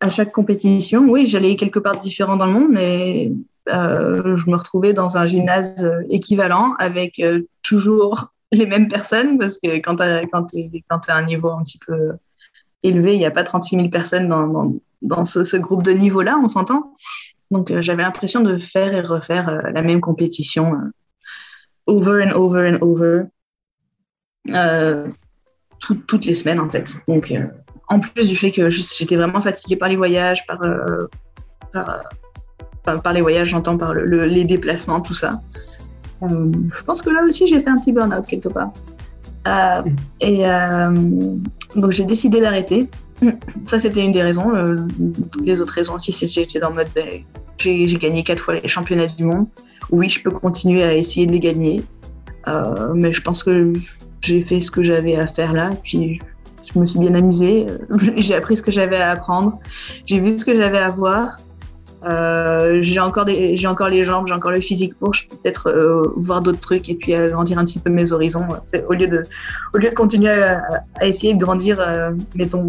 à 0.00 0.08
chaque 0.08 0.32
compétition, 0.32 1.06
oui, 1.08 1.26
j'allais 1.26 1.56
quelque 1.56 1.78
part 1.78 1.98
différent 1.98 2.36
dans 2.36 2.46
le 2.46 2.52
monde, 2.52 2.70
mais 2.70 3.32
je 3.66 4.50
me 4.50 4.56
retrouvais 4.56 4.92
dans 4.92 5.16
un 5.16 5.26
gymnase 5.26 5.74
équivalent 6.10 6.74
avec 6.78 7.20
toujours 7.62 8.32
les 8.52 8.66
mêmes 8.66 8.88
personnes 8.88 9.38
parce 9.38 9.58
que 9.58 9.78
quand 9.78 9.96
tu 9.96 10.58
es, 10.58 10.82
à 11.08 11.16
un 11.16 11.24
niveau 11.24 11.50
un 11.50 11.62
petit 11.62 11.78
peu 11.78 12.12
élevé, 12.84 13.14
il 13.14 13.18
n'y 13.18 13.26
a 13.26 13.30
pas 13.30 13.42
36 13.42 13.76
000 13.76 13.88
personnes 13.88 14.28
dans, 14.28 14.74
dans, 15.02 15.24
ce, 15.24 15.56
groupe 15.56 15.82
de 15.82 15.92
niveau-là, 15.92 16.38
on 16.42 16.48
s'entend. 16.48 16.94
Donc 17.54 17.70
euh, 17.70 17.80
j'avais 17.80 18.02
l'impression 18.02 18.40
de 18.40 18.58
faire 18.58 18.92
et 18.94 19.00
refaire 19.00 19.48
euh, 19.48 19.70
la 19.72 19.82
même 19.82 20.00
compétition 20.00 20.74
euh, 20.74 20.90
over 21.86 22.24
and 22.24 22.32
over 22.36 22.68
and 22.68 22.78
over 22.82 23.22
toutes 25.78 26.24
les 26.24 26.34
semaines 26.34 26.60
en 26.60 26.68
fait. 26.68 26.96
Donc 27.08 27.32
en 27.88 28.00
plus 28.00 28.28
du 28.28 28.36
fait 28.36 28.50
que 28.50 28.68
j'étais 28.68 29.16
vraiment 29.16 29.40
fatiguée 29.40 29.76
par 29.76 29.88
les 29.88 29.96
voyages, 29.96 30.44
par, 30.46 30.60
par 31.72 32.02
par 33.02 33.12
les 33.14 33.22
voyages, 33.22 33.48
j'entends 33.48 33.78
par 33.78 33.94
les 33.94 34.44
déplacements, 34.44 35.00
tout 35.00 35.14
ça. 35.14 35.40
je 36.22 36.82
pense 36.84 37.00
que 37.00 37.08
là 37.08 37.22
aussi, 37.22 37.46
j'ai 37.46 37.62
fait 37.62 37.70
un 37.70 37.78
petit 37.78 37.92
burn-out 37.92 38.26
quelque 38.26 38.48
part. 38.48 38.72
Mm. 39.46 39.96
et 40.20 40.44
donc, 41.74 41.92
j'ai 41.92 42.04
décidé 42.04 42.40
d'arrêter. 42.40 42.88
Ça, 43.66 43.78
c'était 43.78 44.04
une 44.04 44.12
des 44.12 44.22
raisons. 44.22 44.52
les 45.42 45.60
autres 45.60 45.72
raisons 45.72 45.94
aussi, 45.94 46.12
j'étais 46.12 46.58
dans 46.58 46.70
le 46.70 46.76
mode, 46.76 46.88
ben, 46.94 47.22
j'ai 47.58 47.86
gagné 47.96 48.22
quatre 48.22 48.40
fois 48.40 48.54
les 48.54 48.68
championnats 48.68 49.06
du 49.06 49.24
monde. 49.24 49.46
Oui, 49.90 50.08
je 50.08 50.22
peux 50.22 50.30
continuer 50.30 50.82
à 50.82 50.94
essayer 50.94 51.26
de 51.26 51.32
les 51.32 51.40
gagner. 51.40 51.82
mais 52.94 53.12
je 53.12 53.20
pense 53.20 53.42
que 53.42 53.72
j'ai 54.22 54.42
fait 54.42 54.60
ce 54.60 54.70
que 54.70 54.82
j'avais 54.82 55.16
à 55.16 55.26
faire 55.26 55.52
là. 55.52 55.70
Puis 55.82 56.20
je 56.72 56.78
me 56.78 56.86
suis 56.86 56.98
bien 56.98 57.14
amusée. 57.14 57.66
j'ai 58.16 58.34
appris 58.34 58.56
ce 58.56 58.62
que 58.62 58.72
j'avais 58.72 58.96
à 58.96 59.10
apprendre. 59.10 59.58
J'ai 60.06 60.18
vu 60.20 60.30
ce 60.30 60.44
que 60.44 60.54
j'avais 60.56 60.78
à 60.78 60.90
voir. 60.90 61.36
Euh, 62.06 62.82
j'ai 62.82 63.00
encore 63.00 63.24
des, 63.24 63.56
j'ai 63.56 63.66
encore 63.66 63.88
les 63.88 64.04
jambes, 64.04 64.26
j'ai 64.26 64.34
encore 64.34 64.50
le 64.50 64.60
physique 64.60 64.94
pour, 64.98 65.12
peut-être 65.12 65.70
euh, 65.70 66.02
voir 66.16 66.42
d'autres 66.42 66.60
trucs 66.60 66.88
et 66.90 66.94
puis 66.94 67.14
agrandir 67.14 67.58
un 67.58 67.64
petit 67.64 67.78
peu 67.78 67.90
mes 67.90 68.12
horizons. 68.12 68.46
Au 68.88 68.92
lieu 68.92 69.06
de, 69.06 69.22
au 69.72 69.78
lieu 69.78 69.88
de 69.88 69.94
continuer 69.94 70.30
à, 70.30 70.82
essayer 71.02 71.34
de 71.34 71.38
grandir, 71.38 71.80
euh, 71.80 72.12
mettons 72.34 72.66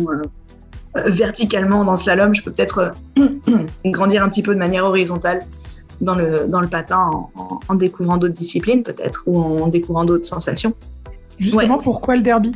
verticalement 1.06 1.84
dans 1.84 1.98
slalom, 1.98 2.34
je 2.34 2.43
peux 2.43 2.52
peut-être 2.52 2.93
grandir 3.86 4.24
un 4.24 4.30
petit 4.30 4.43
peu 4.43 4.54
de 4.54 4.60
manière 4.60 4.86
horizontale 4.86 5.41
dans 6.02 6.16
le 6.16 6.48
dans 6.48 6.62
le 6.62 6.68
patin 6.68 6.98
en, 6.98 7.60
en 7.68 7.76
découvrant 7.76 8.18
d'autres 8.18 8.34
disciplines 8.34 8.84
peut-être 8.84 9.24
ou 9.28 9.39
en 9.39 9.68
découvrant 9.68 10.06
d'autres 10.06 10.26
sensations. 10.26 10.74
Justement, 11.39 11.78
pourquoi 11.78 12.16
le 12.16 12.22
derby? 12.22 12.52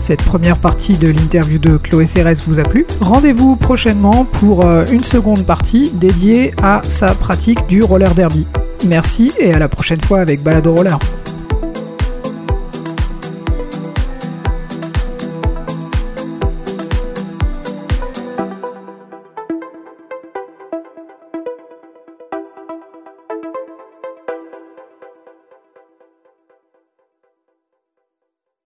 Cette 0.00 0.22
première 0.22 0.58
partie 0.58 0.98
de 0.98 1.08
l'interview 1.08 1.58
de 1.58 1.78
Chloé 1.78 2.06
Cérès 2.06 2.46
vous 2.46 2.60
a 2.60 2.62
plu? 2.62 2.84
Rendez-vous 3.00 3.56
prochainement 3.56 4.26
pour 4.26 4.66
euh, 4.66 4.84
une 4.92 5.02
seconde 5.02 5.46
partie 5.46 5.90
dédiée 5.92 6.52
à 6.62 6.82
sa 6.82 7.14
pratique 7.14 7.66
du 7.68 7.82
roller 7.82 8.14
derby. 8.14 8.46
Merci 8.86 9.32
et 9.38 9.54
à 9.54 9.58
la 9.58 9.68
prochaine 9.68 10.02
fois 10.02 10.20
avec 10.20 10.42
Balado 10.42 10.74
Roller. 10.74 10.98